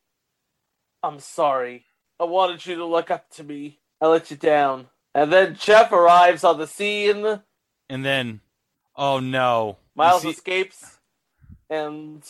[1.04, 1.84] I'm sorry.
[2.18, 3.78] I wanted you to look up to me.
[4.00, 4.88] I let you down.
[5.14, 7.40] And then Jeff arrives on the scene.
[7.88, 8.40] And then,
[8.96, 9.76] oh no.
[9.94, 10.98] Miles see- escapes,
[11.70, 12.24] and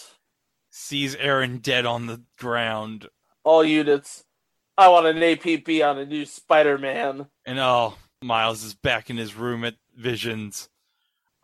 [0.74, 3.08] Sees Aaron dead on the ground.
[3.44, 4.24] all units.
[4.78, 7.26] I want an APB on a new Spider-Man.
[7.44, 10.70] And oh, Miles is back in his room at Visions.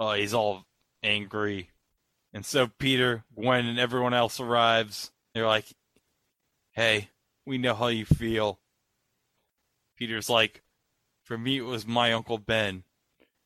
[0.01, 0.65] Oh, he's all
[1.03, 1.69] angry.
[2.33, 5.11] And so Peter, Gwen, and everyone else arrives.
[5.35, 5.67] They're like,
[6.73, 7.11] hey,
[7.45, 8.61] we know how you feel.
[9.99, 10.63] Peter's like,
[11.23, 12.85] for me, it was my Uncle Ben.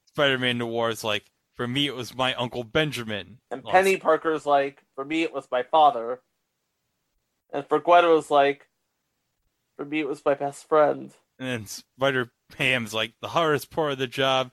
[0.06, 3.38] Spider Man Noir is like, for me, it was my Uncle Benjamin.
[3.50, 6.20] And Penny Parker's like, for me it was my father.
[7.52, 8.68] And for Gwen it was like,
[9.76, 11.12] for me it was my best friend.
[11.38, 14.50] And then Spider Ham's like, the hardest part of the job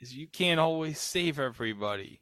[0.00, 2.20] is you can't always save everybody.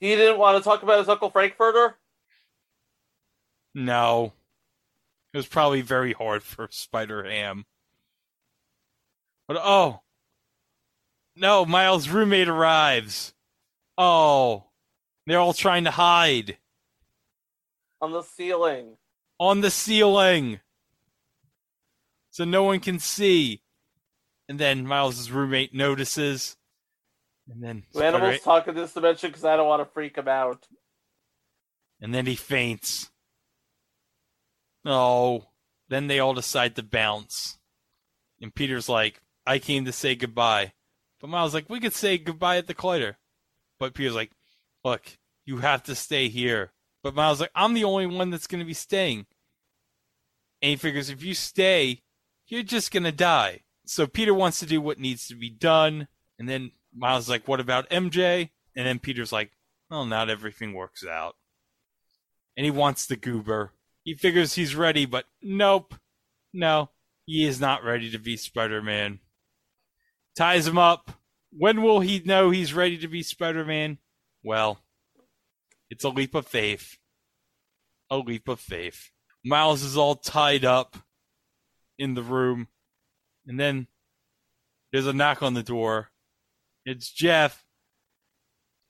[0.00, 1.96] He didn't want to talk about his Uncle Frankfurter?
[3.74, 4.32] No.
[5.32, 7.64] It was probably very hard for Spider Ham.
[9.46, 10.00] But oh.
[11.36, 13.32] No, Miles' roommate arrives.
[13.96, 14.64] Oh.
[15.26, 16.58] They're all trying to hide.
[18.00, 18.96] On the ceiling.
[19.38, 20.60] On the ceiling.
[22.30, 23.62] So no one can see.
[24.48, 26.56] And then Miles' roommate notices.
[27.48, 30.16] And then Do animals Spider- talk in this dimension because I don't want to freak
[30.16, 30.66] him out.
[32.00, 33.10] and then he faints.
[34.86, 35.44] Oh,
[35.88, 37.58] then they all decide to bounce.
[38.40, 40.72] And Peter's like, I came to say goodbye.
[41.20, 43.16] But Miles like, we could say goodbye at the collider.
[43.78, 44.32] But Peter's like,
[44.84, 46.72] look, you have to stay here.
[47.02, 49.26] But Miles like, I'm the only one that's going to be staying.
[50.62, 52.02] And he figures if you stay,
[52.46, 53.60] you're just going to die.
[53.86, 56.08] So Peter wants to do what needs to be done.
[56.38, 58.50] And then Miles like, what about MJ?
[58.76, 59.50] And then Peter's like,
[59.90, 61.36] well, not everything works out
[62.60, 63.72] and he wants the goober.
[64.04, 65.94] He figures he's ready, but nope.
[66.52, 66.90] No,
[67.24, 69.20] he is not ready to be Spider Man.
[70.36, 71.10] Ties him up.
[71.52, 73.98] When will he know he's ready to be Spider Man?
[74.42, 74.78] Well,
[75.90, 76.96] it's a leap of faith.
[78.10, 79.10] A leap of faith.
[79.44, 80.96] Miles is all tied up
[81.98, 82.68] in the room,
[83.46, 83.86] and then
[84.92, 86.10] there's a knock on the door.
[86.84, 87.64] It's Jeff,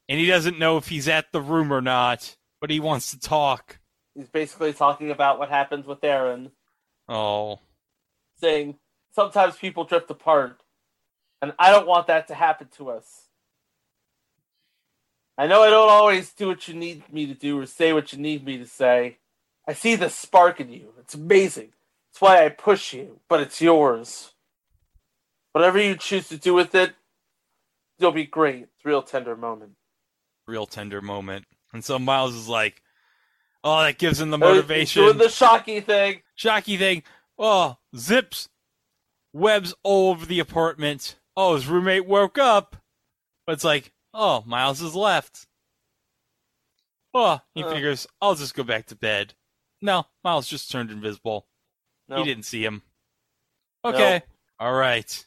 [0.08, 3.18] and he doesn't know if he's at the room or not but he wants to
[3.18, 3.78] talk.
[4.14, 6.50] He's basically talking about what happens with Aaron,
[7.08, 7.58] Oh,
[8.36, 8.76] saying
[9.12, 10.62] sometimes people drift apart,
[11.42, 13.26] and I don't want that to happen to us.
[15.38, 18.12] I know I don't always do what you need me to do or say what
[18.12, 19.18] you need me to say.
[19.66, 20.92] I see the spark in you.
[20.98, 21.72] It's amazing.
[22.10, 24.32] It's why I push you, but it's yours.
[25.52, 26.94] Whatever you choose to do with it,
[27.98, 28.64] you'll be great.
[28.64, 29.72] It's a real tender moment.
[30.46, 31.46] real tender moment.
[31.72, 32.82] And so Miles is like,
[33.64, 35.04] oh, that gives him the he's motivation.
[35.04, 36.22] Doing the shocky thing.
[36.34, 37.02] Shocky thing.
[37.38, 38.48] Oh, zips,
[39.32, 41.16] webs all over the apartment.
[41.36, 42.76] Oh, his roommate woke up.
[43.46, 45.46] But it's like, oh, Miles has left.
[47.14, 47.72] Oh, he Uh.
[47.72, 49.34] figures, I'll just go back to bed.
[49.80, 51.46] No, Miles just turned invisible.
[52.08, 52.18] No.
[52.18, 52.82] He didn't see him.
[53.84, 54.22] Okay.
[54.58, 55.26] All right.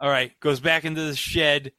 [0.00, 0.38] All right.
[0.40, 1.72] Goes back into the shed.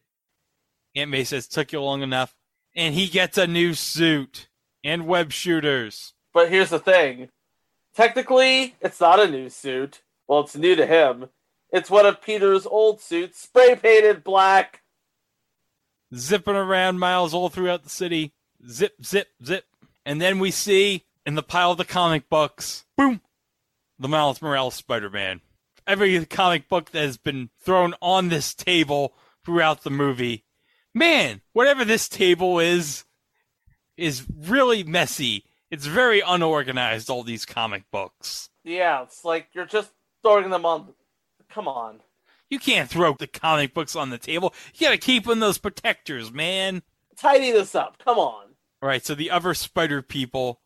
[0.96, 2.36] Aunt May says, took you long enough.
[2.76, 4.50] And he gets a new suit
[4.84, 6.14] and web shooters.
[6.34, 7.30] But here's the thing.
[7.96, 10.04] Technically, it's not a new suit.
[10.28, 11.30] Well, it's new to him.
[11.72, 14.82] It's one of Peter's old suits, spray painted black.
[16.16, 18.34] Zipping around miles all throughout the city.
[18.70, 19.66] Zip, zip, zip.
[20.06, 23.20] And then we see in the pile of the comic books, boom,
[24.00, 25.42] the Miles Morales Spider Man.
[25.86, 29.14] Every comic book that has been thrown on this table
[29.44, 30.46] throughout the movie.
[30.94, 33.04] Man, whatever this table is,
[33.98, 35.44] is really messy.
[35.70, 38.50] It's very unorganized, all these comic books.
[38.64, 39.92] Yeah, it's like you're just
[40.24, 40.94] throwing them on.
[41.58, 42.02] Come on.
[42.52, 44.54] You can't throw the comic books on the table.
[44.76, 46.84] You gotta keep in those protectors, man.
[47.18, 47.98] Tidy this up.
[47.98, 48.50] Come on.
[48.80, 50.62] All right, so the other spider people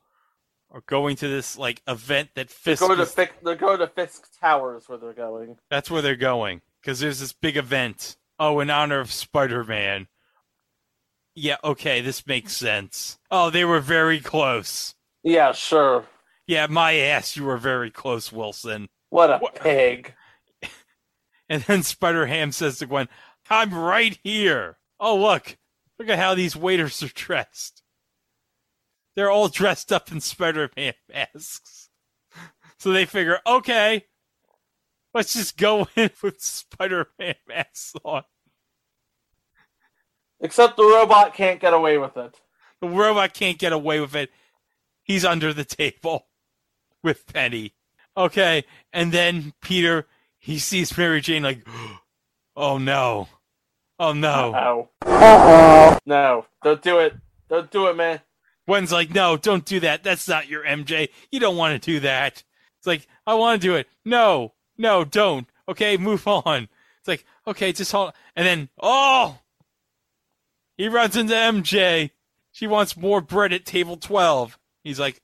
[0.69, 3.87] are going to this like event that They're Fisk going to Fisk, they're going to
[3.87, 5.55] Fisk Towers where they're going.
[5.69, 8.17] That's where they're going because there's this big event.
[8.37, 10.07] Oh, in honor of Spider-Man.
[11.35, 13.17] Yeah, okay, this makes sense.
[13.31, 14.93] Oh, they were very close.
[15.23, 16.03] Yeah, sure.
[16.47, 18.89] Yeah, my ass, you were very close, Wilson.
[19.09, 20.15] What a pig.
[21.51, 23.09] And then Spider Ham says to Gwen,
[23.49, 24.77] I'm right here.
[25.01, 25.57] Oh, look.
[25.99, 27.83] Look at how these waiters are dressed.
[29.17, 31.89] They're all dressed up in Spider Man masks.
[32.79, 34.05] So they figure, okay,
[35.13, 38.23] let's just go in with Spider Man masks on.
[40.39, 42.39] Except the robot can't get away with it.
[42.79, 44.29] The robot can't get away with it.
[45.03, 46.27] He's under the table
[47.03, 47.73] with Penny.
[48.15, 48.63] Okay,
[48.93, 50.07] and then Peter,
[50.41, 51.65] he sees Mary Jane like,
[52.57, 53.29] oh no.
[53.99, 54.53] Oh no.
[54.55, 54.89] Oh.
[55.05, 55.99] Uh-oh.
[56.05, 57.13] No, don't do it.
[57.47, 58.19] Don't do it, man.
[58.67, 60.03] Gwen's like, no, don't do that.
[60.03, 61.09] That's not your MJ.
[61.31, 62.43] You don't want to do that.
[62.79, 63.87] It's like, I want to do it.
[64.03, 65.47] No, no, don't.
[65.69, 66.67] Okay, move on.
[66.99, 68.07] It's like, okay, just hold.
[68.07, 68.13] On.
[68.35, 69.37] And then, oh,
[70.75, 72.09] he runs into MJ.
[72.51, 74.57] She wants more bread at table 12.
[74.83, 75.21] He's like,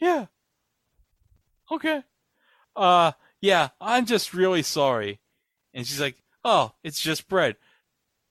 [0.00, 0.26] yeah.
[1.70, 2.02] Okay.
[2.74, 5.20] Uh, yeah, I'm just really sorry.
[5.74, 7.56] And she's like, oh, it's just bread.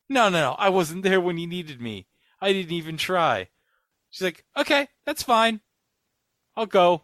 [0.10, 0.56] No, no, no.
[0.58, 2.08] I wasn't there when you needed me.
[2.42, 3.50] I didn't even try.
[4.10, 5.62] She's like, okay, that's fine.
[6.56, 7.04] I'll go.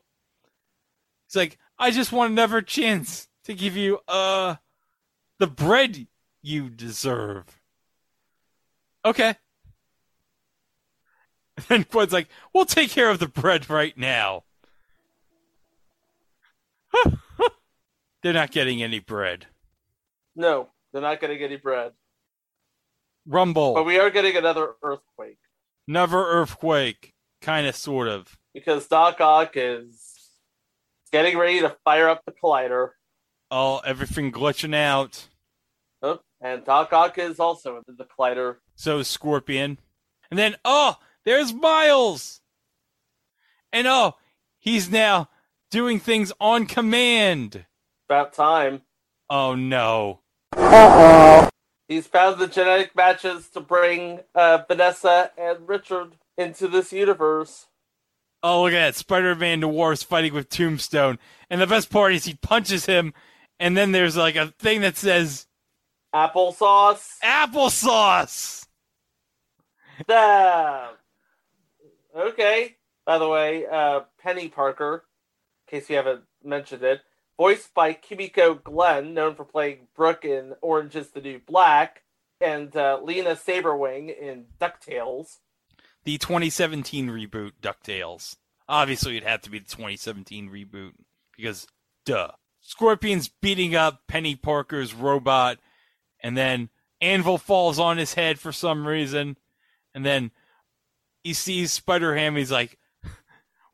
[1.28, 4.56] It's like, I just want another chance to give you, uh,
[5.40, 6.08] the bread
[6.42, 7.60] you deserve.
[9.04, 9.36] Okay.
[11.70, 14.46] And Gwen's like, we'll take care of the bread right now.
[18.24, 19.48] They're not getting any bread.
[20.36, 21.94] No, they're not getting any bread.
[23.26, 23.74] Rumble.
[23.74, 25.40] But we are getting another earthquake.
[25.88, 27.14] Another earthquake.
[27.42, 28.38] Kind of, sort of.
[28.54, 30.12] Because Doc Ock is
[31.12, 32.90] getting ready to fire up the collider.
[33.50, 35.28] Oh, everything glitching out.
[36.02, 38.58] Oh, and Doc Ock is also in the collider.
[38.76, 39.80] So is Scorpion.
[40.30, 42.42] And then, oh, there's Miles!
[43.74, 44.16] And oh,
[44.60, 45.30] he's now
[45.70, 47.66] doing things on command.
[48.12, 48.82] About time.
[49.30, 50.20] Oh no.
[50.58, 51.48] Uh-oh.
[51.88, 57.68] He's found the genetic matches to bring uh, Vanessa and Richard into this universe.
[58.44, 58.96] Oh, look at that.
[58.96, 61.20] Spider Man is fighting with Tombstone.
[61.50, 63.14] And the best part is he punches him,
[63.62, 65.48] and then there's like a thing that says
[66.14, 67.18] Applesauce.
[67.24, 68.68] Applesauce!
[70.06, 70.96] Damn.
[72.14, 72.76] Okay.
[73.06, 75.06] By the way, uh, Penny Parker,
[75.66, 77.00] in case you haven't mentioned it,
[77.38, 82.04] voiced by Kimiko Glenn, known for playing Brook in Orange is the New Black,
[82.40, 85.38] and uh, Lena Sabrewing in DuckTales.
[86.04, 88.38] The 2017 reboot, DuckTales.
[88.68, 90.92] Obviously, it'd have to be the 2017 reboot,
[91.36, 91.68] because,
[92.06, 92.32] duh.
[92.62, 95.58] Scorpion's beating up Penny Parker's robot,
[96.22, 96.70] and then
[97.02, 99.38] Anvil falls on his head for some reason,
[99.96, 100.32] and then
[101.24, 102.36] he sees Spider Ham.
[102.36, 102.78] He's like,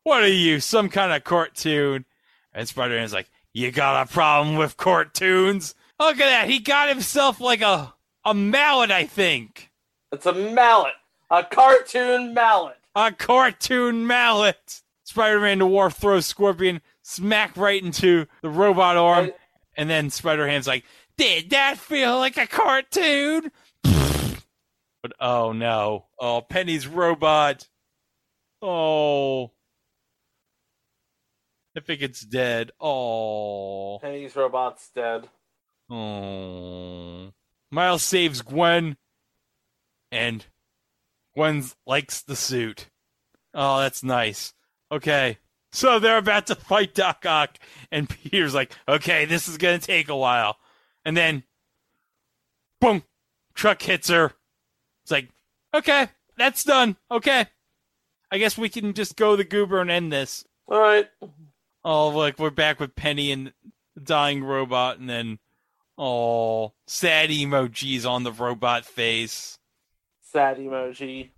[0.02, 2.06] "What are you, some kind of cartoon?"
[2.54, 5.74] And Spider Ham's like, "You got a problem with cartoons?
[5.98, 6.48] Look at that!
[6.48, 7.94] He got himself like a
[8.24, 9.70] a mallet, I think.
[10.12, 10.94] It's a mallet,
[11.30, 18.98] a cartoon mallet, a cartoon mallet." Spider-Man Noir throws Scorpion smack right into the robot
[18.98, 19.34] arm, and,
[19.76, 20.84] and then Spider-Ham's like,
[21.16, 23.50] "Did that feel like a cartoon?"
[25.02, 26.06] But oh no.
[26.18, 27.68] Oh, Penny's robot.
[28.60, 29.52] Oh.
[31.78, 32.72] I think it's dead.
[32.80, 34.00] Oh.
[34.02, 35.28] Penny's robot's dead.
[35.88, 37.30] Oh.
[37.70, 38.96] Miles saves Gwen.
[40.10, 40.44] And
[41.36, 42.88] Gwen likes the suit.
[43.54, 44.54] Oh, that's nice.
[44.90, 45.38] Okay.
[45.70, 47.58] So they're about to fight Doc Ock,
[47.92, 50.56] and Peter's like, okay, this is going to take a while.
[51.04, 51.44] And then,
[52.80, 53.04] boom,
[53.54, 54.32] truck hits her.
[55.04, 55.28] It's like,
[55.72, 56.96] okay, that's done.
[57.08, 57.46] Okay.
[58.32, 60.44] I guess we can just go the goober and end this.
[60.66, 61.08] All right.
[61.84, 63.52] Oh, like we're back with Penny and
[63.94, 65.38] the dying robot, and then,
[65.96, 69.58] oh, sad emojis on the robot face.
[70.22, 71.30] Sad emoji.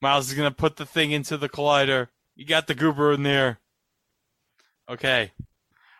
[0.00, 2.08] Miles is gonna put the thing into the collider.
[2.34, 3.60] You got the goober in there.
[4.88, 5.32] Okay.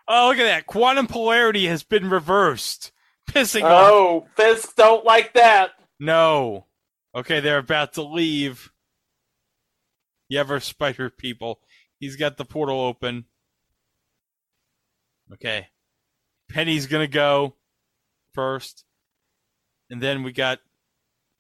[0.09, 0.67] Oh, look at that.
[0.67, 2.93] Quantum polarity has been reversed.
[3.31, 3.91] Pissing oh, off.
[3.91, 5.71] Oh, Fisk don't like that.
[6.01, 6.67] No.
[7.15, 8.73] Okay, they're about to leave.
[10.29, 11.61] The ever spider people.
[12.01, 13.27] He's got the portal open.
[15.33, 15.69] Okay.
[16.51, 17.57] Penny's gonna go
[18.35, 18.85] first.
[19.91, 20.61] And then we got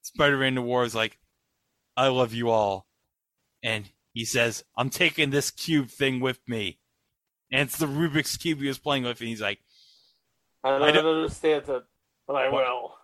[0.02, 1.18] Spider Man Noir is like,
[1.96, 2.86] I love you all.
[3.62, 6.78] And he says, I'm taking this cube thing with me.
[7.50, 9.60] And it's the Rubik's Cube he was playing with, and he's like,
[10.64, 11.84] I don't, I don't understand it,
[12.26, 12.64] but I what?
[12.64, 12.94] will.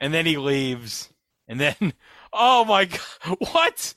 [0.00, 1.12] And then he leaves.
[1.46, 1.74] And then,
[2.32, 3.94] oh my god, what?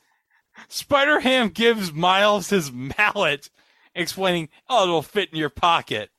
[0.67, 3.49] Spider Ham gives Miles his mallet,
[3.95, 6.09] explaining, oh, it'll fit in your pocket.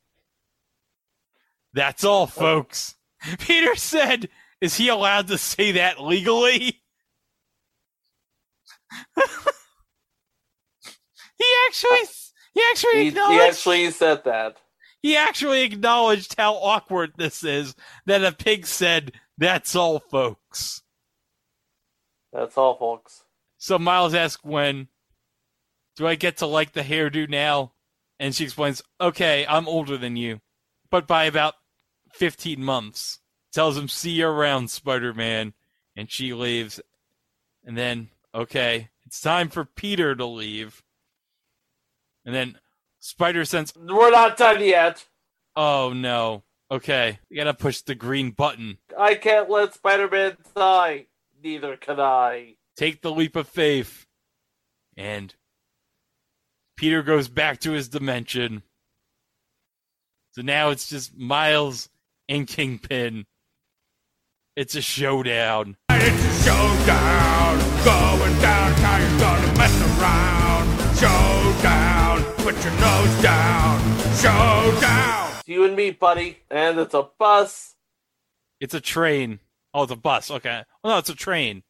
[1.74, 2.94] That's all, folks.
[3.40, 4.28] Peter said,
[4.60, 6.80] is he allowed to say that legally?
[11.36, 11.98] he actually,
[12.54, 14.56] he actually he, he actually said that.
[15.02, 17.74] He actually acknowledged how awkward this is
[18.06, 20.80] that a pig said, that's all, folks.
[22.32, 23.24] That's all, folks.
[23.58, 24.88] So Miles asks when
[25.96, 27.72] Do I get to like the hairdo now?
[28.20, 30.40] And she explains, Okay, I'm older than you,
[30.90, 31.54] but by about
[32.14, 33.20] 15 months.
[33.52, 35.52] Tells him, See you around, Spider Man.
[35.96, 36.80] And she leaves.
[37.64, 40.82] And then, okay, it's time for Peter to leave.
[42.24, 42.58] And then
[42.98, 43.72] Spider Sense.
[43.76, 45.04] We're not done yet.
[45.54, 46.42] Oh no.
[46.70, 48.78] Okay, we gotta push the green button.
[48.98, 51.06] I can't let Spider Man die.
[51.42, 52.56] Neither can I.
[52.76, 54.06] Take the leap of faith.
[54.96, 55.34] And
[56.76, 58.62] Peter goes back to his dimension.
[60.32, 61.88] So now it's just Miles
[62.28, 63.26] and Kingpin.
[64.56, 65.76] It's a showdown.
[65.90, 70.96] It's a showdown, going down, how you gonna mess around?
[70.96, 73.80] Showdown, put your nose down,
[74.16, 75.32] showdown.
[75.40, 77.74] It's you and me, buddy, and it's a bus.
[78.60, 79.40] It's a train.
[79.74, 80.30] Oh, it's a bus.
[80.30, 80.62] Okay.
[80.84, 81.64] Oh, no, it's a train.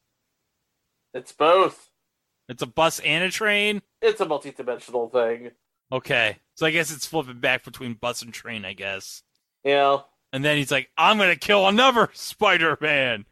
[1.14, 1.88] It's both.
[2.48, 3.80] It's a bus and a train?
[4.02, 5.52] It's a multi-dimensional thing.
[5.90, 6.36] Okay.
[6.56, 9.22] So I guess it's flipping back between bus and train, I guess.
[9.64, 10.00] Yeah.
[10.34, 13.24] And then he's like, I'm going to kill another Spider Man.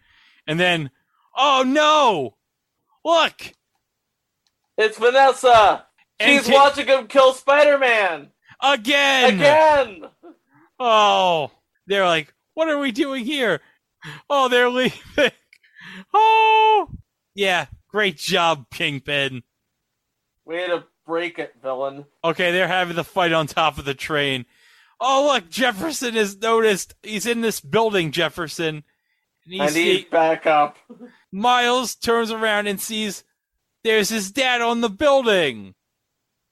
[0.47, 0.93] And then,
[1.37, 2.37] oh no!
[3.05, 3.55] Look!
[4.79, 5.85] It's Vanessa!
[6.21, 8.29] She's Ki- watching him kill Spider Man!
[8.63, 9.35] Again!
[9.35, 10.05] Again!
[10.79, 11.51] Oh,
[11.89, 13.61] they're like, what are we doing here?
[14.31, 15.01] Oh, they're leaving.
[16.15, 16.89] Oh,
[17.35, 19.43] yeah, great job, Kingpin.
[20.45, 22.07] Way to break it, villain.
[22.25, 24.47] Okay, they're having the fight on top of the train.
[25.05, 26.95] Oh, look, Jefferson has noticed.
[27.03, 28.85] He's in this building, Jefferson.
[29.51, 30.77] And I need backup.
[31.33, 33.25] Miles turns around and sees
[33.83, 35.75] there's his dad on the building.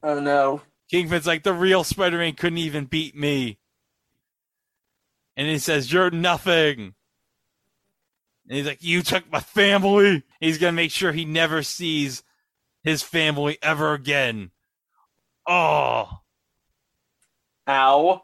[0.03, 0.63] Oh no.
[0.91, 3.59] Kingpin's like, the real Spider Man couldn't even beat me.
[5.37, 6.95] And he says, You're nothing.
[8.49, 10.25] And he's like, You took my family.
[10.41, 12.25] He's going to make sure he never sees
[12.83, 14.51] his family ever again.
[15.47, 16.19] Oh.
[17.69, 18.23] Ow.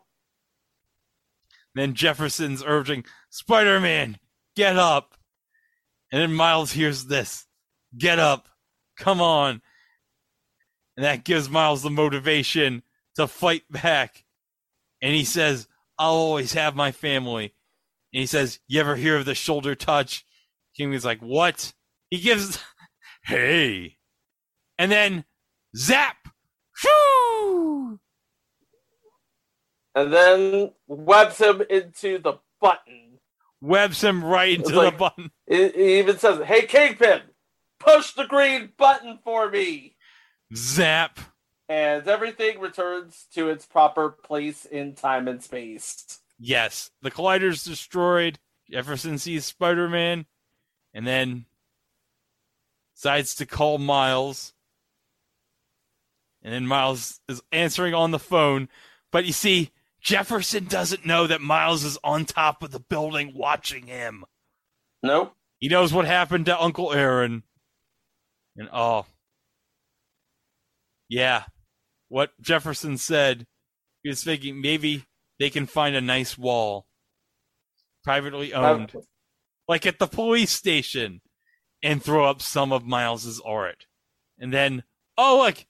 [1.77, 4.19] Then Jefferson's urging, Spider Man,
[4.57, 5.15] get up.
[6.11, 7.47] And then Miles hears this
[7.97, 8.49] Get up.
[8.97, 9.61] Come on.
[10.97, 12.83] And that gives Miles the motivation
[13.17, 14.25] to fight back.
[15.03, 17.55] And he says, I'll always have my family.
[18.13, 20.25] And he says, You ever hear of the shoulder touch?
[20.75, 21.75] Kingpin's like, What?
[22.09, 22.59] He gives,
[23.23, 23.99] Hey.
[24.79, 25.27] And then,
[25.77, 26.17] zap!
[26.75, 27.99] Shoo!
[29.97, 33.19] And then webs him into the button.
[33.63, 35.31] Webs him right into It's the button.
[35.47, 37.23] It, it even says, Hey, Kingpin,
[37.81, 39.97] push the green button for me.
[40.55, 41.19] Zap!
[41.71, 46.21] And everything returns to its proper place in time and space.
[46.39, 48.39] Yes, the collider's destroyed.
[48.71, 50.27] Jefferson sees Spider Man
[50.93, 51.47] and then
[52.95, 54.53] decides to call Miles.
[56.43, 58.69] And then Miles is answering on the phone.
[59.11, 59.71] But you see,
[60.01, 64.25] Jefferson doesn't know that Miles is on top of the building watching him.
[65.03, 65.35] Nope.
[65.59, 67.43] He knows what happened to Uncle Aaron.
[68.57, 69.07] And oh.
[71.09, 71.45] Yeah.
[72.09, 73.47] What Jefferson said,
[74.03, 75.05] he was thinking maybe
[75.39, 76.87] they can find a nice wall.
[78.05, 78.93] Privately owned.
[79.67, 81.21] like at the police station.
[81.83, 83.87] And throw up some of Miles's art.
[84.39, 84.83] And then,
[85.19, 85.67] oh look,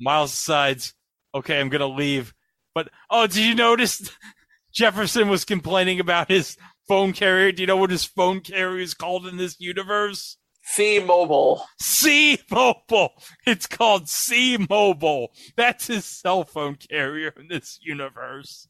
[0.00, 0.94] Miles decides,
[1.34, 2.34] okay, I'm gonna leave.
[2.74, 4.10] But oh, did you notice
[4.72, 6.56] Jefferson was complaining about his
[6.88, 7.52] phone carrier?
[7.52, 10.38] Do you know what his phone carrier is called in this universe?
[10.64, 11.64] C Mobile.
[11.80, 13.12] C Mobile.
[13.46, 15.32] It's called C Mobile.
[15.56, 18.68] That's his cell phone carrier in this universe.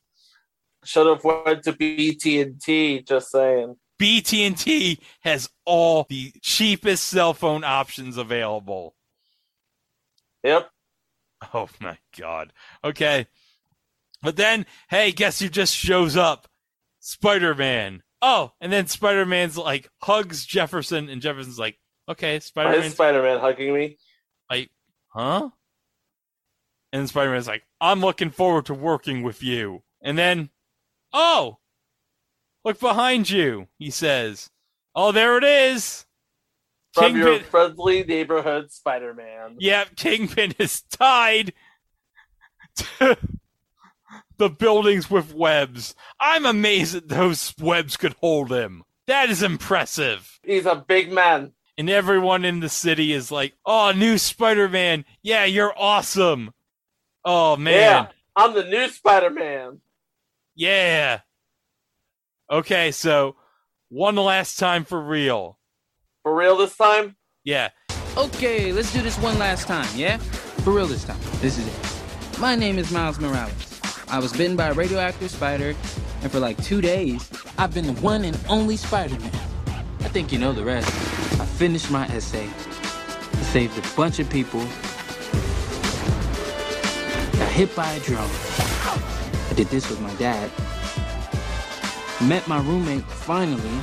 [0.85, 3.77] Should have went to BT&T, just saying.
[3.99, 8.97] BT&T has all the cheapest cell phone options available.
[10.43, 10.71] Yep.
[11.55, 12.53] Oh my god.
[12.83, 13.27] Okay.
[14.23, 16.49] But then, hey, guess who just shows up?
[17.01, 18.03] Spider Man.
[18.23, 21.77] Oh, and then Spider Man's like hugs Jefferson, and Jefferson's like,
[22.09, 22.85] okay, Spider Man.
[22.85, 23.99] Is Spider Man hugging me?
[24.49, 24.71] like,
[25.09, 25.51] huh?
[26.93, 29.83] And Spider Man's like, I'm looking forward to working with you.
[30.01, 30.51] And then,
[31.13, 31.59] oh,
[32.65, 34.51] look behind you, he says.
[34.95, 36.07] Oh, there it is.
[36.93, 39.57] From your friendly neighborhood Spider Man.
[39.59, 41.55] Yep, Kingpin is tied
[42.77, 43.17] to
[44.43, 45.95] the buildings with webs.
[46.19, 48.83] I'm amazed that those webs could hold him.
[49.07, 50.41] That is impressive.
[50.43, 51.53] He's a big man.
[51.79, 55.05] And everyone in the city is like, oh, new Spider Man.
[55.23, 56.53] Yeah, you're awesome.
[57.25, 57.75] Oh, man.
[57.75, 59.81] Yeah, I'm the new Spider Man.
[60.57, 61.21] Yeah.
[62.51, 63.37] Okay, so
[63.91, 65.57] one last time for real.
[66.25, 67.15] For real this time?
[67.45, 67.69] Yeah.
[68.17, 70.17] Okay, let's do this one last time, yeah?
[70.19, 71.21] For real this time.
[71.41, 72.41] This is it.
[72.41, 73.72] My name is Miles Morales.
[74.13, 75.75] I was bitten by a radioactive spider,
[76.21, 79.33] and for like two days, I've been the one and only Spider Man.
[80.01, 80.87] I think you know the rest.
[81.41, 82.47] I finished my essay.
[83.41, 84.61] Saved a bunch of people.
[87.39, 88.29] Got hit by a drone.
[89.49, 90.51] I did this with my dad.
[92.21, 93.81] Met my roommate finally.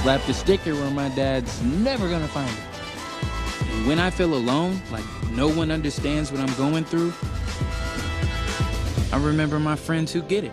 [0.00, 3.70] Slapped a sticker where my dad's never gonna find it.
[3.70, 7.12] And when I feel alone, like no one understands what I'm going through,
[9.16, 10.52] I remember my friends who get it.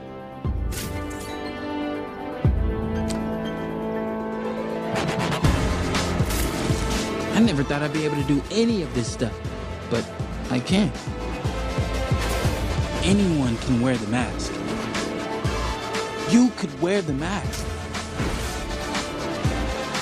[7.34, 9.38] I never thought I'd be able to do any of this stuff,
[9.90, 10.10] but
[10.50, 10.94] I can.
[13.04, 14.54] Anyone can wear the mask.
[16.32, 17.66] You could wear the mask.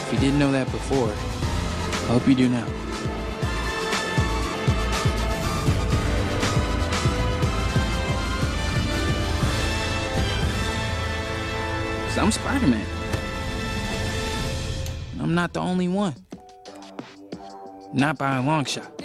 [0.05, 2.80] If you didn't know that before, I hope you do now.
[12.11, 12.85] Cause I'm Spider-Man.
[15.21, 16.13] I'm not the only one.
[17.93, 19.01] Not by a long shot.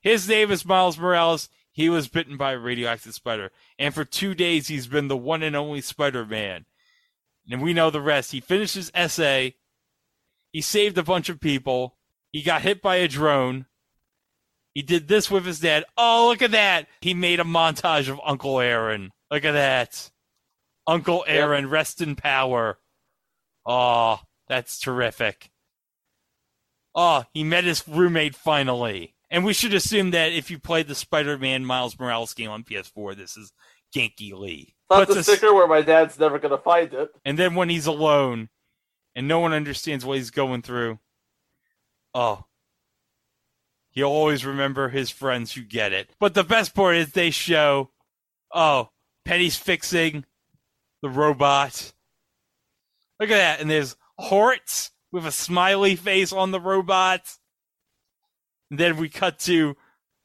[0.00, 1.50] His name is Miles Morales.
[1.70, 3.50] He was bitten by a radioactive spider.
[3.78, 6.64] And for two days, he's been the one and only Spider Man.
[7.50, 8.32] And we know the rest.
[8.32, 9.56] He finished his essay.
[10.52, 11.96] He saved a bunch of people.
[12.32, 13.66] He got hit by a drone.
[14.74, 15.84] He did this with his dad.
[15.96, 16.86] Oh, look at that.
[17.00, 19.10] He made a montage of Uncle Aaron.
[19.30, 20.10] Look at that.
[20.86, 22.78] Uncle Aaron, rest in power.
[23.66, 25.50] Oh, that's terrific.
[26.94, 29.14] Oh, he met his roommate finally.
[29.28, 32.64] And we should assume that if you played the Spider Man Miles Morales game on
[32.64, 33.52] PS4, this is
[33.94, 34.74] Ganke Lee.
[34.98, 37.10] Not the a- sticker where my dad's never gonna find it.
[37.24, 38.48] and then when he's alone
[39.14, 40.98] and no one understands what he's going through,
[42.14, 42.44] oh,
[43.90, 46.10] he'll always remember his friends who get it.
[46.18, 47.90] But the best part is they show,
[48.52, 48.90] oh,
[49.24, 50.24] Penny's fixing
[51.02, 51.92] the robot.
[53.18, 53.60] Look at that.
[53.60, 57.22] And there's Hortz with a smiley face on the robot.
[58.70, 59.76] And then we cut to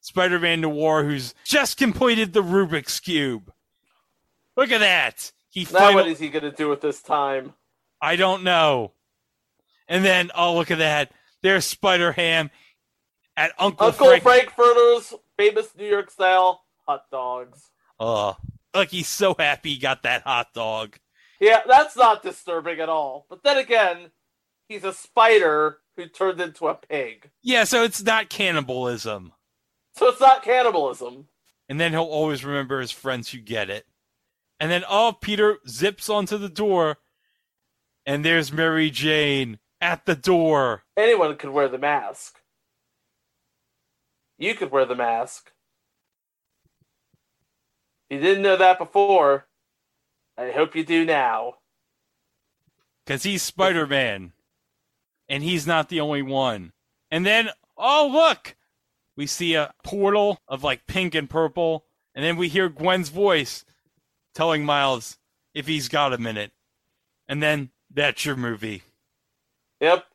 [0.02, 3.52] Spider Man Noir, who's just completed the Rubik's Cube.
[4.56, 5.32] Look at that.
[5.49, 5.95] He Now finally.
[5.95, 7.53] what is he gonna do with this time?
[8.02, 8.94] I don't know.
[9.88, 11.11] And then, oh, look at that.
[11.41, 12.49] There's Spider Ham
[13.38, 14.23] at Uncle, Uncle Frank.
[14.23, 17.69] Frankfurter's famous New York style hot dogs.
[17.99, 18.36] Oh,
[18.73, 20.98] like he's so happy he got that hot dog.
[21.40, 23.26] Yeah, that's not disturbing at all.
[23.30, 24.11] But then again,
[24.68, 27.30] he's a spider who turned into a pig.
[27.44, 29.34] Yeah, so it's not cannibalism.
[29.95, 31.27] So it's not cannibalism.
[31.69, 33.86] And then he'll always remember his friends who get it.
[34.60, 36.98] And then, oh, Peter zips onto the door,
[38.06, 40.84] and there's Mary Jane at the door.
[40.98, 42.40] Anyone could wear the mask.
[44.38, 45.52] You could wear the mask.
[48.10, 49.48] If you didn't know that before,
[50.38, 51.56] I hope you do now.
[53.06, 54.34] Because he's Spider Man.
[55.27, 56.73] And he's not the only one.
[57.10, 58.56] And then, oh, look!
[59.18, 61.86] We see a portal of like pink and purple.
[62.14, 63.65] And then we hear Gwen's voice
[64.36, 65.18] telling Miles
[65.56, 66.52] if he's got a minute.
[67.28, 68.84] And then that's your movie.
[69.82, 70.06] Yep.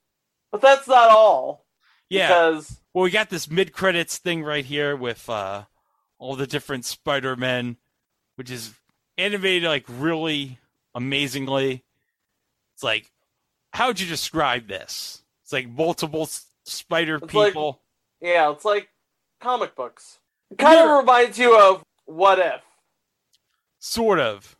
[0.52, 1.64] But that's not all.
[2.08, 2.28] Yeah.
[2.28, 5.64] Because Well, we got this mid credits thing right here with uh,
[6.18, 7.76] all the different Spider Men,
[8.36, 8.72] which is
[9.18, 10.58] animated like really
[10.94, 11.84] amazingly.
[12.74, 13.10] It's like,
[13.72, 15.22] how would you describe this?
[15.44, 17.80] It's like multiple s- spider It's like- people.
[18.20, 18.88] yeah, it's like
[19.40, 20.18] comic books.
[20.50, 22.60] It kind of reminds you of What If.
[23.80, 24.56] Sort of.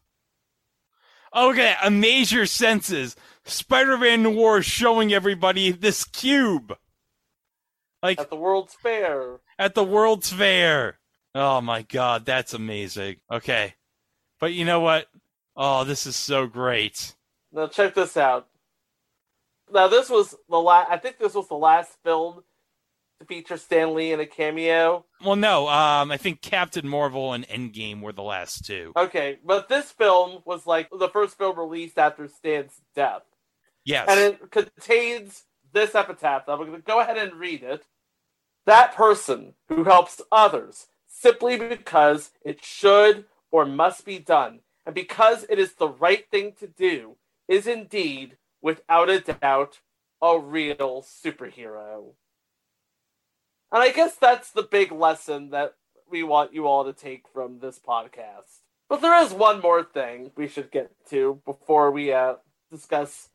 [1.34, 3.14] Okay, amaze your senses.
[3.44, 6.76] Spider-Man Noir is showing everybody this cube.
[8.02, 9.40] Like at the World's Fair.
[9.58, 10.98] At the World's Fair.
[11.34, 13.16] Oh my god, that's amazing.
[13.30, 13.74] Okay.
[14.40, 15.06] But you know what?
[15.54, 17.14] Oh, this is so great.
[17.52, 18.48] Now check this out.
[19.70, 20.90] Now this was the last.
[20.90, 22.42] I think this was the last film
[23.20, 25.04] to feature Stan Lee in a cameo.
[25.24, 28.92] Well, no, um, I think Captain Marvel and Endgame were the last two.
[28.96, 33.22] Okay, but this film was like the first film released after Stan's death.
[33.84, 34.06] Yes.
[34.08, 36.48] And it contains this epitaph.
[36.48, 37.84] I'm going to go ahead and read it.
[38.66, 45.44] That person who helps others simply because it should or must be done, and because
[45.48, 47.16] it is the right thing to do,
[47.48, 49.80] is indeed, without a doubt,
[50.22, 52.12] a real superhero.
[53.72, 55.74] And I guess that's the big lesson that
[56.10, 58.62] we want you all to take from this podcast.
[58.88, 62.34] But there is one more thing we should get to before we uh,
[62.72, 63.28] discuss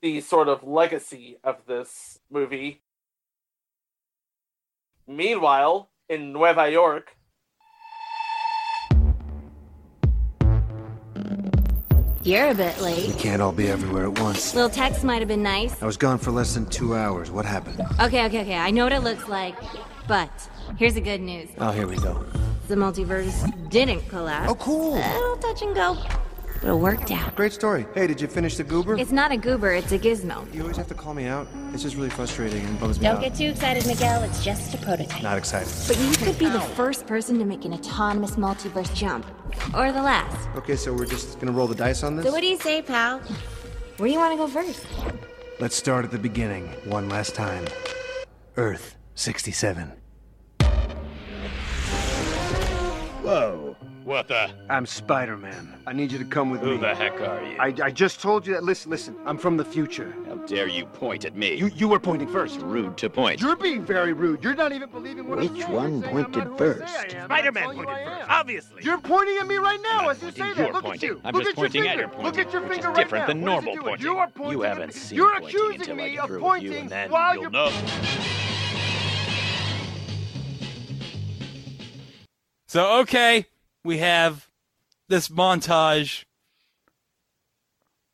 [0.00, 2.82] the sort of legacy of this movie.
[5.06, 7.16] Meanwhile, in Nueva York,
[12.24, 13.08] You're a bit late.
[13.08, 14.54] We can't all be everywhere at once.
[14.54, 15.82] Little text might have been nice.
[15.82, 17.30] I was gone for less than two hours.
[17.30, 17.78] What happened?
[18.00, 18.56] Okay, okay, okay.
[18.56, 19.54] I know what it looks like.
[20.08, 20.30] But
[20.78, 22.24] here's the good news Oh, here we go.
[22.68, 24.50] the multiverse didn't collapse.
[24.50, 24.94] Oh, cool.
[24.94, 25.98] A little touch and go.
[26.64, 27.36] But it worked out.
[27.36, 27.86] Great story.
[27.94, 28.96] Hey, did you finish the goober?
[28.96, 30.50] It's not a goober, it's a gizmo.
[30.54, 31.46] You always have to call me out.
[31.74, 33.22] It's just really frustrating and bums me Don't out.
[33.22, 34.22] get too excited, Miguel.
[34.22, 35.22] It's just a prototype.
[35.22, 35.68] Not excited.
[35.86, 39.26] But you could be the first person to make an autonomous multiverse jump.
[39.76, 40.48] Or the last.
[40.56, 42.24] Okay, so we're just gonna roll the dice on this?
[42.24, 43.18] So what do you say, pal?
[43.98, 44.86] Where do you want to go first?
[45.60, 47.66] Let's start at the beginning, one last time.
[48.56, 49.92] Earth 67.
[53.22, 53.63] Whoa.
[54.04, 54.50] What the?
[54.68, 55.82] I'm Spider Man.
[55.86, 56.72] I need you to come with Who me.
[56.74, 57.56] Who the heck are you?
[57.58, 58.62] I, I just told you that.
[58.62, 59.16] Listen, listen.
[59.24, 60.14] I'm from the future.
[60.26, 61.54] How dare you point at me?
[61.54, 62.60] You you were pointing first.
[62.60, 63.40] rude to point.
[63.40, 64.44] You're being very rude.
[64.44, 66.58] You're not even believing what I'm Which one You're saying I'm pointed not who I
[66.58, 67.24] say first?
[67.24, 68.82] Spider-Man That's all you pointed first, obviously.
[68.84, 70.56] You're pointing at me right now I'm as you say that.
[70.58, 71.10] you're Look pointing.
[71.10, 71.20] at you.
[71.24, 72.12] I'm Look just at your at finger.
[72.14, 73.26] your Look at your which is finger right different now.
[73.28, 73.84] than What is it normal doing?
[73.86, 74.06] pointing.
[74.06, 74.62] You are You pointing.
[74.62, 75.00] haven't at me.
[75.00, 77.70] seen You're accusing until me of pointing you, while you'll you're know.
[82.66, 83.46] So okay,
[83.84, 84.48] we have
[85.08, 86.24] this montage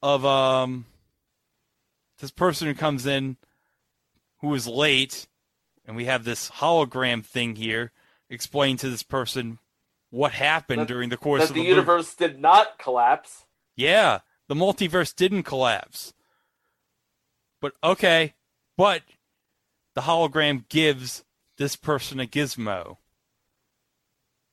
[0.02, 0.86] of um
[2.18, 3.36] this person who comes in
[4.40, 5.26] who is late,
[5.84, 7.92] and we have this hologram thing here
[8.30, 9.58] explaining to this person
[10.10, 11.68] what happened That- during the course of the the movie.
[11.70, 13.44] universe did not collapse.
[13.76, 16.12] Yeah, the multiverse didn't collapse.
[17.60, 18.34] But okay,
[18.76, 19.02] but
[19.94, 21.24] the hologram gives
[21.58, 22.96] this person a gizmo.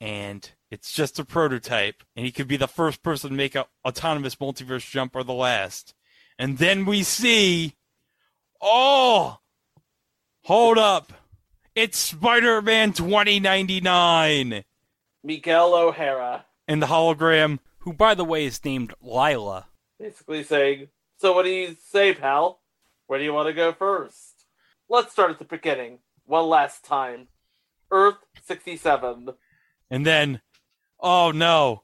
[0.01, 3.67] And it's just a prototype, and he could be the first person to make a
[3.85, 5.93] autonomous multiverse jump or the last.
[6.37, 7.73] And then we see
[8.61, 9.39] Oh
[10.43, 11.11] Hold up.
[11.75, 14.63] It's Spider-Man 2099
[15.23, 19.65] Miguel O'Hara and the hologram, who by the way is named Lyla.
[19.99, 20.87] basically saying,
[21.17, 22.61] So what do you say, pal?
[23.07, 24.45] Where do you want to go first?
[24.89, 25.99] Let's start at the beginning.
[26.25, 27.27] One last time.
[27.91, 29.29] Earth 67.
[29.89, 30.41] And then,
[30.99, 31.83] oh no,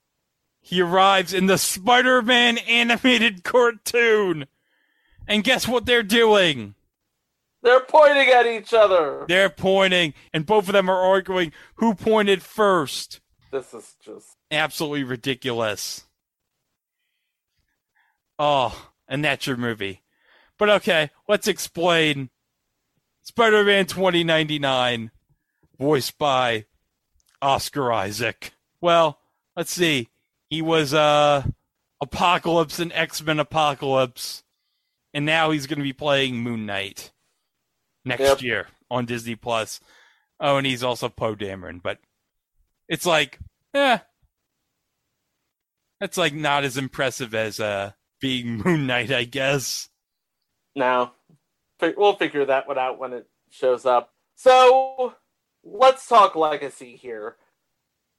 [0.61, 4.45] he arrives in the Spider Man animated cartoon.
[5.27, 6.75] And guess what they're doing?
[7.61, 9.25] They're pointing at each other.
[9.27, 13.21] They're pointing, and both of them are arguing who pointed first.
[13.51, 14.35] This is just.
[14.51, 16.05] Absolutely ridiculous.
[18.37, 20.01] Oh, and that's your movie.
[20.57, 22.29] But okay, let's explain
[23.21, 25.11] Spider Man 2099,
[25.79, 26.65] voiced by
[27.41, 28.53] Oscar Isaac.
[28.83, 29.17] Well,
[29.55, 30.09] let's see.
[30.49, 31.43] He was uh
[32.01, 34.43] Apocalypse and X-Men Apocalypse.
[35.13, 37.11] And now he's going to be playing Moon Knight
[38.03, 38.41] next Yep.
[38.41, 39.79] year on Disney Plus.
[40.37, 41.99] Oh, and he's also Poe Dameron, but
[42.89, 43.39] it's like,
[43.73, 43.99] eh.
[46.01, 49.87] That's like not as impressive as uh being Moon Knight, I guess.
[50.75, 51.13] Now,
[51.79, 54.11] we'll figure that one out when it shows up.
[54.35, 55.13] So,
[55.63, 57.37] let's talk legacy here.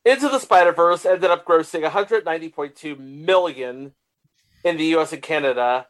[0.05, 3.93] Into the Spider Verse ended up grossing 190.2 million
[4.63, 5.13] in the U.S.
[5.15, 5.87] and Canada,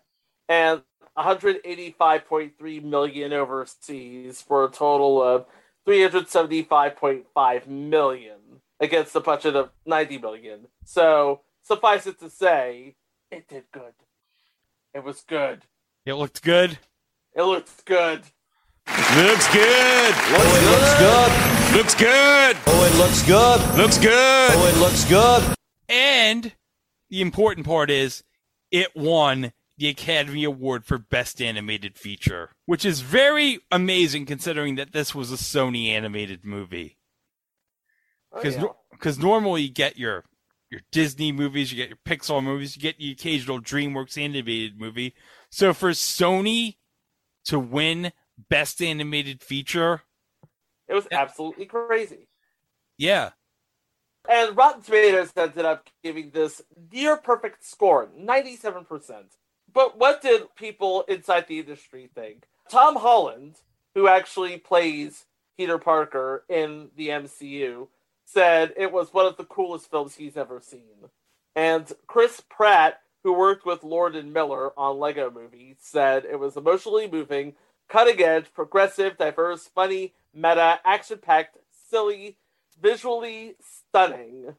[0.49, 0.83] and
[1.19, 5.47] 185.3 million overseas for a total of
[5.87, 8.39] 375.5 million
[8.81, 10.67] against the budget of 90 million.
[10.85, 12.97] So, suffice it to say,
[13.31, 13.95] it did good.
[14.95, 15.63] It was good.
[16.07, 16.79] It looked good.
[17.35, 18.23] It looked good.
[18.87, 20.15] Looks good.
[20.15, 21.64] It looks good.
[21.75, 22.57] Looks good.
[22.69, 23.77] Oh, it looks good.
[23.77, 24.51] Looks good.
[24.55, 25.57] Oh, it looks good.
[25.89, 26.53] And
[27.11, 28.23] the important part is
[28.71, 34.93] it won the Academy Award for Best Animated Feature, which is very amazing considering that
[34.93, 36.97] this was a Sony animated movie.
[38.33, 39.23] Oh, Because yeah.
[39.25, 40.25] normally you get your
[40.71, 45.15] your Disney movies, you get your Pixar movies, you get the occasional DreamWorks animated movie.
[45.51, 46.77] So for Sony
[47.47, 48.13] to win
[48.49, 50.03] Best Animated Feature,
[50.89, 52.29] It was absolutely crazy.
[52.99, 53.31] yeah,
[54.29, 56.63] And Rotten Tomatoes ended up giving this
[56.93, 58.87] near perfect score, 97%.
[59.73, 62.45] But what did people inside the industry think?
[62.71, 63.57] Tom Holland,
[63.95, 67.89] who actually plays Peter Parker in the MCU,
[68.25, 71.09] said it was one of the coolest films he's ever seen.
[71.57, 76.57] And Chris Pratt, who worked with Lord and Miller on Lego Movie, said it was
[76.57, 77.55] emotionally moving,
[77.89, 81.59] cutting edge, progressive, diverse, funny, meta, action packed,
[81.89, 82.37] silly,
[82.81, 84.55] visually stunning.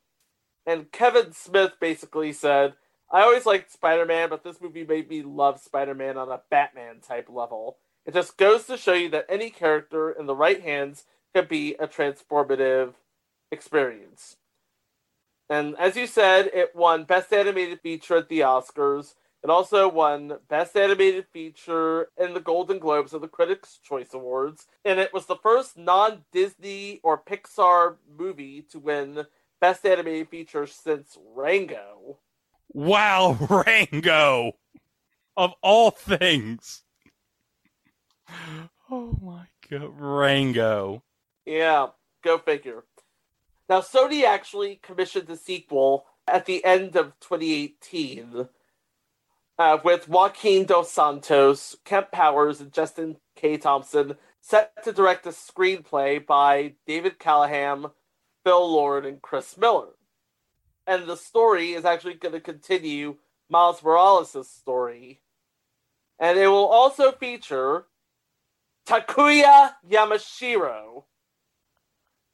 [0.65, 2.73] And Kevin Smith basically said
[3.11, 6.41] I always liked Spider Man, but this movie made me love Spider Man on a
[6.49, 7.77] Batman type level.
[8.05, 11.75] It just goes to show you that any character in the right hands could be
[11.75, 12.93] a transformative
[13.51, 14.37] experience.
[15.49, 19.13] And as you said, it won Best Animated Feature at the Oscars.
[19.45, 24.65] It also won Best Animated Feature in the Golden Globes of the Critics' Choice Awards.
[24.83, 29.27] And it was the first non Disney or Pixar movie to win
[29.61, 32.17] Best Animated Feature since Rango.
[32.73, 34.53] Wow, Rango!
[35.37, 36.81] Of all things.
[38.89, 41.03] Oh my god, Rango.
[41.45, 41.89] Yeah,
[42.23, 42.83] go figure.
[43.69, 48.49] Now, Sony actually commissioned the sequel at the end of 2018
[49.57, 53.57] uh, with Joaquin Dos Santos, Kemp Powers, and Justin K.
[53.57, 57.87] Thompson set to direct a screenplay by David Callaham,
[58.43, 59.89] Phil Lord, and Chris Miller.
[60.87, 63.15] And the story is actually going to continue
[63.49, 65.21] Miles Morales' story.
[66.19, 67.85] And it will also feature
[68.85, 71.03] Takuya Yamashiro.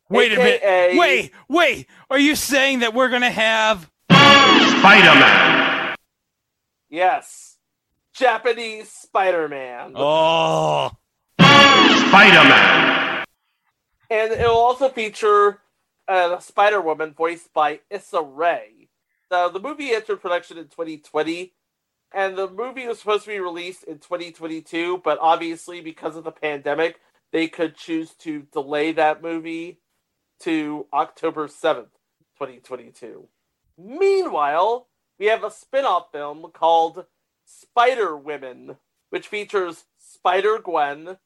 [0.09, 0.61] Wait a minute.
[0.61, 1.87] AKA Wait, wait.
[2.09, 5.70] Are you saying that we're going to have Spider Man.
[6.91, 7.57] Yes.
[8.13, 9.93] Japanese Spider Man.
[9.95, 10.91] Oh.
[11.39, 13.23] Spider Man.
[14.09, 15.61] And it will also feature
[16.09, 18.89] uh, Spider Woman voiced by Issa Rae.
[19.31, 21.53] So the movie entered production in 2020,
[22.13, 26.31] and the movie was supposed to be released in 2022, but obviously, because of the
[26.31, 26.99] pandemic,
[27.31, 29.79] they could choose to delay that movie
[30.41, 31.93] to October 7th,
[32.37, 33.29] 2022.
[33.77, 34.87] Meanwhile,
[35.21, 37.05] we have a spin off film called
[37.45, 38.77] Spider Women,
[39.11, 41.17] which features Spider Gwen,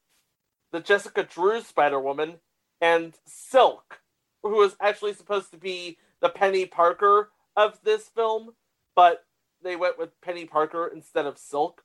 [0.70, 2.34] the Jessica Drew Spider Woman,
[2.78, 4.00] and Silk,
[4.42, 8.50] who is actually supposed to be the Penny Parker of this film,
[8.94, 9.24] but
[9.64, 11.82] they went with Penny Parker instead of Silk.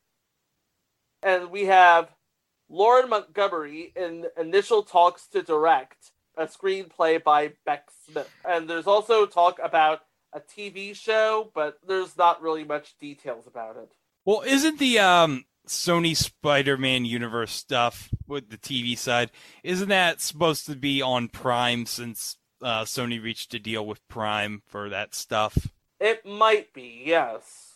[1.24, 2.10] And we have
[2.68, 8.30] Lauren Montgomery in initial talks to direct a screenplay by Bek Smith.
[8.44, 10.02] And there's also talk about
[10.34, 13.92] a TV show, but there's not really much details about it.
[14.26, 19.32] Well, isn't the um, Sony Spider-Man universe stuff with the TV side
[19.64, 24.62] isn't that supposed to be on Prime since uh, Sony reached a deal with Prime
[24.68, 25.70] for that stuff?
[26.00, 27.74] It might be, yes.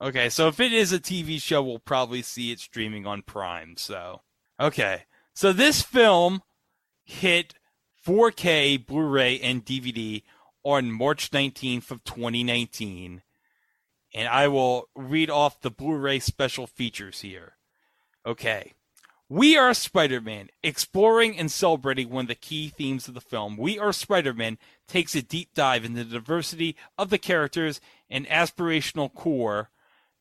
[0.00, 3.76] Okay, so if it is a TV show, we'll probably see it streaming on Prime.
[3.76, 4.22] So,
[4.58, 5.04] okay,
[5.34, 6.42] so this film
[7.04, 7.54] hit
[8.06, 10.22] 4K Blu-ray and DVD
[10.64, 13.22] on March 19th of 2019,
[14.14, 17.56] and I will read off the Blu-ray special features here.
[18.26, 18.72] Okay.
[19.28, 23.56] We Are Spider Man, exploring and celebrating one of the key themes of the film.
[23.56, 27.80] We Are Spider Man takes a deep dive into the diversity of the characters
[28.10, 29.70] and aspirational core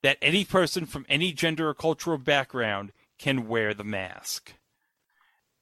[0.03, 4.53] that any person from any gender or cultural background can wear the mask.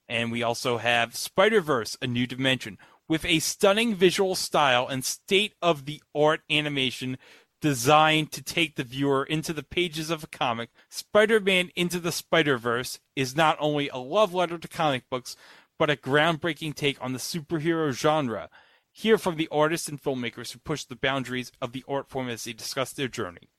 [0.08, 2.78] And we also have Spider Verse, a new dimension,
[3.12, 7.18] with a stunning visual style and state of the art animation
[7.60, 12.14] designed to take the viewer into the pages of a comic, Spider Man Into the
[12.14, 15.36] Spider Verse is not only a love letter to comic books,
[15.78, 18.50] but a groundbreaking take on the superhero genre.
[18.94, 22.46] Hear from the artists and filmmakers who pushed the boundaries of the art form as
[22.46, 23.50] they discuss their journey.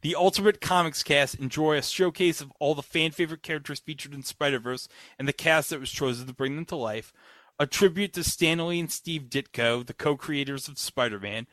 [0.00, 4.24] The Ultimate Comics cast enjoy a showcase of all the fan favorite characters featured in
[4.24, 7.12] Spider Verse and the cast that was chosen to bring them to life.
[7.58, 11.46] A tribute to Stan Lee and Steve Ditko, the co creators of Spider Man,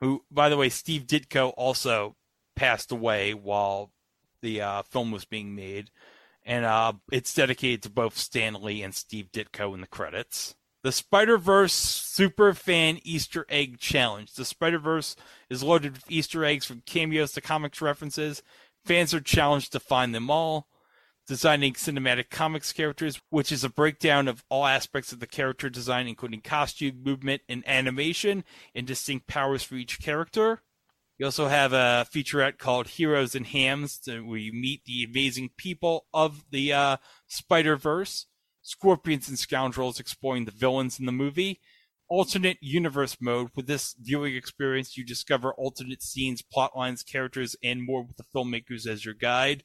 [0.00, 2.16] who, by the way, Steve Ditko also
[2.54, 3.92] passed away while
[4.42, 5.90] the uh, film was being made.
[6.44, 10.54] And uh, it's dedicated to both Stan Lee and Steve Ditko in the credits.
[10.84, 14.32] The Spider Verse Super Fan Easter Egg Challenge.
[14.32, 15.16] The Spider Verse
[15.50, 18.40] is loaded with Easter eggs from cameos to comics references.
[18.84, 20.68] Fans are challenged to find them all.
[21.26, 26.06] Designing cinematic comics characters, which is a breakdown of all aspects of the character design,
[26.06, 28.44] including costume, movement, and animation,
[28.76, 30.62] and distinct powers for each character.
[31.18, 36.06] You also have a featurette called Heroes and Hams, where you meet the amazing people
[36.14, 36.96] of the uh,
[37.26, 38.26] Spider Verse.
[38.62, 41.60] Scorpions and Scoundrels exploring the villains in the movie.
[42.08, 43.48] Alternate universe mode.
[43.56, 48.24] With this viewing experience, you discover alternate scenes, plot lines, characters, and more with the
[48.34, 49.64] filmmakers as your guide.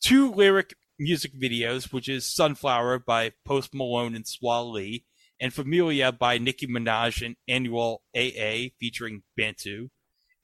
[0.00, 5.04] Two lyric music videos, which is Sunflower by Post Malone and Swae Lee,
[5.40, 9.88] and Familia by Nicki Minaj and Anuel AA featuring Bantu.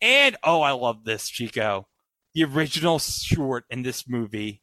[0.00, 1.88] And, oh, I love this, Chico.
[2.34, 4.62] The original short in this movie,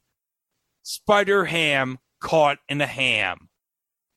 [0.83, 3.49] Spider Ham Caught in a Ham,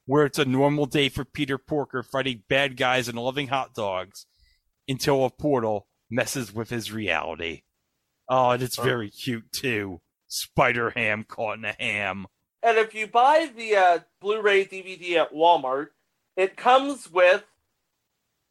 [0.07, 4.27] where it's a normal day for Peter Porker fighting bad guys and loving hot dogs
[4.87, 7.63] until a portal messes with his reality.
[8.29, 8.83] Oh, and it's oh.
[8.83, 10.01] very cute too.
[10.35, 12.27] Spider Ham caught in a ham.
[12.63, 15.89] And if you buy the uh, Blu-ray DVD at Walmart,
[16.37, 17.45] it comes with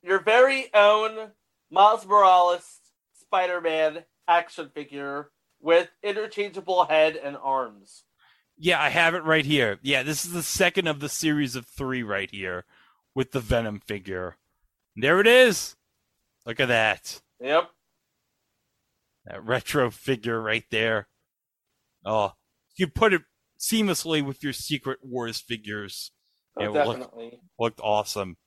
[0.01, 1.31] your very own
[1.69, 2.80] Miles Morales
[3.19, 8.03] Spider-Man action figure with interchangeable head and arms.
[8.57, 9.80] Yeah, I have it right here.
[9.81, 12.65] Yeah, this is the second of the series of three right here
[13.15, 14.38] with the Venom figure.
[14.95, 15.76] There it is.
[16.45, 17.22] Look at that.
[17.41, 17.69] Yep.
[19.26, 21.07] That retro figure right there.
[22.05, 22.34] Oh,
[22.75, 23.21] you put it
[23.59, 26.11] seamlessly with your Secret Wars figures.
[26.57, 27.39] Oh, it looked, definitely.
[27.59, 28.38] looked awesome.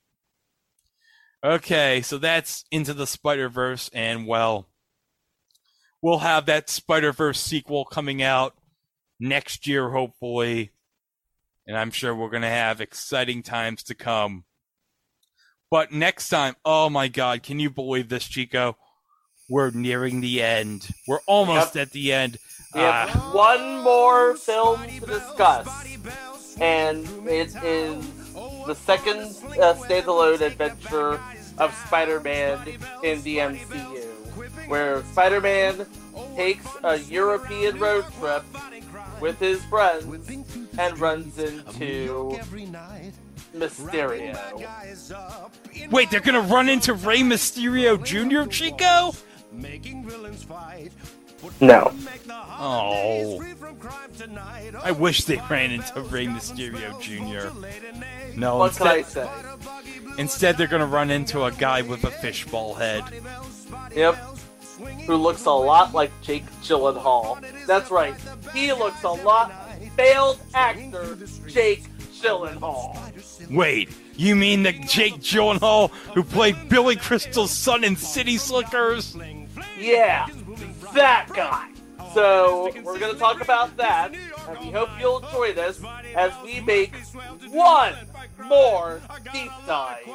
[1.44, 4.68] Okay, so that's into the Spider Verse, and well,
[6.02, 8.54] we'll have that Spider Verse sequel coming out
[9.20, 10.72] next year, hopefully.
[11.66, 14.44] And I'm sure we're going to have exciting times to come.
[15.70, 18.76] But next time, oh my God, can you believe this, Chico?
[19.48, 20.88] We're nearing the end.
[21.08, 22.38] We're almost at the end.
[22.77, 25.66] We have Ah, one more film to discuss,
[26.61, 28.05] and it is
[28.66, 29.20] the second
[29.59, 31.19] uh, standalone adventure
[31.57, 32.59] of Spider-Man
[33.03, 35.86] in the MCU, where Spider-Man
[36.36, 38.44] takes a European road trip
[39.23, 40.28] with his friends
[40.78, 42.36] and runs into
[43.57, 44.36] Mysterio.
[45.90, 49.12] wait, they're going to run into Rey Mysterio Jr., Chico?
[51.60, 51.92] No.
[52.58, 53.42] Oh.
[54.82, 57.50] I wish they ran into Rey Mysterio Jr.
[58.38, 60.12] No, What can I instead, say?
[60.18, 63.04] instead they're going to run into a guy with a fishbowl head.
[63.94, 64.16] Yep.
[65.06, 67.42] Who looks a lot like Jake Gyllenhaal.
[67.66, 68.14] That's right.
[68.52, 69.52] He looks a lot
[69.96, 71.84] failed actor Jake
[72.20, 72.98] Gyllenhaal.
[73.50, 79.16] Wait, you mean the Jake Gyllenhaal who played Billy Crystal's son in City Slickers?
[79.78, 80.26] Yeah,
[80.94, 81.70] that guy.
[82.14, 85.82] So we're gonna talk about that, and we hope you'll enjoy this
[86.14, 86.94] as we make
[87.48, 87.94] one
[88.44, 89.00] more
[89.32, 90.08] deep dive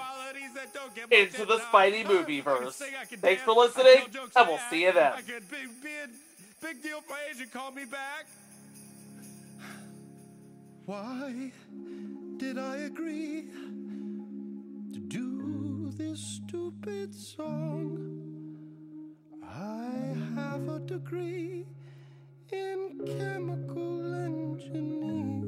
[1.12, 2.82] into the Spidey movieverse.
[3.20, 4.04] Thanks for listening,
[4.36, 5.14] and we'll see you then.
[6.62, 8.26] Big deal for Asian, call me back.
[10.86, 11.52] Why
[12.38, 13.46] did I agree
[14.94, 18.11] to do this stupid song?
[20.62, 21.66] Have a degree
[22.52, 25.42] in chemical engineering.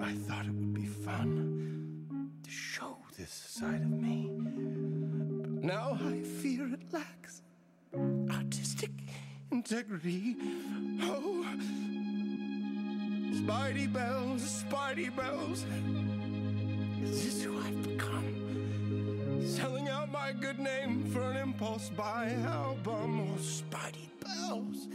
[0.00, 4.28] I thought it would be fun to show this side of me.
[4.40, 7.42] But now I fear it lacks
[8.28, 8.90] artistic
[9.52, 10.36] integrity.
[11.02, 11.46] Oh,
[13.34, 15.64] Spidey bells, Spidey bells.
[17.04, 18.47] Is this who I've become?
[19.44, 23.20] Selling out my good name for an impulse buy album.
[23.20, 24.88] Oh, Spidey bells,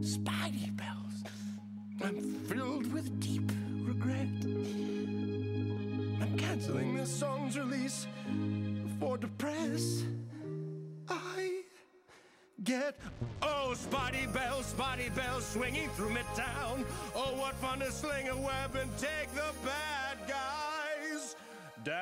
[0.00, 1.24] Spidey bells.
[2.02, 3.50] I'm filled with deep
[3.82, 4.28] regret.
[6.20, 8.06] I'm canceling this song's release
[9.00, 10.04] for depress.
[11.08, 11.62] I
[12.62, 12.98] get
[13.42, 16.84] oh Spotty bells, Spotty bells swinging through midtown.
[17.14, 20.73] Oh, what fun to sling a web and take the bad guys
[21.84, 21.94] down.